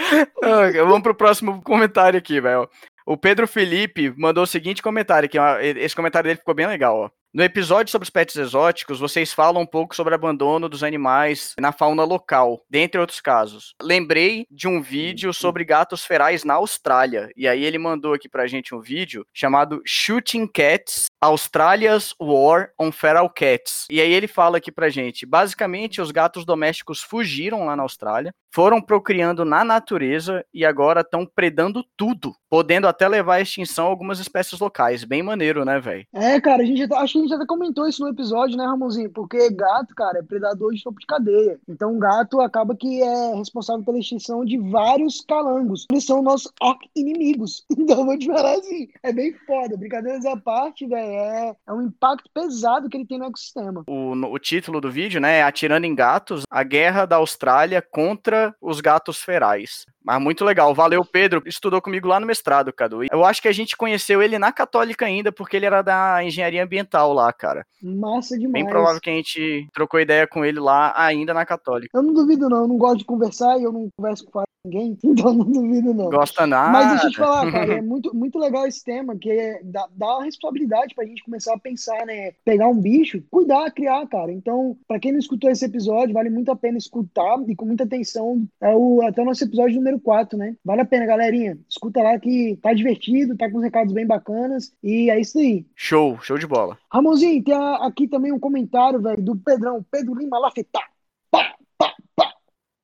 Vamos 0.87 1.03
pro 1.03 1.15
próximo 1.15 1.61
comentário 1.63 2.19
aqui, 2.19 2.41
velho. 2.41 2.71
O 3.13 3.17
Pedro 3.17 3.49
Felipe 3.49 4.15
mandou 4.17 4.45
o 4.45 4.47
seguinte 4.47 4.81
comentário, 4.81 5.29
que 5.29 5.37
esse 5.81 5.97
comentário 5.97 6.29
dele 6.29 6.39
ficou 6.39 6.55
bem 6.55 6.69
legal, 6.69 6.97
ó. 6.97 7.11
No 7.33 7.45
episódio 7.45 7.93
sobre 7.93 8.07
os 8.07 8.11
pets 8.11 8.35
exóticos, 8.35 8.99
vocês 8.99 9.33
falam 9.33 9.63
um 9.63 9.67
pouco 9.67 9.95
sobre 9.95 10.13
o 10.13 10.17
abandono 10.17 10.69
dos 10.69 10.83
animais 10.83 11.55
na 11.61 11.71
fauna 11.71 12.03
local, 12.03 12.61
dentre 12.69 13.01
outros 13.01 13.21
casos. 13.21 13.73
Lembrei 13.81 14.49
de 14.51 14.67
um 14.67 14.83
vídeo 14.83 15.33
sobre 15.33 15.65
gatos 15.65 16.05
ferais 16.05 16.43
na 16.43 16.55
Austrália, 16.55 17.31
e 17.37 17.47
aí 17.47 17.63
ele 17.63 17.79
mandou 17.79 18.15
aqui 18.15 18.29
pra 18.29 18.49
gente 18.49 18.75
um 18.75 18.81
vídeo 18.81 19.25
chamado 19.33 19.81
Shooting 19.87 20.49
Cats 20.49 21.07
Australia's 21.21 22.15
War 22.19 22.71
on 22.77 22.91
Feral 22.91 23.31
Cats. 23.31 23.87
E 23.91 24.01
aí 24.01 24.13
ele 24.13 24.27
fala 24.27 24.57
aqui 24.57 24.73
pra 24.73 24.89
gente, 24.89 25.25
basicamente 25.25 26.01
os 26.01 26.11
gatos 26.11 26.45
domésticos 26.45 27.01
fugiram 27.01 27.67
lá 27.67 27.77
na 27.77 27.85
Austrália, 27.85 28.35
foram 28.53 28.81
procriando 28.81 29.45
na 29.45 29.63
natureza 29.63 30.45
e 30.53 30.65
agora 30.65 31.03
estão 31.03 31.25
predando 31.25 31.85
tudo, 31.97 32.35
podendo 32.49 32.89
até 32.89 33.07
levar 33.07 33.37
à 33.37 33.41
extinção 33.41 33.87
algumas 33.87 34.19
espécies 34.19 34.59
locais. 34.59 35.05
Bem 35.05 35.23
maneiro, 35.23 35.65
né, 35.65 35.79
velho? 35.79 36.07
É, 36.13 36.41
cara, 36.41 36.63
a 36.63 36.67
gente 36.67 36.79
já, 36.79 36.99
acho 36.99 37.20
gente 37.21 37.35
até 37.35 37.47
comentou 37.47 37.89
isso 37.89 38.03
no 38.03 38.11
episódio, 38.11 38.57
né, 38.57 38.65
Ramonzinho? 38.65 39.11
Porque 39.11 39.51
gato, 39.51 39.95
cara, 39.95 40.19
é 40.19 40.23
predador 40.23 40.73
de 40.73 40.83
topo 40.83 41.01
de 41.01 41.07
cadeia. 41.07 41.59
Então, 41.69 41.99
gato 41.99 42.41
acaba 42.41 42.75
que 42.77 43.03
é 43.03 43.35
responsável 43.35 43.85
pela 43.85 43.99
extinção 43.99 44.45
de 44.45 44.59
vários 44.59 45.21
calangos. 45.23 45.87
Eles 45.91 46.05
são 46.05 46.23
nossos 46.23 46.53
inimigos. 46.95 47.65
Então, 47.81 48.05
vou 48.05 48.17
te 48.17 48.27
falar 48.27 48.53
assim, 48.53 48.89
é 49.03 49.13
bem 49.13 49.33
foda. 49.47 49.77
Brincadeiras 49.77 50.25
à 50.27 50.37
parte, 50.37 50.87
velho 50.87 51.01
é, 51.03 51.57
é 51.67 51.73
um 51.73 51.83
impacto 51.83 52.31
pesado 52.33 52.89
que 52.89 52.97
ele 52.97 53.07
tem 53.07 53.19
no 53.19 53.25
ecossistema. 53.25 53.85
O, 53.87 54.15
no, 54.15 54.33
o 54.33 54.39
título 54.39 54.81
do 54.81 54.91
vídeo, 54.91 55.21
né, 55.21 55.39
é 55.39 55.43
Atirando 55.43 55.87
em 55.87 55.95
Gatos, 55.95 56.45
a 56.51 56.63
guerra 56.63 57.07
da 57.07 57.17
Austrália 57.17 57.83
contra 57.83 58.55
os 58.61 58.81
gatos 58.81 59.19
ferais. 59.19 59.87
Mas 60.11 60.21
muito 60.21 60.45
legal. 60.45 60.75
Valeu, 60.75 61.05
Pedro. 61.05 61.41
Estudou 61.47 61.81
comigo 61.81 62.09
lá 62.09 62.19
no 62.19 62.27
mestrado, 62.27 62.73
Cadu. 62.73 63.05
Eu 63.05 63.25
acho 63.25 63.41
que 63.41 63.47
a 63.47 63.53
gente 63.53 63.77
conheceu 63.77 64.21
ele 64.21 64.41
na 64.41 64.51
Católica 64.51 65.07
ainda, 65.07 65.31
porque 65.31 65.57
ele 65.57 65.67
era 65.67 65.83
da 65.83 66.25
engenharia 66.25 66.65
ambiental 66.65 67.13
lá, 67.13 67.33
cara. 67.33 67.65
Massa 67.81 68.37
demais. 68.37 68.53
Bem 68.53 68.67
provável 68.67 69.01
que 69.01 69.09
a 69.09 69.13
gente 69.13 69.69
trocou 69.73 70.01
ideia 70.01 70.27
com 70.27 70.45
ele 70.45 70.59
lá 70.59 70.93
ainda 70.97 71.33
na 71.33 71.47
Católica. 71.47 71.97
Eu 71.97 72.03
não 72.03 72.13
duvido, 72.13 72.49
não. 72.49 72.63
Eu 72.63 72.69
não 72.69 72.77
gosto 72.77 72.99
de 72.99 73.05
conversar 73.05 73.57
e 73.59 73.63
eu 73.63 73.71
não 73.71 73.89
converso 73.97 74.25
com 74.25 74.43
ninguém, 74.65 74.99
então 75.05 75.33
não 75.33 75.51
duvido, 75.51 75.95
não. 75.95 76.11
Gosta 76.11 76.47
nada. 76.47 76.73
Mas 76.73 76.91
deixa 76.91 77.07
eu 77.07 77.11
te 77.11 77.17
falar, 77.17 77.51
cara, 77.51 77.75
é 77.79 77.83
muito, 77.83 78.15
muito 78.15 78.39
legal 78.39 78.67
esse 78.67 78.85
tema, 78.85 79.17
que 79.17 79.31
é, 79.31 79.61
dá, 79.65 79.89
dá 79.95 80.17
uma 80.17 80.25
responsabilidade 80.25 80.95
pra 80.95 81.05
gente 81.05 81.25
começar 81.25 81.55
a 81.55 81.59
pensar, 81.59 82.05
né? 82.07 82.33
Pegar 82.45 82.69
um 82.69 82.81
bicho, 82.81 83.23
cuidar, 83.31 83.71
criar, 83.71 84.07
cara. 84.07 84.33
Então, 84.33 84.77
pra 84.87 84.99
quem 84.99 85.13
não 85.13 85.19
escutou 85.19 85.51
esse 85.51 85.65
episódio, 85.65 86.15
vale 86.15 86.31
muito 86.31 86.51
a 86.51 86.57
pena 86.57 86.79
escutar 86.79 87.39
e 87.49 87.57
com 87.57 87.67
muita 87.67 87.85
atenção. 87.85 88.45
É 88.61 88.75
o, 88.75 89.03
até 89.03 89.23
o 89.23 89.25
nosso 89.25 89.45
episódio 89.45 89.77
número 89.77 89.99
4, 90.01 90.39
né? 90.39 90.55
Vale 90.65 90.83
a 90.83 90.87
pena, 90.87 91.07
galerinha. 91.07 91.59
Escuta 91.69 92.03
lá 92.03 92.19
que 92.19 92.59
tá 92.63 92.73
divertido, 92.73 93.37
tá 93.37 93.51
com 93.51 93.59
uns 93.59 93.65
recados 93.65 93.93
bem 93.93 94.07
bacanas. 94.07 94.73
E 94.83 95.11
é 95.11 95.21
isso 95.21 95.39
aí. 95.39 95.67
Show, 95.75 96.19
show 96.23 96.39
de 96.39 96.47
bola. 96.47 96.79
Ramonzinho, 96.93 97.43
tem 97.43 97.55
aqui 97.55 98.09
também 98.09 98.33
um 98.33 98.39
comentário, 98.39 99.01
velho, 99.01 99.23
do 99.23 99.37
Pedrão, 99.37 99.85
Pedro 99.91 100.15
Lima 100.15 100.39
Lafetá. 100.39 100.90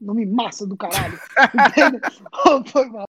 Nome 0.01 0.27
massa 0.27 0.67
do 0.67 0.77
caralho. 0.77 1.19
Foi 2.71 2.87
mal, 2.87 3.07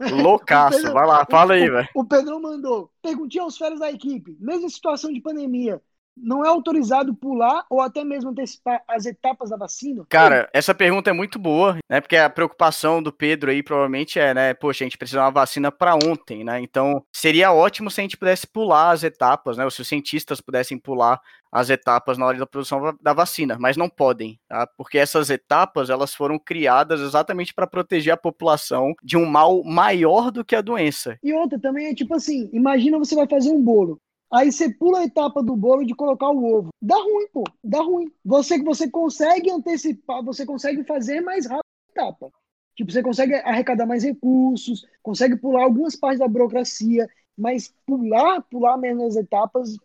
Loucaço, 0.00 0.78
Pedro, 0.78 0.92
vai 0.92 1.06
lá, 1.06 1.26
fala 1.28 1.54
aí, 1.54 1.68
velho. 1.68 1.88
O 1.94 2.04
Pedrão 2.04 2.40
mandou. 2.40 2.90
Perguntinha 3.02 3.42
aos 3.42 3.58
férias 3.58 3.80
da 3.80 3.90
equipe. 3.90 4.36
Mesma 4.38 4.68
situação 4.68 5.12
de 5.12 5.20
pandemia 5.20 5.82
não 6.22 6.44
é 6.44 6.48
autorizado 6.48 7.14
pular 7.14 7.64
ou 7.70 7.80
até 7.80 8.04
mesmo 8.04 8.30
antecipar 8.30 8.82
as 8.88 9.06
etapas 9.06 9.50
da 9.50 9.56
vacina? 9.56 10.04
Cara, 10.08 10.48
essa 10.52 10.74
pergunta 10.74 11.10
é 11.10 11.12
muito 11.12 11.38
boa, 11.38 11.78
né? 11.88 12.00
Porque 12.00 12.16
a 12.16 12.28
preocupação 12.30 13.02
do 13.02 13.12
Pedro 13.12 13.50
aí 13.50 13.62
provavelmente 13.62 14.18
é, 14.18 14.34
né? 14.34 14.54
Poxa, 14.54 14.84
a 14.84 14.86
gente 14.86 14.98
precisa 14.98 15.18
de 15.18 15.24
uma 15.24 15.30
vacina 15.30 15.70
para 15.70 15.94
ontem, 15.94 16.44
né? 16.44 16.60
Então 16.60 17.04
seria 17.12 17.52
ótimo 17.52 17.90
se 17.90 18.00
a 18.00 18.02
gente 18.02 18.16
pudesse 18.16 18.46
pular 18.46 18.90
as 18.90 19.02
etapas, 19.02 19.56
né? 19.56 19.64
Ou 19.64 19.70
se 19.70 19.80
os 19.80 19.88
cientistas 19.88 20.40
pudessem 20.40 20.78
pular 20.78 21.20
as 21.50 21.70
etapas 21.70 22.18
na 22.18 22.26
hora 22.26 22.38
da 22.38 22.46
produção 22.46 22.96
da 23.00 23.12
vacina, 23.12 23.56
mas 23.58 23.76
não 23.76 23.88
podem, 23.88 24.38
tá? 24.48 24.66
Porque 24.76 24.98
essas 24.98 25.30
etapas 25.30 25.90
elas 25.90 26.14
foram 26.14 26.38
criadas 26.38 27.00
exatamente 27.00 27.54
para 27.54 27.66
proteger 27.66 28.12
a 28.12 28.16
população 28.16 28.94
de 29.02 29.16
um 29.16 29.26
mal 29.26 29.62
maior 29.64 30.30
do 30.30 30.44
que 30.44 30.54
a 30.54 30.60
doença. 30.60 31.18
E 31.22 31.32
outra 31.32 31.58
também 31.58 31.86
é 31.86 31.94
tipo 31.94 32.14
assim, 32.14 32.48
imagina 32.52 32.98
você 32.98 33.14
vai 33.14 33.26
fazer 33.26 33.50
um 33.50 33.62
bolo. 33.62 34.00
Aí 34.30 34.52
você 34.52 34.70
pula 34.70 34.98
a 34.98 35.04
etapa 35.04 35.42
do 35.42 35.56
bolo 35.56 35.84
de 35.86 35.94
colocar 35.94 36.28
o 36.28 36.44
ovo. 36.44 36.68
Dá 36.82 36.96
ruim, 36.96 37.28
pô. 37.32 37.44
Dá 37.64 37.80
ruim. 37.80 38.12
Você 38.22 38.62
você 38.62 38.90
consegue 38.90 39.50
antecipar, 39.50 40.22
você 40.22 40.44
consegue 40.44 40.84
fazer 40.84 41.22
mais 41.22 41.46
rápido 41.46 41.62
a 41.64 41.92
etapa. 41.92 42.30
Tipo, 42.76 42.92
você 42.92 43.02
consegue 43.02 43.34
arrecadar 43.34 43.86
mais 43.86 44.04
recursos, 44.04 44.86
consegue 45.02 45.36
pular 45.36 45.64
algumas 45.64 45.96
partes 45.96 46.20
da 46.20 46.28
burocracia, 46.28 47.08
mas 47.36 47.74
pular, 47.86 48.42
pular 48.42 48.76
menos 48.76 49.16
etapas 49.16 49.76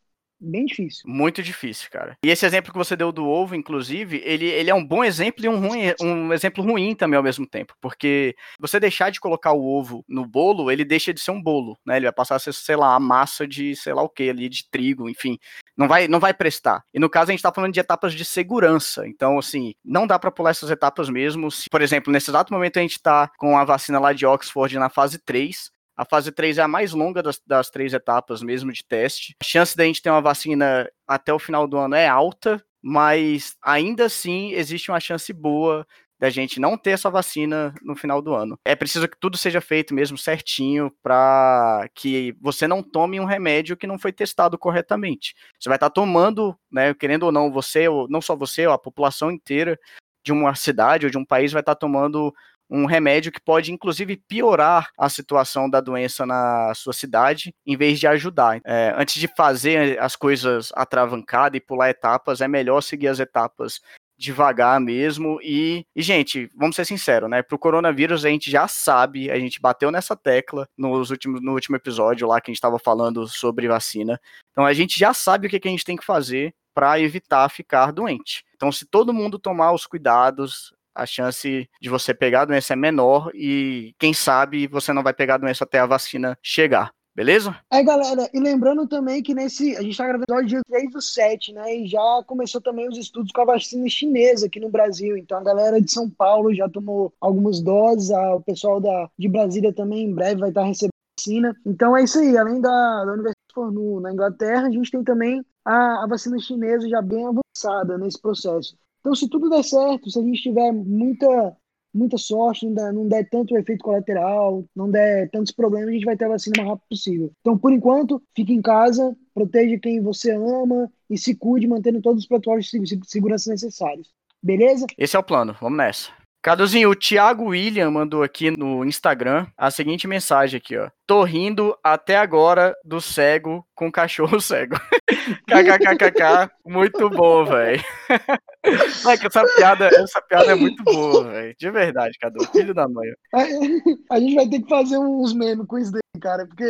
bem 0.43 0.65
difícil. 0.65 1.03
Muito 1.06 1.41
difícil, 1.41 1.89
cara. 1.89 2.17
E 2.23 2.29
esse 2.29 2.45
exemplo 2.45 2.71
que 2.71 2.77
você 2.77 2.95
deu 2.95 3.12
do 3.12 3.25
ovo, 3.25 3.56
inclusive, 3.56 4.21
ele, 4.25 4.45
ele 4.45 4.69
é 4.69 4.75
um 4.75 4.86
bom 4.86 5.03
exemplo 5.03 5.45
e 5.45 5.49
um, 5.49 5.60
ruim, 5.60 5.93
um 6.01 6.34
exemplo 6.34 6.63
ruim 6.63 6.95
também 6.95 7.17
ao 7.17 7.23
mesmo 7.23 7.47
tempo. 7.47 7.75
Porque 7.82 8.36
você 8.60 8.79
deixar 8.79 9.10
de 9.10 9.19
colocar 9.19 9.53
o 9.53 9.65
ovo 9.65 10.03
no 10.08 10.25
bolo, 10.25 10.71
ele 10.71 10.86
deixa 10.86 11.13
de 11.13 11.19
ser 11.19 11.32
um 11.32 11.41
bolo, 11.41 11.77
né? 11.86 11.97
Ele 11.97 12.06
vai 12.06 12.13
passar 12.13 12.36
a 12.36 12.39
ser, 12.39 12.53
sei 12.53 12.75
lá, 12.75 12.95
a 12.95 12.99
massa 12.99 13.47
de 13.47 13.75
sei 13.75 13.93
lá 13.93 14.01
o 14.01 14.10
que 14.10 14.29
ali, 14.29 14.49
de 14.49 14.69
trigo, 14.69 15.10
enfim. 15.10 15.38
Não 15.75 15.88
vai, 15.88 16.08
não 16.08 16.19
vai 16.19 16.34
prestar. 16.34 16.84
E 16.93 16.99
no 16.99 17.10
caso, 17.10 17.32
a 17.32 17.34
gente 17.34 17.41
tá 17.41 17.51
falando 17.51 17.73
de 17.73 17.79
etapas 17.79 18.13
de 18.13 18.23
segurança. 18.23 19.08
Então, 19.08 19.39
assim, 19.39 19.73
não 19.84 20.06
dá 20.06 20.19
para 20.19 20.32
pular 20.32 20.51
essas 20.51 20.69
etapas 20.69 21.10
mesmo. 21.10 21.49
Se, 21.49 21.69
por 21.69 21.82
exemplo, 21.82 22.13
nesse 22.13 22.29
exato 22.29 22.53
momento 22.53 22.77
a 22.77 22.82
gente 22.82 23.01
tá 23.01 23.29
com 23.38 23.58
a 23.58 23.65
vacina 23.65 23.99
lá 23.99 24.13
de 24.13 24.25
Oxford 24.25 24.77
na 24.77 24.89
fase 24.89 25.17
3. 25.19 25.71
A 25.95 26.06
fase 26.06 26.32
3 26.32 26.58
é 26.58 26.62
a 26.62 26.67
mais 26.67 26.93
longa 26.93 27.21
das, 27.21 27.41
das 27.45 27.69
três 27.69 27.93
etapas 27.93 28.41
mesmo 28.41 28.71
de 28.71 28.84
teste. 28.84 29.36
A 29.41 29.45
chance 29.45 29.75
da 29.75 29.84
gente 29.86 30.01
ter 30.01 30.10
uma 30.10 30.21
vacina 30.21 30.89
até 31.08 31.34
o 31.34 31.39
final 31.39 31.67
do 31.67 31.77
ano 31.77 31.95
é 31.95 32.08
alta, 32.08 32.63
mas 32.82 33.56
ainda 33.62 34.06
assim 34.06 34.51
existe 34.53 34.89
uma 34.91 34.99
chance 34.99 35.32
boa 35.32 35.86
da 36.23 36.29
gente 36.29 36.58
não 36.58 36.77
ter 36.77 36.91
essa 36.91 37.10
vacina 37.10 37.75
no 37.82 37.97
final 37.97 38.21
do 38.21 38.34
ano. 38.34 38.58
É 38.63 38.77
preciso 38.77 39.10
que 39.10 39.19
tudo 39.19 39.38
seja 39.38 39.60
feito 39.60 39.93
mesmo 39.93 40.17
certinho 40.17 40.89
para 41.03 41.86
que 41.93 42.34
você 42.39 42.65
não 42.65 42.82
tome 42.82 43.19
um 43.19 43.25
remédio 43.25 43.75
que 43.75 43.86
não 43.86 43.99
foi 43.99 44.13
testado 44.13 44.58
corretamente. 44.58 45.36
Você 45.60 45.67
vai 45.67 45.75
estar 45.75 45.89
tomando, 45.89 46.58
né, 46.71 46.93
querendo 46.93 47.23
ou 47.23 47.32
não, 47.32 47.51
você, 47.51 47.89
ou 47.89 48.08
não 48.08 48.21
só 48.21 48.38
você, 48.38 48.63
a 48.63 48.77
população 48.77 49.29
inteira 49.29 49.77
de 50.23 50.32
uma 50.32 50.56
cidade 50.56 51.06
ou 51.06 51.12
de 51.12 51.17
um 51.17 51.25
país 51.25 51.51
vai 51.51 51.62
estar 51.62 51.75
tomando 51.75 52.34
um 52.73 52.86
remédio 52.86 53.31
que 53.31 53.39
pode, 53.39 53.71
inclusive, 53.71 54.17
piorar 54.17 54.89
a 54.97 55.07
situação 55.07 55.69
da 55.69 55.79
doença 55.79 56.25
na 56.25 56.73
sua 56.73 56.91
cidade, 56.91 57.53
em 57.65 57.77
vez 57.77 57.99
de 57.99 58.07
ajudar. 58.07 58.59
É, 58.65 58.91
antes 58.97 59.21
de 59.21 59.27
fazer 59.27 59.99
as 60.01 60.15
coisas 60.15 60.71
atravancadas 60.73 61.57
e 61.57 61.63
pular 61.63 61.91
etapas, 61.91 62.41
é 62.41 62.47
melhor 62.47 62.81
seguir 62.81 63.09
as 63.09 63.19
etapas 63.19 63.79
devagar 64.17 64.79
mesmo. 64.79 65.39
E, 65.43 65.86
e, 65.95 66.01
gente, 66.01 66.49
vamos 66.55 66.75
ser 66.75 66.86
sinceros, 66.86 67.29
né? 67.29 67.43
Pro 67.43 67.59
coronavírus 67.59 68.25
a 68.25 68.29
gente 68.29 68.49
já 68.49 68.67
sabe, 68.67 69.29
a 69.29 69.38
gente 69.38 69.62
bateu 69.62 69.91
nessa 69.91 70.15
tecla 70.15 70.67
nos 70.75 71.12
últimos, 71.12 71.41
no 71.41 71.53
último 71.53 71.75
episódio 71.75 72.27
lá 72.27 72.41
que 72.41 72.49
a 72.49 72.51
gente 72.51 72.57
estava 72.57 72.79
falando 72.79 73.27
sobre 73.27 73.67
vacina. 73.67 74.19
Então 74.51 74.65
a 74.65 74.73
gente 74.73 74.99
já 74.99 75.13
sabe 75.13 75.45
o 75.45 75.49
que, 75.49 75.59
que 75.59 75.67
a 75.67 75.71
gente 75.71 75.86
tem 75.86 75.95
que 75.95 76.05
fazer 76.05 76.55
para 76.73 76.99
evitar 76.99 77.47
ficar 77.49 77.91
doente. 77.91 78.43
Então, 78.55 78.71
se 78.71 78.86
todo 78.86 79.13
mundo 79.13 79.38
tomar 79.38 79.73
os 79.73 79.86
cuidados, 79.86 80.73
a 80.95 81.06
chance 81.06 81.69
de 81.82 81.89
você 81.89 82.13
pegar 82.13 82.41
a 82.41 82.45
doença 82.45 82.73
é 82.73 82.75
menor 82.75 83.32
e 83.34 83.93
quem 83.99 84.13
sabe 84.13 84.67
você 84.67 84.93
não 84.93 85.03
vai 85.03 85.13
pegar 85.13 85.36
a 85.36 85.39
doença 85.39 85.63
até 85.63 85.79
a 85.79 85.86
vacina 85.86 86.38
chegar. 86.41 86.91
Beleza? 87.15 87.55
É, 87.72 87.84
galera, 87.84 88.28
e 88.34 88.39
lembrando 88.39 88.88
também 88.88 89.22
que 89.22 89.36
nesse. 89.36 89.78
A 89.78 89.84
gente 89.84 89.95
tá 89.95 90.07
gravando 90.07 90.47
dia 90.47 90.61
3 90.67 90.91
do 90.91 90.99
7, 90.99 91.53
né? 91.53 91.78
E 91.78 91.88
já 91.88 92.24
começou 92.26 92.59
também 92.59 92.89
os 92.89 92.97
estudos 92.97 93.32
com 93.32 93.41
a 93.41 93.45
vacina 93.45 93.88
chinesa 93.88 94.47
aqui 94.47 94.59
no 94.59 94.70
Brasil. 94.70 95.15
Então 95.15 95.38
a 95.38 95.43
galera 95.43 95.80
de 95.80 95.91
São 95.91 96.09
Paulo 96.09 96.53
já 96.55 96.67
tomou 96.67 97.13
algumas 97.22 97.61
doses, 97.61 98.09
o 98.09 98.41
pessoal 98.41 98.82
da, 98.82 99.09
de 99.17 99.30
Brasília 99.30 99.72
também 99.72 100.05
em 100.05 100.13
breve 100.13 100.39
vai 100.39 100.49
estar 100.49 100.63
recebendo 100.63 100.93
vacina. 101.20 101.55
Então 101.63 101.95
é 101.95 102.03
isso 102.03 102.17
aí, 102.17 102.36
além 102.36 102.59
da, 102.59 103.05
da 103.05 103.11
Universidade 103.11 103.47
de 103.47 103.53
Fornu 103.53 103.99
na 103.99 104.11
Inglaterra, 104.11 104.67
a 104.67 104.72
gente 104.72 104.89
tem 104.89 105.03
também 105.03 105.45
a, 105.63 106.03
a 106.03 106.07
vacina 106.07 106.39
chinesa 106.39 106.89
já 106.89 106.99
bem 106.99 107.26
avançada 107.28 107.95
nesse 107.97 108.20
processo. 108.20 108.76
Então, 109.04 109.14
se 109.14 109.28
tudo 109.28 109.49
der 109.49 109.64
certo, 109.64 110.10
se 110.10 110.18
a 110.18 110.24
gente 110.24 110.41
tiver 110.41 110.72
muita 110.72 111.58
muita 111.93 112.18
sorte, 112.18 112.66
não 112.66 112.74
der, 112.74 112.93
não 112.93 113.08
der 113.08 113.30
tanto 113.30 113.56
efeito 113.56 113.84
colateral, 113.84 114.66
não 114.76 114.89
der 114.89 115.30
tantos 115.30 115.51
problemas, 115.51 115.89
a 115.89 115.91
gente 115.91 116.06
vai 116.06 116.18
ter 116.18 116.26
a 116.26 116.30
vacina 116.30 116.54
o 116.56 116.58
mais 116.58 116.70
rápido 116.70 116.89
possível. 116.89 117.32
Então, 117.41 117.56
por 117.56 117.72
enquanto, 117.72 118.20
fique 118.36 118.51
em 118.51 118.64
casa, 118.64 119.16
proteja 119.32 119.78
quem 119.78 120.01
você 120.01 120.32
ama 120.32 120.91
e 121.08 121.18
se 121.20 121.36
cuide, 121.36 121.68
mantendo 121.68 122.01
todos 122.01 122.24
os 122.24 122.28
protocolos 122.28 122.66
de 122.66 122.99
segurança 123.06 123.51
necessários. 123.51 124.12
Beleza? 124.41 124.88
Esse 124.97 125.16
é 125.16 125.20
o 125.20 125.24
plano, 125.24 125.56
vamos 125.62 125.78
nessa. 125.78 126.10
Caduzinho, 126.43 126.89
o 126.89 126.95
Thiago 126.95 127.45
William 127.45 127.89
mandou 127.89 128.21
aqui 128.21 128.51
no 128.51 128.83
Instagram 128.83 129.47
a 129.57 129.71
seguinte 129.71 130.05
mensagem 130.05 130.57
aqui, 130.57 130.77
ó. 130.77 130.89
Tô 131.07 131.23
rindo 131.23 131.73
até 131.81 132.17
agora 132.17 132.75
do 132.83 132.99
cego 132.99 133.65
com 133.73 133.89
cachorro 133.89 134.37
cego. 134.43 134.75
KKKKK, 135.47 136.51
muito 136.65 137.09
bom, 137.09 137.45
velho. 137.45 137.81
essa 139.25 139.45
piada, 139.55 139.87
essa 139.87 140.21
piada 140.21 140.51
é 140.51 140.55
muito 140.55 140.83
boa, 140.83 141.23
velho. 141.23 141.55
De 141.57 141.71
verdade, 141.71 142.17
Cadu, 142.19 142.45
filho 142.51 142.73
da 142.73 142.89
mãe. 142.89 143.07
A, 143.33 144.15
a, 144.15 144.19
gente 144.19 144.35
vai 144.35 144.49
ter 144.49 144.61
que 144.61 144.67
fazer 144.67 144.97
uns 144.97 145.33
memes 145.33 145.65
com 145.65 145.77
isso 145.77 145.93
daí, 145.93 146.21
cara, 146.21 146.45
porque 146.45 146.65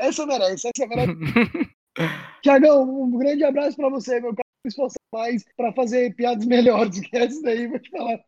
essa 0.00 0.26
merece, 0.26 0.68
essa 0.68 0.88
merece. 0.88 1.14
Tiagão, 2.42 3.04
um 3.04 3.16
grande 3.16 3.44
abraço 3.44 3.76
para 3.76 3.88
você, 3.88 4.20
meu 4.20 4.34
esforçar 4.66 5.00
mais 5.12 5.44
para 5.56 5.72
fazer 5.72 6.14
piadas 6.14 6.46
melhores 6.46 7.00
que 7.00 7.16
essa 7.16 7.40
daí, 7.42 7.66
vou 7.66 7.78
te 7.78 7.90
falar. 7.90 8.20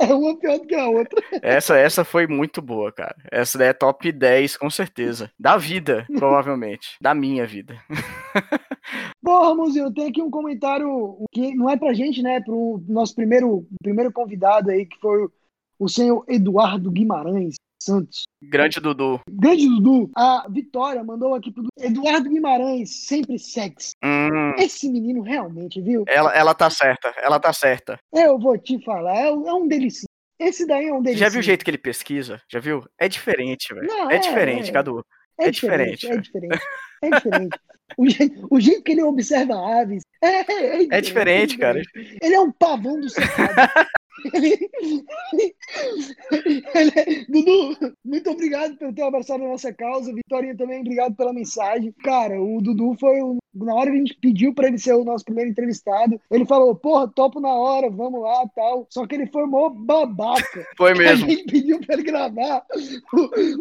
É 0.00 0.14
uma 0.14 0.38
pior 0.38 0.58
do 0.58 0.66
que 0.66 0.74
a 0.74 0.88
outra. 0.88 1.22
Essa, 1.42 1.76
essa 1.76 2.04
foi 2.04 2.26
muito 2.26 2.62
boa, 2.62 2.92
cara. 2.92 3.16
Essa 3.30 3.58
daí 3.58 3.68
é 3.68 3.72
top 3.72 4.10
10, 4.10 4.56
com 4.56 4.70
certeza. 4.70 5.30
Da 5.38 5.56
vida, 5.56 6.06
provavelmente. 6.16 6.96
da 7.00 7.14
minha 7.14 7.46
vida. 7.46 7.76
Bom, 9.22 9.42
Ramonzinho, 9.42 9.92
tenho 9.92 10.08
aqui 10.08 10.22
um 10.22 10.30
comentário 10.30 11.18
que 11.32 11.54
não 11.54 11.68
é 11.68 11.76
pra 11.76 11.94
gente, 11.94 12.22
né? 12.22 12.40
Pro 12.40 12.82
nosso 12.88 13.14
primeiro, 13.14 13.66
primeiro 13.82 14.12
convidado 14.12 14.70
aí, 14.70 14.86
que 14.86 14.98
foi 15.00 15.28
o 15.78 15.88
senhor 15.88 16.24
Eduardo 16.28 16.90
Guimarães. 16.90 17.56
Santos. 17.84 18.24
Grande 18.42 18.80
Dudu. 18.80 19.20
Grande 19.28 19.68
Dudu. 19.68 20.10
A 20.16 20.46
Vitória 20.48 21.04
mandou 21.04 21.34
aqui 21.34 21.52
pro 21.52 21.64
Eduardo 21.78 22.30
Guimarães, 22.30 23.06
sempre 23.06 23.38
sexy. 23.38 23.92
Hum. 24.02 24.54
Esse 24.58 24.88
menino 24.88 25.22
realmente, 25.22 25.80
viu? 25.80 26.04
Ela, 26.08 26.34
ela 26.34 26.54
tá 26.54 26.70
certa, 26.70 27.12
ela 27.18 27.38
tá 27.38 27.52
certa. 27.52 27.98
Eu 28.12 28.38
vou 28.38 28.56
te 28.56 28.82
falar, 28.82 29.14
é, 29.16 29.30
um, 29.30 29.48
é 29.48 29.54
um 29.54 29.68
delicinho. 29.68 30.08
Esse 30.38 30.66
daí 30.66 30.86
é 30.86 30.92
um 30.92 31.02
delicinho. 31.02 31.18
Já 31.18 31.28
viu 31.28 31.40
o 31.40 31.42
jeito 31.42 31.64
que 31.64 31.70
ele 31.70 31.78
pesquisa? 31.78 32.40
Já 32.50 32.58
viu? 32.58 32.84
É 32.98 33.08
diferente, 33.08 33.74
velho. 33.74 33.90
É, 33.90 34.16
é, 34.16 34.18
diferente, 34.18 34.70
é, 34.70 34.72
Cadu. 34.72 35.04
É, 35.38 35.46
é 35.46 35.50
diferente. 35.50 36.06
É 36.06 36.16
diferente. 36.16 36.60
É 37.02 37.10
diferente. 37.10 37.58
o, 37.98 38.08
jeito, 38.08 38.48
o 38.50 38.60
jeito 38.60 38.82
que 38.82 38.92
ele 38.92 39.02
observa 39.02 39.80
aves. 39.80 40.02
É, 40.22 40.28
é, 40.28 40.42
diferente, 40.42 40.94
é 40.94 41.00
diferente, 41.00 41.58
cara. 41.58 41.82
Ele 42.22 42.34
é 42.34 42.40
um 42.40 42.50
pavão 42.50 42.98
do 42.98 43.10
cercado. 43.10 43.54
Ele, 44.32 44.70
ele, 46.74 47.26
Dudu, 47.28 47.94
muito 48.04 48.30
obrigado 48.30 48.76
por 48.76 48.92
ter 48.92 49.02
abraçado 49.02 49.44
a 49.44 49.48
nossa 49.48 49.72
causa. 49.72 50.12
Vitória 50.14 50.56
também, 50.56 50.80
obrigado 50.80 51.14
pela 51.14 51.32
mensagem. 51.32 51.92
Cara, 52.02 52.40
o 52.40 52.60
Dudu 52.60 52.94
foi. 52.98 53.18
Na 53.54 53.74
hora 53.74 53.90
que 53.90 53.96
a 53.96 54.00
gente 54.00 54.18
pediu 54.20 54.52
para 54.52 54.66
ele 54.66 54.78
ser 54.78 54.94
o 54.94 55.04
nosso 55.04 55.24
primeiro 55.24 55.50
entrevistado, 55.50 56.20
ele 56.30 56.46
falou: 56.46 56.74
Porra, 56.74 57.06
topo 57.08 57.40
na 57.40 57.54
hora, 57.54 57.90
vamos 57.90 58.20
lá 58.22 58.48
tal. 58.54 58.86
Só 58.90 59.06
que 59.06 59.14
ele 59.14 59.26
foi 59.26 59.46
mó 59.46 59.68
babaca. 59.68 60.66
Foi 60.76 60.94
mesmo. 60.94 61.26
A 61.26 61.28
gente 61.28 61.44
pediu 61.44 61.80
para 61.80 61.94
ele 61.94 62.02
gravar 62.02 62.64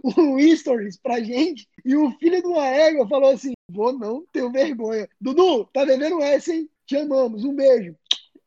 o, 0.03 0.35
o 0.35 0.55
Stories 0.55 0.97
pra 0.97 1.21
gente. 1.21 1.67
E 1.85 1.95
o 1.95 2.11
filho 2.11 2.41
de 2.41 2.47
uma 2.47 2.67
égua 2.67 3.07
falou 3.07 3.29
assim: 3.29 3.53
Vou 3.69 3.93
não, 3.93 4.23
tenho 4.31 4.51
vergonha. 4.51 5.07
Dudu, 5.19 5.65
tá 5.73 5.85
devendo 5.85 6.21
essa, 6.21 6.53
hein? 6.53 6.67
Te 6.85 6.97
amamos, 6.97 7.43
um 7.43 7.55
beijo. 7.55 7.95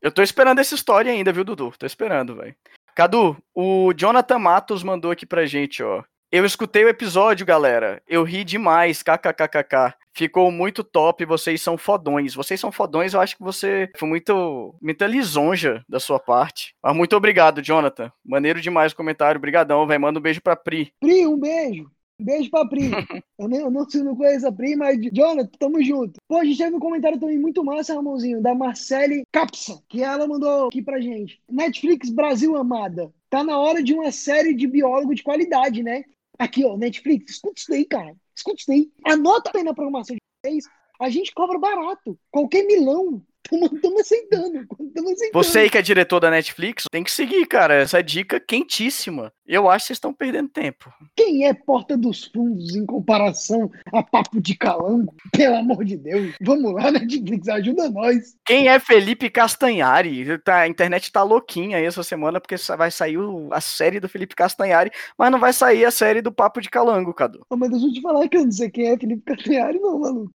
Eu 0.00 0.10
tô 0.10 0.22
esperando 0.22 0.58
essa 0.58 0.74
história 0.74 1.12
ainda, 1.12 1.32
viu, 1.32 1.44
Dudu? 1.44 1.72
Tô 1.78 1.86
esperando, 1.86 2.36
velho. 2.36 2.54
Cadu, 2.94 3.36
o 3.54 3.92
Jonathan 3.94 4.38
Matos 4.38 4.82
mandou 4.82 5.10
aqui 5.10 5.26
pra 5.26 5.46
gente, 5.46 5.82
ó. 5.82 6.02
Eu 6.30 6.44
escutei 6.44 6.84
o 6.84 6.88
episódio, 6.88 7.46
galera. 7.46 8.02
Eu 8.06 8.24
ri 8.24 8.42
demais, 8.42 9.02
kkkk. 9.02 9.94
Ficou 10.12 10.50
muito 10.50 10.82
top, 10.82 11.24
vocês 11.24 11.60
são 11.60 11.78
fodões. 11.78 12.34
Vocês 12.34 12.58
são 12.58 12.72
fodões, 12.72 13.14
eu 13.14 13.20
acho 13.20 13.36
que 13.36 13.42
você 13.42 13.90
foi 13.96 14.08
muito, 14.08 14.74
muita 14.80 15.06
lisonja 15.06 15.84
da 15.88 16.00
sua 16.00 16.18
parte. 16.18 16.74
Mas 16.82 16.96
muito 16.96 17.14
obrigado, 17.14 17.62
Jonathan. 17.62 18.10
Maneiro 18.24 18.60
demais 18.60 18.92
o 18.92 18.96
comentário. 18.96 19.38
Obrigadão, 19.38 19.86
velho. 19.86 20.00
Manda 20.00 20.18
um 20.18 20.22
beijo 20.22 20.40
pra 20.42 20.56
Pri. 20.56 20.92
Pri, 21.00 21.26
um 21.26 21.38
beijo. 21.38 21.90
Beijo 22.18 22.50
pra 22.50 22.66
Pri. 22.66 22.90
eu, 23.38 23.48
nem, 23.48 23.60
eu 23.60 23.70
não, 23.70 23.86
não 24.04 24.16
conheço 24.16 24.46
a 24.46 24.52
Pri, 24.52 24.74
mas 24.76 24.98
Jonathan, 25.12 25.50
tamo 25.58 25.82
junto. 25.82 26.20
Pô, 26.26 26.36
a 26.38 26.44
gente 26.44 26.58
teve 26.58 26.74
um 26.74 26.80
comentário 26.80 27.20
também 27.20 27.38
muito 27.38 27.62
massa, 27.64 27.94
Ramonzinho, 27.94 28.40
da 28.40 28.54
Marcele 28.54 29.24
Capsa, 29.32 29.82
que 29.88 30.02
ela 30.02 30.26
mandou 30.26 30.68
aqui 30.68 30.82
pra 30.82 31.00
gente. 31.00 31.40
Netflix 31.50 32.10
Brasil 32.10 32.56
Amada. 32.56 33.12
Tá 33.28 33.44
na 33.44 33.58
hora 33.58 33.82
de 33.82 33.92
uma 33.92 34.10
série 34.10 34.54
de 34.54 34.66
biólogo 34.66 35.14
de 35.14 35.22
qualidade, 35.22 35.82
né? 35.82 36.04
Aqui, 36.38 36.64
ó, 36.64 36.76
Netflix, 36.76 37.32
escuta 37.32 37.54
isso 37.58 37.70
daí, 37.70 37.84
cara. 37.84 38.14
Escuta 38.34 38.56
isso 38.58 38.68
daí. 38.68 38.90
Anota 39.04 39.50
aí 39.54 39.62
na 39.62 39.74
programação 39.74 40.16
de 40.16 40.22
vocês. 40.44 40.64
A 41.00 41.10
gente 41.10 41.34
cobra 41.34 41.58
barato. 41.58 42.18
Qualquer 42.30 42.64
milão 42.64 43.22
Estamos 43.52 44.00
aceitando, 44.00 44.58
aceitando. 44.58 45.32
Você 45.32 45.58
aí 45.60 45.70
que 45.70 45.78
é 45.78 45.82
diretor 45.82 46.20
da 46.20 46.30
Netflix, 46.30 46.84
tem 46.90 47.04
que 47.04 47.10
seguir, 47.10 47.46
cara. 47.46 47.74
Essa 47.74 48.02
dica 48.02 48.40
quentíssima. 48.40 49.32
Eu 49.46 49.70
acho 49.70 49.84
que 49.84 49.86
vocês 49.88 49.96
estão 49.96 50.12
perdendo 50.12 50.48
tempo. 50.48 50.92
Quem 51.14 51.46
é 51.46 51.54
Porta 51.54 51.96
dos 51.96 52.24
Fundos 52.24 52.74
em 52.74 52.84
comparação 52.84 53.70
a 53.92 54.02
Papo 54.02 54.40
de 54.40 54.56
Calango? 54.56 55.14
Pelo 55.32 55.56
amor 55.56 55.84
de 55.84 55.96
Deus. 55.96 56.34
Vamos 56.40 56.74
lá, 56.74 56.90
Netflix, 56.90 57.48
ajuda 57.48 57.88
nós. 57.90 58.34
Quem 58.44 58.68
é 58.68 58.80
Felipe 58.80 59.30
Castanhari? 59.30 60.38
Tá, 60.38 60.60
a 60.60 60.68
internet 60.68 61.12
tá 61.12 61.22
louquinha 61.22 61.76
aí 61.76 61.84
essa 61.84 62.02
semana, 62.02 62.40
porque 62.40 62.56
vai 62.76 62.90
sair 62.90 63.16
a 63.52 63.60
série 63.60 64.00
do 64.00 64.08
Felipe 64.08 64.34
Castanhari, 64.34 64.90
mas 65.16 65.30
não 65.30 65.38
vai 65.38 65.52
sair 65.52 65.84
a 65.84 65.90
série 65.90 66.20
do 66.20 66.32
Papo 66.32 66.60
de 66.60 66.68
Calango, 66.68 67.14
Cadu. 67.14 67.46
Oh, 67.48 67.56
mas 67.56 67.70
deixa 67.70 67.86
eu 67.86 67.92
te 67.92 68.00
falar 68.00 68.28
que 68.28 68.36
eu 68.36 68.44
não 68.44 68.52
sei 68.52 68.70
quem 68.70 68.88
é 68.88 68.98
Felipe 68.98 69.22
Castanhari, 69.22 69.78
não, 69.78 70.00
maluco. 70.00 70.32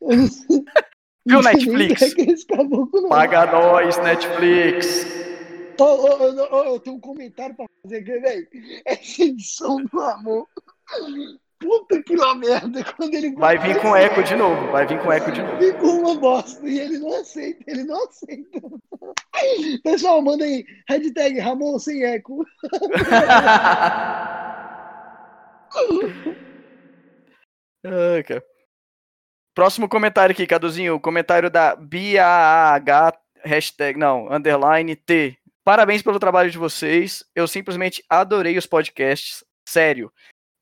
Viu, 1.28 1.42
Netflix? 1.44 2.14
Paga 3.08 3.46
nós, 3.52 3.98
Netflix. 3.98 5.06
Oh, 5.80 5.84
oh, 5.84 6.48
oh, 6.50 6.64
eu 6.64 6.80
tenho 6.80 6.96
um 6.96 7.00
comentário 7.00 7.54
pra 7.54 7.66
fazer 7.82 7.98
aqui, 7.98 8.18
velho. 8.18 8.48
Essa 8.84 9.22
edição 9.22 9.76
do 9.84 10.00
amor. 10.00 10.48
Puta 11.60 12.02
que 12.02 12.16
lá 12.16 12.34
merda. 12.34 12.82
Quando 12.96 13.14
ele 13.14 13.32
vai 13.34 13.58
vir 13.58 13.80
com 13.80 13.94
eco 13.94 14.22
de 14.22 14.34
novo. 14.34 14.72
Vai 14.72 14.86
vir 14.86 14.98
com 15.00 15.12
eco 15.12 15.30
de 15.30 15.42
novo. 15.42 15.58
Ficou 15.58 16.00
uma 16.00 16.14
bosta. 16.16 16.66
E 16.66 16.80
ele 16.80 16.98
não 16.98 17.14
aceita. 17.20 17.62
Ele 17.66 17.84
não 17.84 18.04
aceita. 18.04 18.60
Pessoal, 19.84 20.22
manda 20.22 20.44
aí. 20.44 20.64
Hashtag 20.88 21.38
Ramon 21.38 21.78
sem 21.78 22.04
eco. 22.04 22.44
Ai, 27.84 28.22
cara. 28.24 28.44
Próximo 29.58 29.88
comentário 29.88 30.32
aqui, 30.32 30.46
Caduzinho. 30.46 30.94
O 30.94 31.00
comentário 31.00 31.50
da 31.50 31.74
BAH, 31.74 33.12
hashtag, 33.44 33.98
não, 33.98 34.32
underline 34.32 34.94
T. 34.94 35.36
Parabéns 35.64 36.00
pelo 36.00 36.20
trabalho 36.20 36.48
de 36.48 36.56
vocês. 36.56 37.24
Eu 37.34 37.48
simplesmente 37.48 38.00
adorei 38.08 38.56
os 38.56 38.66
podcasts. 38.66 39.42
Sério. 39.68 40.12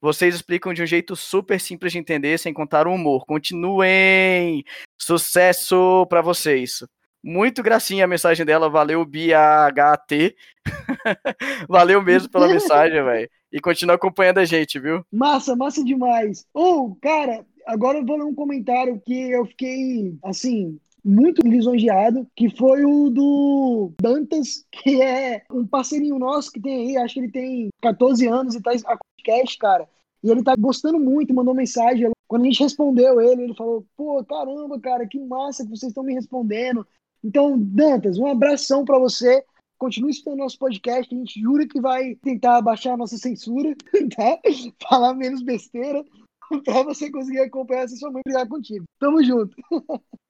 Vocês 0.00 0.34
explicam 0.34 0.72
de 0.72 0.82
um 0.82 0.86
jeito 0.86 1.14
super 1.14 1.60
simples 1.60 1.92
de 1.92 1.98
entender, 1.98 2.38
sem 2.38 2.54
contar 2.54 2.86
o 2.86 2.94
humor. 2.94 3.26
Continuem! 3.26 4.64
Sucesso 4.98 6.06
para 6.08 6.22
vocês. 6.22 6.82
Muito 7.22 7.62
gracinha 7.62 8.06
a 8.06 8.08
mensagem 8.08 8.46
dela. 8.46 8.70
Valeu, 8.70 9.04
BAHT. 9.04 10.34
Valeu 11.68 12.00
mesmo 12.00 12.30
pela 12.30 12.48
mensagem, 12.48 13.04
velho. 13.04 13.28
E 13.52 13.60
continua 13.60 13.96
acompanhando 13.96 14.38
a 14.38 14.46
gente, 14.46 14.80
viu? 14.80 15.04
Massa, 15.12 15.54
massa 15.54 15.84
demais. 15.84 16.46
Ô, 16.54 16.62
oh, 16.62 16.96
cara, 16.96 17.44
Agora 17.66 17.98
eu 17.98 18.06
vou 18.06 18.16
ler 18.16 18.24
um 18.24 18.34
comentário 18.34 19.00
que 19.04 19.30
eu 19.30 19.44
fiquei, 19.46 20.16
assim, 20.22 20.78
muito 21.04 21.46
lisonjeado, 21.46 22.26
que 22.34 22.48
foi 22.48 22.84
o 22.84 23.10
do 23.10 23.92
Dantas, 24.00 24.64
que 24.70 25.02
é 25.02 25.44
um 25.52 25.66
parceirinho 25.66 26.18
nosso 26.18 26.50
que 26.50 26.60
tem 26.60 26.90
aí, 26.90 26.96
acho 26.96 27.14
que 27.14 27.20
ele 27.20 27.30
tem 27.30 27.68
14 27.82 28.26
anos 28.26 28.54
e 28.54 28.60
tá 28.60 28.72
a 28.72 28.96
podcast, 28.96 29.58
cara. 29.58 29.88
E 30.22 30.30
ele 30.30 30.42
tá 30.42 30.54
gostando 30.56 30.98
muito, 30.98 31.34
mandou 31.34 31.54
mensagem. 31.54 32.10
Quando 32.26 32.42
a 32.42 32.44
gente 32.46 32.62
respondeu 32.62 33.20
ele, 33.20 33.42
ele 33.44 33.54
falou: 33.54 33.86
pô, 33.96 34.24
caramba, 34.24 34.80
cara, 34.80 35.06
que 35.06 35.18
massa 35.20 35.64
que 35.64 35.70
vocês 35.70 35.90
estão 35.90 36.02
me 36.02 36.14
respondendo. 36.14 36.86
Então, 37.22 37.56
Dantas, 37.58 38.18
um 38.18 38.26
abração 38.26 38.84
para 38.84 38.98
você. 38.98 39.44
Continue 39.78 40.10
escutando 40.10 40.38
nosso 40.38 40.58
podcast. 40.58 41.14
A 41.14 41.18
gente 41.18 41.40
jura 41.40 41.66
que 41.68 41.80
vai 41.80 42.16
tentar 42.16 42.60
baixar 42.62 42.94
a 42.94 42.96
nossa 42.96 43.16
censura, 43.16 43.74
tá? 44.16 44.40
Falar 44.88 45.14
menos 45.14 45.42
besteira. 45.42 46.04
pra 46.64 46.82
você 46.82 47.10
conseguir 47.10 47.40
acompanhar 47.40 47.84
essa 47.84 47.96
sua 47.96 48.10
mãe 48.10 48.22
brigar 48.24 48.48
contigo. 48.48 48.84
Tamo 48.98 49.22
junto. 49.22 49.56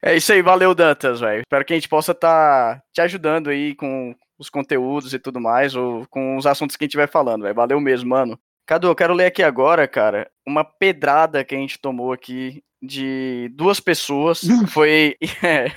É 0.03 0.17
isso 0.17 0.33
aí, 0.33 0.43
valeu, 0.43 0.75
Dantas, 0.75 1.21
velho. 1.21 1.41
Espero 1.41 1.65
que 1.65 1.73
a 1.73 1.77
gente 1.77 1.89
possa 1.89 2.13
estar 2.13 2.77
tá 2.77 2.83
te 2.93 3.01
ajudando 3.01 3.51
aí 3.51 3.75
com 3.75 4.15
os 4.39 4.51
conteúdos 4.51 5.15
e 5.15 5.19
tudo 5.19 5.41
mais, 5.41 5.75
ou 5.75 6.07
com 6.09 6.37
os 6.37 6.47
assuntos 6.47 6.77
que 6.77 6.85
a 6.85 6.87
gente 6.87 6.97
vai 6.97 7.07
falando, 7.07 7.43
velho. 7.43 7.55
Valeu 7.55 7.81
mesmo, 7.81 8.11
mano. 8.11 8.39
Cadu, 8.67 8.89
eu 8.89 8.97
quero 8.97 9.15
ler 9.15 9.27
aqui 9.27 9.45
agora, 9.45 9.87
cara, 9.87 10.29
uma 10.45 10.65
pedrada 10.65 11.45
que 11.45 11.55
a 11.55 11.59
gente 11.59 11.79
tomou 11.79 12.13
aqui 12.13 12.63
de 12.83 13.51
duas 13.55 13.81
pessoas. 13.81 14.43
Foi, 14.69 15.17
é, 15.43 15.71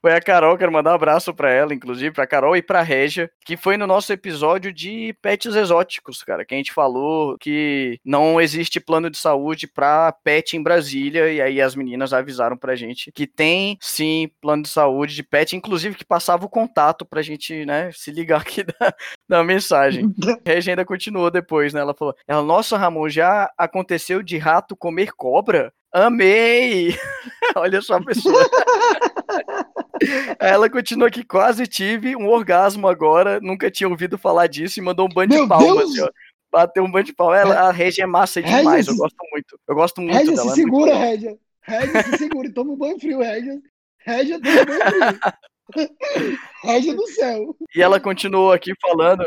foi 0.00 0.12
a 0.12 0.20
Carol, 0.20 0.58
quero 0.58 0.72
mandar 0.72 0.92
um 0.92 0.94
abraço 0.94 1.32
para 1.32 1.52
ela, 1.52 1.74
inclusive, 1.74 2.12
para 2.12 2.26
Carol 2.26 2.56
e 2.56 2.62
para 2.62 2.82
Regia, 2.82 3.30
que 3.44 3.56
foi 3.56 3.76
no 3.76 3.86
nosso 3.86 4.12
episódio 4.12 4.72
de 4.72 5.14
pets 5.22 5.54
exóticos, 5.54 6.22
cara, 6.22 6.44
que 6.44 6.54
a 6.54 6.56
gente 6.56 6.72
falou 6.72 7.36
que 7.38 7.98
não 8.04 8.40
existe 8.40 8.80
plano 8.80 9.08
de 9.08 9.18
saúde 9.18 9.66
para 9.66 10.12
pet 10.12 10.56
em 10.56 10.62
Brasília, 10.62 11.32
e 11.32 11.40
aí 11.40 11.60
as 11.60 11.74
meninas 11.74 12.12
avisaram 12.12 12.56
pra 12.56 12.76
gente 12.76 13.10
que 13.12 13.26
tem 13.26 13.78
sim 13.80 14.30
plano 14.40 14.62
de 14.62 14.68
saúde 14.68 15.14
de 15.14 15.22
pet, 15.22 15.56
inclusive 15.56 15.96
que 15.96 16.04
passava 16.04 16.44
o 16.44 16.50
contato 16.50 17.04
pra 17.04 17.22
gente, 17.22 17.64
né, 17.64 17.90
se 17.92 18.10
ligar 18.10 18.40
aqui 18.40 18.62
da, 18.80 18.94
da 19.28 19.44
mensagem. 19.44 20.12
A 20.22 20.40
Regia 20.50 20.72
ainda 20.72 20.84
continuou 20.84 21.30
depois, 21.30 21.72
né? 21.72 21.80
Ela 21.80 21.94
falou: 21.94 22.14
ela, 22.26 22.42
nossa, 22.42 22.76
Ramon, 22.76 23.08
já 23.08 23.50
aconteceu 23.56 24.22
de 24.22 24.36
rato 24.38 24.76
comer 24.76 25.12
cobra? 25.12 25.72
Amei! 25.94 26.88
Olha 27.54 27.80
só 27.80 27.94
a 27.94 28.04
pessoa. 28.04 28.34
Ela 30.40 30.68
continua 30.68 31.06
aqui, 31.06 31.24
quase 31.24 31.68
tive 31.68 32.16
um 32.16 32.28
orgasmo 32.28 32.88
agora, 32.88 33.38
nunca 33.40 33.70
tinha 33.70 33.88
ouvido 33.88 34.18
falar 34.18 34.48
disso 34.48 34.80
e 34.80 34.82
mandou 34.82 35.06
um 35.06 35.08
bando 35.08 35.40
de 35.40 35.46
palmas. 35.46 35.90
Assim, 35.90 36.04
Bateu 36.50 36.82
um 36.82 36.90
bando 36.90 37.06
de 37.06 37.14
palmas. 37.14 37.38
Ela, 37.38 37.68
a 37.68 37.70
Regia 37.70 38.02
é 38.02 38.06
massa 38.08 38.42
demais, 38.42 38.88
eu 38.88 38.96
gosto 38.96 39.16
muito. 39.30 39.56
Eu 39.68 39.74
gosto 39.76 40.00
muito 40.00 40.16
Régia, 40.16 40.34
dela. 40.34 40.48
se 40.48 40.54
segura, 40.56 40.96
Régia. 40.96 41.38
Régia, 41.62 42.02
se 42.02 42.18
segura, 42.18 42.52
toma 42.52 42.72
um 42.72 42.76
banho 42.76 42.98
frio, 42.98 43.20
Régia. 43.20 43.60
Régia, 44.00 44.40
toma 44.40 44.62
um 44.62 44.66
banho 44.66 44.90
frio. 44.90 45.20
Régia 46.64 46.94
do 46.94 47.06
céu. 47.06 47.56
E 47.74 47.80
ela 47.80 48.00
continuou 48.00 48.50
aqui 48.50 48.72
falando. 48.82 49.24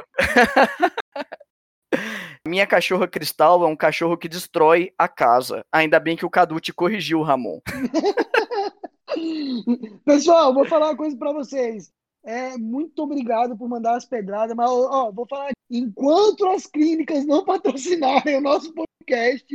Minha 2.48 2.66
cachorra 2.66 3.08
Cristal 3.08 3.64
é 3.64 3.68
um 3.68 3.76
cachorro 3.76 4.18
que 4.18 4.30
destrói 4.30 4.92
a 4.98 5.08
casa. 5.08 5.64
Ainda 5.72 6.00
bem 6.00 6.16
que 6.16 6.26
o 6.26 6.30
Cadu 6.30 6.60
te 6.60 6.74
corrigiu, 6.74 7.22
Ramon. 7.22 7.60
Pessoal, 10.06 10.54
vou 10.54 10.66
falar 10.66 10.88
uma 10.88 10.98
coisa 10.98 11.18
para 11.18 11.34
vocês. 11.34 11.92
É, 12.24 12.58
muito 12.58 13.04
obrigado 13.04 13.58
por 13.58 13.70
mandar 13.70 13.96
as 13.96 14.06
pedradas, 14.06 14.56
mas 14.56 14.70
ó, 14.70 15.12
vou 15.12 15.26
falar. 15.30 15.52
Enquanto 15.70 16.48
as 16.48 16.66
clínicas 16.66 17.26
não 17.26 17.44
patrocinarem 17.44 18.38
o 18.38 18.42
nosso 18.42 18.74
podcast, 18.74 19.46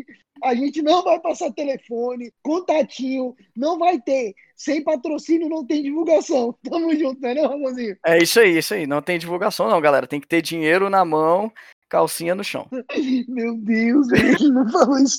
a 0.43 0.55
gente 0.55 0.83
não 0.83 1.03
vai 1.03 1.19
passar 1.21 1.53
telefone, 1.53 2.33
contatinho, 2.43 3.35
não 3.57 3.79
vai 3.79 4.01
ter. 4.01 4.35
Sem 4.57 4.83
patrocínio 4.83 5.49
não 5.49 5.65
tem 5.65 5.83
divulgação. 5.83 6.55
Tamo 6.69 6.95
junto, 6.97 7.21
né, 7.21 7.35
não, 7.35 7.49
Ramonzinho? 7.49 7.97
É 8.05 8.23
isso 8.23 8.41
aí, 8.41 8.59
isso 8.59 8.75
aí. 8.75 8.87
Não 8.87 9.01
tem 9.01 9.19
divulgação, 9.19 9.69
não, 9.69 9.81
galera. 9.81 10.07
Tem 10.07 10.21
que 10.21 10.29
ter 10.29 10.43
dinheiro 10.43 10.91
na 10.91 11.05
mão 11.05 11.53
calcinha 11.93 12.35
no 12.35 12.43
chão. 12.43 12.67
Meu 13.29 13.55
Deus, 13.59 14.11
ele 14.13 14.51
não 14.51 14.67
falou 14.71 14.99
isso. 14.99 15.19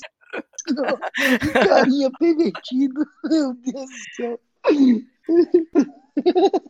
Carinha 1.53 2.09
pervertido. 2.17 3.05
Meu 3.25 3.53
Deus 3.53 3.85
do 3.85 4.15
céu. 4.15 4.39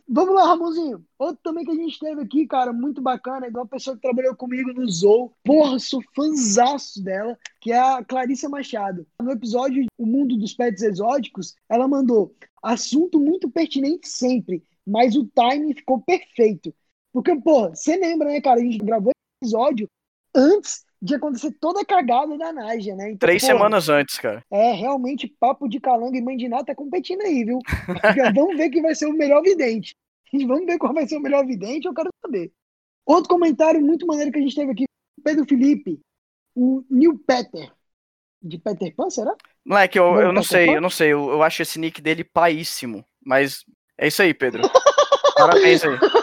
Vamos 0.06 0.34
lá, 0.34 0.46
Ramonzinho. 0.48 1.02
Outro 1.18 1.40
também 1.42 1.64
que 1.64 1.70
a 1.70 1.74
gente 1.74 1.98
teve 1.98 2.20
aqui, 2.20 2.46
cara, 2.46 2.70
muito 2.70 3.00
bacana, 3.00 3.50
de 3.50 3.56
uma 3.56 3.66
pessoa 3.66 3.96
que 3.96 4.02
trabalhou 4.02 4.36
comigo 4.36 4.74
no 4.74 4.86
Zou. 4.90 5.32
Porra, 5.42 5.78
sou 5.78 6.02
fãzaço 6.14 7.02
dela, 7.02 7.38
que 7.58 7.72
é 7.72 7.78
a 7.78 8.04
Clarissa 8.04 8.46
Machado. 8.46 9.06
No 9.22 9.32
episódio 9.32 9.86
O 9.96 10.04
Mundo 10.04 10.36
dos 10.36 10.52
Pets 10.52 10.82
Exóticos, 10.82 11.54
ela 11.66 11.88
mandou 11.88 12.34
assunto 12.62 13.18
muito 13.18 13.50
pertinente 13.50 14.06
sempre, 14.06 14.62
mas 14.86 15.16
o 15.16 15.26
timing 15.34 15.74
ficou 15.74 16.02
perfeito. 16.02 16.74
Porque, 17.10 17.34
pô, 17.36 17.70
você 17.70 17.96
lembra, 17.96 18.28
né, 18.28 18.40
cara? 18.40 18.60
A 18.60 18.62
gente 18.62 18.78
gravou 18.78 19.13
episódio 19.44 19.88
antes 20.34 20.82
de 21.00 21.14
acontecer 21.14 21.52
toda 21.60 21.82
a 21.82 21.84
cagada 21.84 22.36
da 22.38 22.50
Nádia, 22.50 22.96
né? 22.96 23.08
Então, 23.08 23.18
Três 23.18 23.42
pô, 23.42 23.48
semanas 23.48 23.88
antes, 23.90 24.18
cara. 24.18 24.42
É, 24.50 24.72
realmente, 24.72 25.28
papo 25.38 25.68
de 25.68 25.78
calango 25.78 26.16
e 26.16 26.22
mandiná 26.22 26.64
tá 26.64 26.74
competindo 26.74 27.20
aí, 27.20 27.44
viu? 27.44 27.58
Vamos 28.34 28.56
ver 28.56 28.70
quem 28.70 28.80
vai 28.80 28.94
ser 28.94 29.06
o 29.06 29.12
melhor 29.12 29.42
vidente. 29.42 29.94
Vamos 30.32 30.64
ver 30.64 30.78
qual 30.78 30.94
vai 30.94 31.06
ser 31.06 31.18
o 31.18 31.20
melhor 31.20 31.46
vidente, 31.46 31.86
eu 31.86 31.94
quero 31.94 32.08
saber. 32.24 32.50
Outro 33.04 33.28
comentário 33.28 33.82
muito 33.82 34.06
maneiro 34.06 34.32
que 34.32 34.38
a 34.38 34.42
gente 34.42 34.56
teve 34.56 34.72
aqui, 34.72 34.84
Pedro 35.22 35.44
Felipe, 35.46 36.00
o 36.54 36.82
Neil 36.88 37.18
Peter. 37.18 37.70
De 38.42 38.58
Peter 38.58 38.94
Pan, 38.94 39.08
será? 39.08 39.34
Moleque, 39.64 39.98
eu, 39.98 40.20
eu 40.20 40.32
não 40.32 40.42
sei, 40.42 40.66
Pan? 40.66 40.72
eu 40.72 40.80
não 40.80 40.90
sei. 40.90 41.12
Eu, 41.12 41.30
eu 41.30 41.42
acho 41.42 41.62
esse 41.62 41.78
nick 41.78 42.00
dele 42.00 42.22
paíssimo. 42.24 43.04
Mas 43.24 43.64
é 43.98 44.06
isso 44.08 44.20
aí, 44.20 44.34
Pedro. 44.34 44.62
Parabéns 45.34 45.82
aí. 45.82 45.98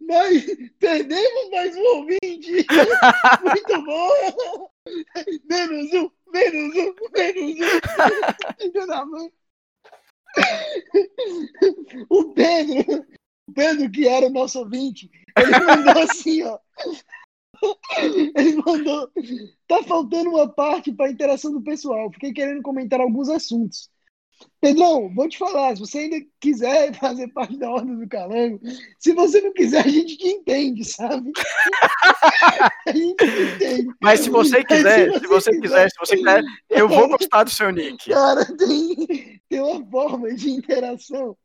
Mas 0.00 0.46
perdemos 0.78 1.50
mais 1.50 1.76
um 1.76 1.84
ouvinte. 1.96 2.66
Muito 3.42 3.84
bom. 3.84 4.70
Menos 5.44 5.92
um, 5.92 6.10
menos 6.32 6.76
um, 6.76 6.94
menos 7.12 7.56
um. 7.60 7.80
Filho 8.60 8.86
da 8.86 9.04
mãe. 9.04 9.32
O 12.08 12.32
Pedro, 12.32 13.06
o 13.48 13.52
Pedro, 13.52 13.90
que 13.90 14.06
era 14.06 14.26
o 14.26 14.30
nosso 14.30 14.60
ouvinte, 14.60 15.10
ele 15.36 15.50
mandou 15.64 16.02
assim, 16.02 16.42
ó. 16.42 16.58
Ele 18.36 18.56
mandou. 18.64 19.10
Tá 19.66 19.82
faltando 19.82 20.30
uma 20.30 20.48
parte 20.48 20.92
para 20.92 21.10
interação 21.10 21.52
do 21.52 21.62
pessoal. 21.62 22.10
Fiquei 22.12 22.32
querendo 22.32 22.62
comentar 22.62 23.00
alguns 23.00 23.28
assuntos. 23.28 23.90
Pedrão, 24.60 25.08
vou 25.14 25.28
te 25.28 25.38
falar, 25.38 25.76
se 25.76 25.80
você 25.80 25.98
ainda 25.98 26.16
quiser 26.40 26.92
fazer 26.98 27.28
parte 27.28 27.56
da 27.56 27.70
Ordem 27.70 27.96
do 27.96 28.08
Calango, 28.08 28.60
se 28.98 29.12
você 29.12 29.40
não 29.40 29.52
quiser, 29.52 29.84
a 29.84 29.88
gente 29.88 30.16
te 30.16 30.28
entende, 30.28 30.84
sabe? 30.84 31.30
a 32.86 32.92
gente 32.92 33.24
entende. 33.24 33.88
Mas 34.00 34.20
se 34.20 34.30
você 34.30 34.64
quiser, 34.64 35.12
se 35.12 35.20
você, 35.20 35.20
se 35.20 35.28
você 35.28 35.50
quiser, 35.50 35.60
quiser, 35.60 35.90
se 35.90 35.98
você 35.98 36.16
quiser, 36.16 36.42
eu 36.70 36.88
vou 36.88 37.08
gostar 37.08 37.44
do 37.44 37.50
seu 37.50 37.70
nick. 37.70 38.10
Cara, 38.10 38.44
tem, 38.56 39.40
tem 39.48 39.60
uma 39.60 39.84
forma 39.86 40.34
de 40.34 40.50
interação 40.50 41.36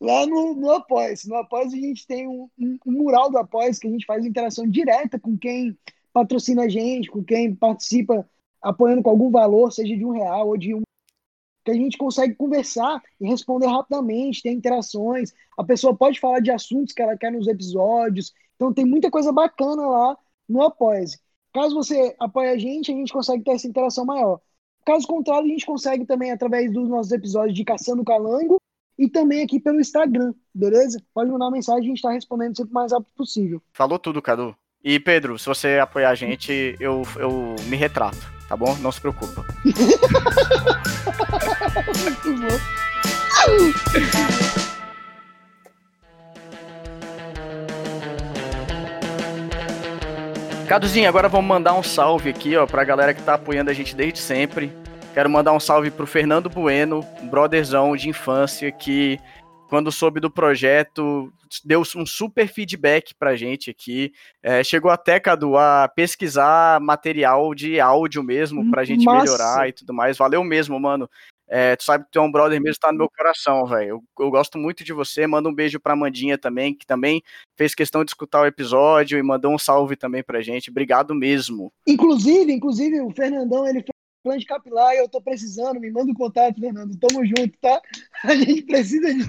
lá 0.00 0.24
no, 0.24 0.54
no 0.54 0.70
Apoia-se. 0.70 1.28
No 1.28 1.36
Apoia-se 1.36 1.76
a 1.76 1.80
gente 1.80 2.06
tem 2.06 2.28
um, 2.28 2.48
um, 2.56 2.78
um 2.86 2.92
mural 2.92 3.28
do 3.28 3.38
Apoia-se 3.38 3.80
que 3.80 3.88
a 3.88 3.90
gente 3.90 4.06
faz 4.06 4.24
interação 4.24 4.68
direta 4.68 5.18
com 5.18 5.36
quem 5.36 5.76
patrocina 6.12 6.62
a 6.62 6.68
gente, 6.68 7.10
com 7.10 7.24
quem 7.24 7.52
participa 7.54 8.24
apoiando 8.60 9.02
com 9.02 9.10
algum 9.10 9.30
valor, 9.30 9.72
seja 9.72 9.96
de 9.96 10.04
um 10.04 10.10
real 10.10 10.48
ou 10.48 10.56
de 10.56 10.72
um 10.72 10.82
que 11.64 11.70
a 11.70 11.74
gente 11.74 11.96
consegue 11.96 12.34
conversar 12.34 13.02
e 13.20 13.26
responder 13.26 13.66
rapidamente, 13.66 14.42
ter 14.42 14.50
interações. 14.50 15.32
A 15.56 15.64
pessoa 15.64 15.96
pode 15.96 16.18
falar 16.18 16.40
de 16.40 16.50
assuntos 16.50 16.92
que 16.92 17.02
ela 17.02 17.16
quer 17.16 17.30
nos 17.30 17.46
episódios. 17.46 18.32
Então 18.56 18.72
tem 18.72 18.84
muita 18.84 19.10
coisa 19.10 19.32
bacana 19.32 19.86
lá 19.86 20.16
no 20.48 20.62
Apoia-se. 20.62 21.18
Caso 21.52 21.74
você 21.74 22.14
apoie 22.18 22.48
a 22.48 22.58
gente, 22.58 22.90
a 22.90 22.94
gente 22.94 23.12
consegue 23.12 23.44
ter 23.44 23.52
essa 23.52 23.66
interação 23.66 24.04
maior. 24.04 24.40
Caso 24.84 25.06
contrário, 25.06 25.44
a 25.44 25.48
gente 25.48 25.66
consegue 25.66 26.06
também 26.06 26.32
através 26.32 26.72
dos 26.72 26.88
nossos 26.88 27.12
episódios 27.12 27.56
de 27.56 27.64
Caçando 27.64 28.04
Calango 28.04 28.56
e 28.98 29.08
também 29.08 29.42
aqui 29.42 29.60
pelo 29.60 29.80
Instagram, 29.80 30.34
beleza? 30.54 31.00
Pode 31.14 31.30
mandar 31.30 31.46
uma 31.46 31.52
mensagem, 31.52 31.82
a 31.82 31.86
gente 31.86 31.96
está 31.96 32.10
respondendo 32.10 32.56
sempre 32.56 32.72
o 32.72 32.74
mais 32.74 32.92
rápido 32.92 33.12
possível. 33.16 33.62
Falou 33.72 33.98
tudo, 33.98 34.20
Cadu. 34.20 34.56
E 34.82 34.98
Pedro, 34.98 35.38
se 35.38 35.46
você 35.46 35.78
apoiar 35.78 36.10
a 36.10 36.14
gente, 36.14 36.76
eu, 36.80 37.02
eu 37.16 37.54
me 37.68 37.76
retrato, 37.76 38.18
tá 38.52 38.56
bom? 38.56 38.76
Não 38.80 38.92
se 38.92 39.00
preocupa. 39.00 39.42
Caduzinho, 50.68 51.08
agora 51.08 51.30
vamos 51.30 51.46
mandar 51.46 51.72
um 51.72 51.82
salve 51.82 52.28
aqui, 52.28 52.54
ó, 52.54 52.66
pra 52.66 52.84
galera 52.84 53.14
que 53.14 53.22
tá 53.22 53.34
apoiando 53.34 53.70
a 53.70 53.74
gente 53.74 53.96
desde 53.96 54.18
sempre. 54.18 54.70
Quero 55.14 55.30
mandar 55.30 55.52
um 55.52 55.60
salve 55.60 55.90
pro 55.90 56.06
Fernando 56.06 56.50
Bueno, 56.50 57.06
brotherzão 57.22 57.96
de 57.96 58.10
infância, 58.10 58.70
que 58.70 59.18
quando 59.72 59.90
soube 59.90 60.20
do 60.20 60.30
projeto, 60.30 61.32
deu 61.64 61.82
um 61.96 62.04
super 62.04 62.46
feedback 62.46 63.14
pra 63.14 63.34
gente 63.34 63.70
aqui. 63.70 64.12
É, 64.42 64.62
chegou 64.62 64.90
até, 64.90 65.18
Cadu, 65.18 65.56
a 65.56 65.88
pesquisar 65.88 66.78
material 66.78 67.54
de 67.54 67.80
áudio 67.80 68.22
mesmo 68.22 68.70
pra 68.70 68.84
gente 68.84 69.06
Massa. 69.06 69.24
melhorar 69.24 69.66
e 69.70 69.72
tudo 69.72 69.94
mais. 69.94 70.18
Valeu 70.18 70.44
mesmo, 70.44 70.78
mano. 70.78 71.08
É, 71.48 71.74
tu 71.74 71.84
sabe 71.84 72.04
que 72.04 72.10
tu 72.10 72.18
é 72.18 72.22
um 72.22 72.30
brother 72.30 72.60
mesmo, 72.60 72.80
tá 72.80 72.92
no 72.92 72.98
meu 72.98 73.08
coração, 73.08 73.64
velho. 73.64 73.88
Eu, 73.88 74.24
eu, 74.26 74.30
gosto 74.30 74.58
muito 74.58 74.84
de 74.84 74.92
você. 74.92 75.26
Manda 75.26 75.48
um 75.48 75.54
beijo 75.54 75.80
pra 75.80 75.96
Mandinha 75.96 76.36
também, 76.36 76.74
que 76.74 76.84
também 76.84 77.22
fez 77.56 77.74
questão 77.74 78.04
de 78.04 78.10
escutar 78.10 78.42
o 78.42 78.46
episódio 78.46 79.18
e 79.18 79.22
mandou 79.22 79.54
um 79.54 79.58
salve 79.58 79.96
também 79.96 80.22
pra 80.22 80.42
gente. 80.42 80.68
Obrigado 80.68 81.14
mesmo. 81.14 81.72
Inclusive, 81.86 82.52
inclusive, 82.52 83.00
o 83.00 83.10
Fernandão, 83.12 83.66
ele 83.66 83.80
fez 83.80 83.88
plano 84.22 84.38
de 84.38 84.44
capilar 84.44 84.92
e 84.92 84.98
eu 84.98 85.08
tô 85.08 85.22
precisando. 85.22 85.80
Me 85.80 85.90
manda 85.90 86.12
um 86.12 86.14
contato, 86.14 86.60
Fernando. 86.60 86.94
Tamo 86.98 87.24
junto, 87.24 87.56
tá? 87.58 87.80
A 88.22 88.34
gente 88.36 88.64
precisa 88.64 89.14
de 89.14 89.24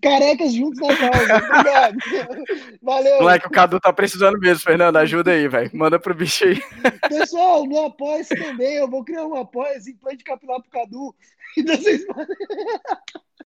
carecas 0.00 0.52
juntos 0.52 0.80
na 0.80 0.96
causa. 0.96 1.36
Obrigado. 1.36 1.96
Valeu. 2.82 3.18
Moleque, 3.18 3.46
o 3.46 3.50
Cadu 3.50 3.80
tá 3.80 3.92
precisando 3.92 4.38
mesmo, 4.38 4.62
Fernando. 4.62 4.96
Ajuda 4.96 5.32
aí, 5.32 5.48
velho. 5.48 5.70
Manda 5.74 5.98
pro 5.98 6.14
bicho 6.14 6.44
aí. 6.44 6.60
Pessoal, 7.08 7.66
no 7.66 7.86
Apoia-se 7.86 8.34
também. 8.36 8.76
Eu 8.76 8.88
vou 8.88 9.04
criar 9.04 9.26
um 9.26 9.36
Apoia-se 9.36 9.94
plano 9.94 10.18
de 10.18 10.24
capilar 10.24 10.60
pro 10.60 10.70
Cadu. 10.70 11.14
Então 11.58 11.74
vocês 11.74 12.04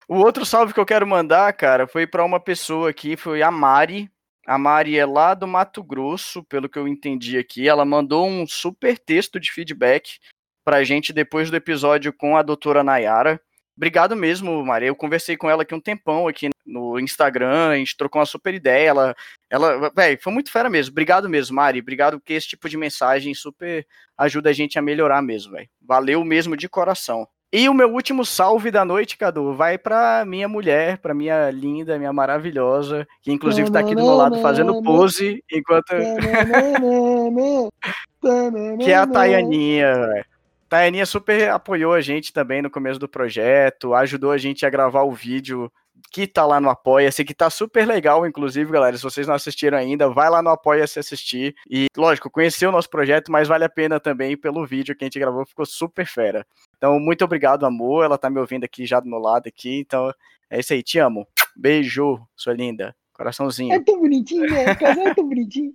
O 0.08 0.14
outro 0.16 0.46
salve 0.46 0.72
que 0.72 0.80
eu 0.80 0.86
quero 0.86 1.06
mandar, 1.06 1.52
cara, 1.52 1.86
foi 1.86 2.06
para 2.06 2.24
uma 2.24 2.40
pessoa 2.40 2.88
aqui, 2.88 3.18
foi 3.18 3.42
a 3.42 3.50
Mari. 3.50 4.10
A 4.46 4.56
Mari 4.56 4.98
é 4.98 5.04
lá 5.04 5.34
do 5.34 5.46
Mato 5.46 5.82
Grosso, 5.82 6.42
pelo 6.44 6.70
que 6.70 6.78
eu 6.78 6.88
entendi 6.88 7.36
aqui. 7.36 7.68
Ela 7.68 7.84
mandou 7.84 8.26
um 8.26 8.46
super 8.46 8.98
texto 8.98 9.38
de 9.38 9.52
feedback 9.52 10.18
pra 10.64 10.84
gente 10.84 11.12
depois 11.12 11.50
do 11.50 11.56
episódio 11.56 12.14
com 12.14 12.34
a 12.34 12.42
doutora 12.42 12.82
Nayara. 12.82 13.38
Obrigado 13.78 14.14
mesmo, 14.16 14.64
Mari. 14.64 14.86
Eu 14.86 14.96
conversei 14.96 15.36
com 15.36 15.48
ela 15.48 15.62
aqui 15.62 15.72
um 15.72 15.80
tempão 15.80 16.26
aqui 16.26 16.50
no 16.66 16.98
Instagram, 16.98 17.68
a 17.68 17.76
gente 17.76 17.96
trocou 17.96 18.18
uma 18.18 18.26
super 18.26 18.52
ideia. 18.52 18.88
Ela, 18.88 19.14
ela, 19.48 19.92
velho, 19.94 20.18
foi 20.20 20.32
muito 20.32 20.50
fera 20.50 20.68
mesmo. 20.68 20.90
Obrigado 20.90 21.28
mesmo, 21.28 21.54
Mari. 21.54 21.78
Obrigado 21.78 22.18
porque 22.18 22.32
esse 22.32 22.48
tipo 22.48 22.68
de 22.68 22.76
mensagem 22.76 23.32
super 23.34 23.86
ajuda 24.18 24.50
a 24.50 24.52
gente 24.52 24.80
a 24.80 24.82
melhorar 24.82 25.22
mesmo, 25.22 25.52
velho. 25.52 25.68
Valeu 25.80 26.24
mesmo 26.24 26.56
de 26.56 26.68
coração. 26.68 27.24
E 27.52 27.68
o 27.68 27.72
meu 27.72 27.94
último 27.94 28.26
salve 28.26 28.72
da 28.72 28.84
noite, 28.84 29.16
Cadu, 29.16 29.54
vai 29.54 29.78
pra 29.78 30.24
minha 30.26 30.48
mulher, 30.48 30.98
pra 30.98 31.14
minha 31.14 31.48
linda, 31.48 31.98
minha 31.98 32.12
maravilhosa, 32.12 33.06
que 33.22 33.30
inclusive 33.30 33.70
tá 33.70 33.78
aqui 33.78 33.94
do 33.94 34.02
meu 34.02 34.16
lado 34.16 34.42
fazendo 34.42 34.82
pose, 34.82 35.40
enquanto. 35.52 35.94
que 38.84 38.90
é 38.90 38.96
a 38.96 39.06
Taianinha, 39.06 39.94
velho. 39.94 40.37
Taianinha 40.68 41.06
super 41.06 41.50
apoiou 41.50 41.92
a 41.92 42.00
gente 42.00 42.32
também 42.32 42.60
no 42.60 42.70
começo 42.70 43.00
do 43.00 43.08
projeto, 43.08 43.94
ajudou 43.94 44.30
a 44.30 44.38
gente 44.38 44.66
a 44.66 44.70
gravar 44.70 45.02
o 45.02 45.12
vídeo 45.12 45.72
que 46.10 46.26
tá 46.26 46.46
lá 46.46 46.60
no 46.60 46.70
Apoia-se, 46.70 47.24
que 47.24 47.34
tá 47.34 47.50
super 47.50 47.86
legal, 47.86 48.26
inclusive, 48.26 48.70
galera. 48.70 48.96
Se 48.96 49.02
vocês 49.02 49.26
não 49.26 49.34
assistiram 49.34 49.76
ainda, 49.76 50.08
vai 50.08 50.30
lá 50.30 50.42
no 50.42 50.50
Apoia-se 50.50 50.98
assistir. 50.98 51.54
E, 51.68 51.86
lógico, 51.96 52.30
conhecer 52.30 52.66
o 52.66 52.72
nosso 52.72 52.88
projeto, 52.88 53.32
mas 53.32 53.48
vale 53.48 53.64
a 53.64 53.68
pena 53.68 53.98
também 53.98 54.36
pelo 54.36 54.64
vídeo 54.66 54.94
que 54.96 55.04
a 55.04 55.06
gente 55.06 55.18
gravou, 55.18 55.44
ficou 55.44 55.66
super 55.66 56.06
fera. 56.06 56.46
Então, 56.76 56.98
muito 57.00 57.24
obrigado, 57.24 57.66
amor. 57.66 58.04
Ela 58.04 58.16
tá 58.16 58.30
me 58.30 58.38
ouvindo 58.38 58.64
aqui 58.64 58.86
já 58.86 59.00
do 59.00 59.08
meu 59.08 59.18
lado 59.18 59.48
aqui. 59.48 59.80
Então, 59.80 60.12
é 60.48 60.60
isso 60.60 60.72
aí, 60.72 60.82
te 60.82 60.98
amo. 60.98 61.26
Beijo, 61.56 62.20
sua 62.36 62.54
linda. 62.54 62.94
Coraçãozinho. 63.12 63.74
É 63.74 63.80
tão 63.80 63.98
bonitinho, 63.98 64.48
né? 64.48 64.72
O 64.72 64.78
casal 64.78 65.08
é 65.08 65.14
tão 65.14 65.28
bonitinho. 65.28 65.72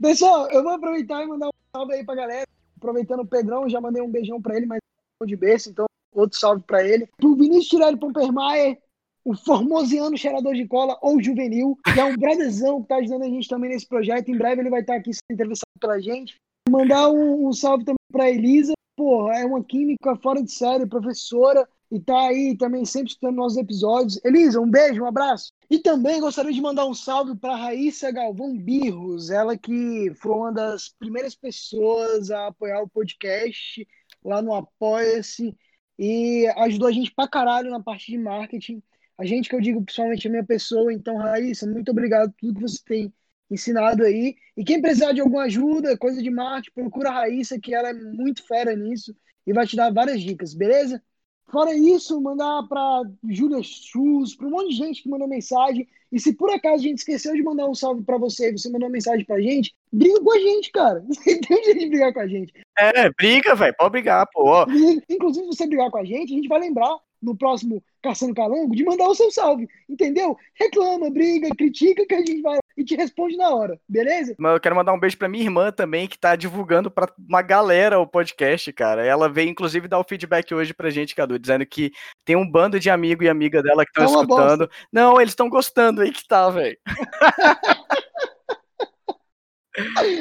Pessoal, 0.00 0.48
eu 0.50 0.62
vou 0.62 0.72
aproveitar 0.72 1.22
e 1.22 1.26
mandar 1.26 1.48
um 1.48 1.50
salve 1.74 1.94
aí 1.94 2.04
pra 2.04 2.14
galera. 2.14 2.46
Aproveitando 2.76 3.20
o 3.20 3.26
Pedrão, 3.26 3.68
já 3.68 3.80
mandei 3.80 4.02
um 4.02 4.10
beijão 4.10 4.40
pra 4.40 4.56
ele, 4.56 4.66
mas 4.66 4.78
de 5.24 5.36
berço, 5.36 5.70
então 5.70 5.86
outro 6.12 6.38
salve 6.38 6.62
pra 6.66 6.86
ele. 6.86 7.08
Pro 7.16 7.34
Vinícius 7.34 7.68
Tirelli 7.68 7.98
Pompermayer, 7.98 8.78
o 9.24 9.34
formosiano 9.34 10.16
cheirador 10.16 10.54
de 10.54 10.66
cola 10.66 10.98
ou 11.02 11.20
juvenil, 11.20 11.76
que 11.92 11.98
é 11.98 12.04
um 12.04 12.16
brotherzão 12.16 12.82
que 12.82 12.88
tá 12.88 12.96
ajudando 12.96 13.22
a 13.22 13.28
gente 13.28 13.48
também 13.48 13.70
nesse 13.70 13.86
projeto. 13.86 14.30
Em 14.30 14.36
breve 14.36 14.62
ele 14.62 14.70
vai 14.70 14.80
estar 14.80 14.96
aqui 14.96 15.12
sendo 15.12 15.32
entrevistado 15.32 15.72
pela 15.80 16.00
gente. 16.00 16.36
Mandar 16.68 17.10
um, 17.10 17.48
um 17.48 17.52
salve 17.52 17.84
também 17.84 17.96
pra 18.12 18.30
Elisa, 18.30 18.72
porra, 18.96 19.38
é 19.38 19.44
uma 19.44 19.62
química 19.64 20.16
fora 20.16 20.42
de 20.42 20.52
série, 20.52 20.86
professora, 20.86 21.68
e 21.90 22.00
tá 22.00 22.28
aí 22.28 22.56
também 22.56 22.84
sempre 22.84 23.08
escutando 23.08 23.36
nossos 23.36 23.58
episódios. 23.58 24.20
Elisa, 24.24 24.60
um 24.60 24.70
beijo, 24.70 25.02
um 25.02 25.06
abraço. 25.06 25.52
E 25.70 25.78
também 25.78 26.20
gostaria 26.20 26.52
de 26.52 26.60
mandar 26.60 26.86
um 26.86 26.94
salve 26.94 27.36
para 27.36 27.56
Raíssa 27.56 28.10
Galvão 28.10 28.56
Birros, 28.56 29.30
ela 29.30 29.56
que 29.56 30.12
foi 30.16 30.32
uma 30.32 30.52
das 30.52 30.88
primeiras 30.88 31.34
pessoas 31.34 32.30
a 32.30 32.48
apoiar 32.48 32.82
o 32.82 32.88
podcast 32.88 33.86
lá 34.24 34.42
no 34.42 34.54
Apoia-se 34.54 35.56
e 35.98 36.46
ajudou 36.56 36.88
a 36.88 36.92
gente 36.92 37.14
pra 37.14 37.28
caralho 37.28 37.70
na 37.70 37.82
parte 37.82 38.10
de 38.10 38.18
marketing 38.18 38.82
a 39.18 39.24
gente 39.24 39.48
que 39.48 39.54
eu 39.54 39.60
digo 39.60 39.84
pessoalmente 39.84 40.26
a 40.26 40.30
minha 40.30 40.44
pessoa. 40.44 40.92
Então, 40.92 41.16
Raíssa, 41.16 41.66
muito 41.66 41.90
obrigado 41.90 42.30
por 42.32 42.38
tudo 42.38 42.54
que 42.54 42.68
você 42.68 42.82
tem 42.84 43.14
ensinado 43.50 44.04
aí. 44.04 44.36
E 44.56 44.64
quem 44.64 44.80
precisar 44.80 45.12
de 45.12 45.20
alguma 45.20 45.44
ajuda, 45.44 45.96
coisa 45.96 46.22
de 46.22 46.30
marketing, 46.30 46.74
procura 46.74 47.10
a 47.10 47.14
Raíssa, 47.14 47.58
que 47.58 47.74
ela 47.74 47.88
é 47.88 47.94
muito 47.94 48.46
fera 48.46 48.74
nisso 48.76 49.16
e 49.46 49.52
vai 49.52 49.66
te 49.66 49.76
dar 49.76 49.92
várias 49.92 50.20
dicas, 50.20 50.54
beleza? 50.54 51.02
Fora 51.48 51.74
isso, 51.74 52.20
mandar 52.20 52.64
para 52.68 53.02
Júlia 53.28 53.62
Chus, 53.62 54.34
para 54.34 54.48
um 54.48 54.50
monte 54.50 54.70
de 54.70 54.76
gente 54.76 55.02
que 55.02 55.08
mandou 55.08 55.28
mensagem. 55.28 55.86
E 56.10 56.20
se 56.20 56.32
por 56.34 56.50
acaso 56.50 56.76
a 56.76 56.88
gente 56.88 56.98
esqueceu 56.98 57.34
de 57.34 57.42
mandar 57.42 57.68
um 57.68 57.74
salve 57.74 58.02
para 58.02 58.18
você 58.18 58.50
e 58.50 58.58
você 58.58 58.68
mandou 58.68 58.88
mensagem 58.88 59.24
pra 59.24 59.40
gente, 59.40 59.74
briga 59.92 60.20
com 60.20 60.32
a 60.32 60.38
gente, 60.38 60.70
cara. 60.72 61.04
Você 61.08 61.40
tem 61.40 61.64
jeito 61.64 61.80
de 61.80 61.88
brigar 61.88 62.12
com 62.12 62.20
a 62.20 62.26
gente. 62.26 62.52
É, 62.78 63.10
briga, 63.10 63.54
velho. 63.54 63.74
Pode 63.76 63.90
brigar, 63.90 64.26
pô. 64.32 64.62
Inclusive, 65.08 65.46
se 65.46 65.56
você 65.56 65.66
brigar 65.66 65.90
com 65.90 65.98
a 65.98 66.04
gente, 66.04 66.32
a 66.32 66.36
gente 66.36 66.48
vai 66.48 66.60
lembrar 66.60 66.96
no 67.26 67.36
próximo 67.36 67.82
Caçando 68.00 68.34
Calango 68.34 68.74
de 68.74 68.84
mandar 68.84 69.08
o 69.08 69.14
seu 69.14 69.30
salve, 69.32 69.68
entendeu? 69.88 70.36
Reclama, 70.54 71.10
briga, 71.10 71.48
critica 71.56 72.06
que 72.06 72.14
a 72.14 72.18
gente 72.18 72.40
vai 72.40 72.58
e 72.76 72.84
te 72.84 72.94
responde 72.94 73.36
na 73.36 73.50
hora, 73.50 73.80
beleza? 73.88 74.34
Mas 74.38 74.54
eu 74.54 74.60
quero 74.60 74.76
mandar 74.76 74.92
um 74.92 75.00
beijo 75.00 75.18
pra 75.18 75.28
minha 75.28 75.42
irmã 75.42 75.72
também, 75.72 76.06
que 76.06 76.18
tá 76.18 76.36
divulgando 76.36 76.90
pra 76.90 77.12
uma 77.18 77.42
galera 77.42 77.98
o 77.98 78.06
podcast, 78.06 78.72
cara. 78.72 79.04
Ela 79.04 79.28
veio, 79.28 79.48
inclusive, 79.48 79.88
dar 79.88 79.98
o 79.98 80.04
feedback 80.04 80.54
hoje 80.54 80.72
pra 80.72 80.90
gente, 80.90 81.14
Cadu, 81.14 81.38
dizendo 81.38 81.66
que 81.66 81.90
tem 82.24 82.36
um 82.36 82.48
bando 82.48 82.78
de 82.78 82.88
amigo 82.88 83.24
e 83.24 83.28
amiga 83.28 83.62
dela 83.62 83.84
que 83.84 83.90
estão 83.90 84.04
é 84.04 84.22
escutando. 84.22 84.68
Bosta. 84.68 84.74
Não, 84.92 85.20
eles 85.20 85.32
estão 85.32 85.48
gostando 85.48 86.02
aí 86.02 86.12
que 86.12 86.26
tá, 86.28 86.48
velho. 86.48 86.78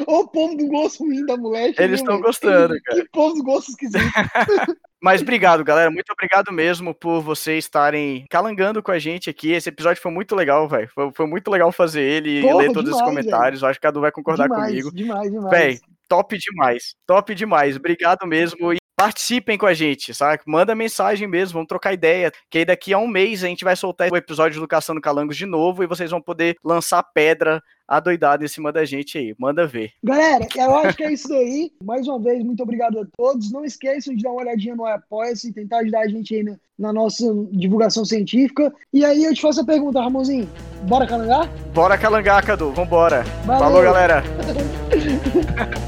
o 0.08 0.28
povo 0.28 0.56
do 0.56 0.68
gosto 0.68 1.04
ruim 1.04 1.26
da 1.26 1.38
mulher. 1.38 1.74
Eles 1.78 2.00
estão 2.00 2.20
gostando, 2.20 2.76
cara. 2.84 3.02
Que 3.02 3.10
povo 3.10 3.36
do 3.36 3.44
gosto 3.44 3.70
esquisito. 3.70 4.00
Mas 5.06 5.22
obrigado, 5.22 5.64
galera. 5.64 5.92
Muito 5.92 6.12
obrigado 6.12 6.52
mesmo 6.52 6.92
por 6.92 7.22
vocês 7.22 7.66
estarem 7.66 8.26
calangando 8.28 8.82
com 8.82 8.90
a 8.90 8.98
gente 8.98 9.30
aqui. 9.30 9.52
Esse 9.52 9.70
episódio 9.70 10.02
foi 10.02 10.12
muito 10.12 10.36
legal, 10.36 10.68
velho. 10.68 10.90
Foi, 10.90 11.12
foi, 11.14 11.28
muito 11.28 11.52
legal 11.52 11.72
fazer 11.72 12.02
ele 12.02 12.42
Porra, 12.42 12.54
e 12.56 12.58
ler 12.58 12.74
todos 12.74 12.90
demais, 12.90 13.02
os 13.04 13.08
comentários. 13.08 13.62
Véio. 13.62 13.70
Acho 13.70 13.80
que 13.80 13.86
a 13.86 13.90
Cadu 13.90 14.02
vai 14.02 14.12
concordar 14.12 14.48
demais, 14.48 14.70
comigo. 14.70 14.92
Demais, 14.92 15.32
demais. 15.32 15.52
Véi, 15.52 15.80
top 16.10 16.36
demais. 16.40 16.96
Top 17.06 17.36
demais. 17.36 17.76
Obrigado 17.76 18.26
mesmo. 18.26 18.74
Participem 18.96 19.58
com 19.58 19.66
a 19.66 19.74
gente, 19.74 20.14
sabe? 20.14 20.42
Manda 20.48 20.74
mensagem 20.74 21.28
mesmo, 21.28 21.54
vamos 21.54 21.68
trocar 21.68 21.94
ideia. 21.94 22.32
Que 22.50 22.60
aí 22.60 22.66
daqui 22.66 22.94
a 22.94 22.98
um 22.98 23.08
mês 23.08 23.44
a 23.44 23.48
gente 23.48 23.66
vai 23.66 23.76
soltar 23.76 24.10
o 24.10 24.16
episódio 24.16 24.62
do 24.62 24.68
Caçando 24.68 25.02
Calangos 25.02 25.36
de 25.36 25.46
novo 25.46 25.84
e 25.84 25.88
vocês 25.88 26.12
vão 26.12 26.22
poder 26.22 26.56
lançar 26.64 27.04
pedra 27.04 27.62
adoidado 27.86 28.46
em 28.46 28.48
cima 28.48 28.72
da 28.72 28.86
gente 28.86 29.18
aí. 29.18 29.36
Manda 29.38 29.68
ver. 29.68 29.92
Galera, 30.02 30.48
eu 30.56 30.76
acho 30.78 30.96
que 30.96 31.04
é 31.04 31.12
isso 31.12 31.34
aí. 31.34 31.72
Mais 31.84 32.08
uma 32.08 32.20
vez, 32.20 32.42
muito 32.42 32.64
obrigado 32.64 33.00
a 33.00 33.06
todos. 33.18 33.52
Não 33.52 33.66
esqueçam 33.66 34.16
de 34.16 34.24
dar 34.24 34.32
uma 34.32 34.42
olhadinha 34.42 34.76
no 34.76 34.86
Apoia-se 34.86 35.50
e 35.50 35.54
tentar 35.54 35.80
ajudar 35.80 36.00
a 36.00 36.08
gente 36.08 36.34
aí 36.34 36.44
na, 36.44 36.56
na, 36.80 36.94
nossa 36.94 37.26
divulgação 37.52 38.06
científica. 38.06 38.74
E 38.94 39.04
aí 39.04 39.26
eu 39.26 39.34
te 39.34 39.42
faço 39.42 39.60
a 39.60 39.66
pergunta, 39.66 40.02
Ramonzinho. 40.02 40.50
Bora 40.84 41.06
calangar? 41.06 41.50
Bora 41.74 41.98
calangar, 41.98 42.46
Cadu. 42.46 42.72
Vambora. 42.72 43.24
Valeu. 43.46 43.60
Falou, 43.60 43.84
galera. 43.84 44.24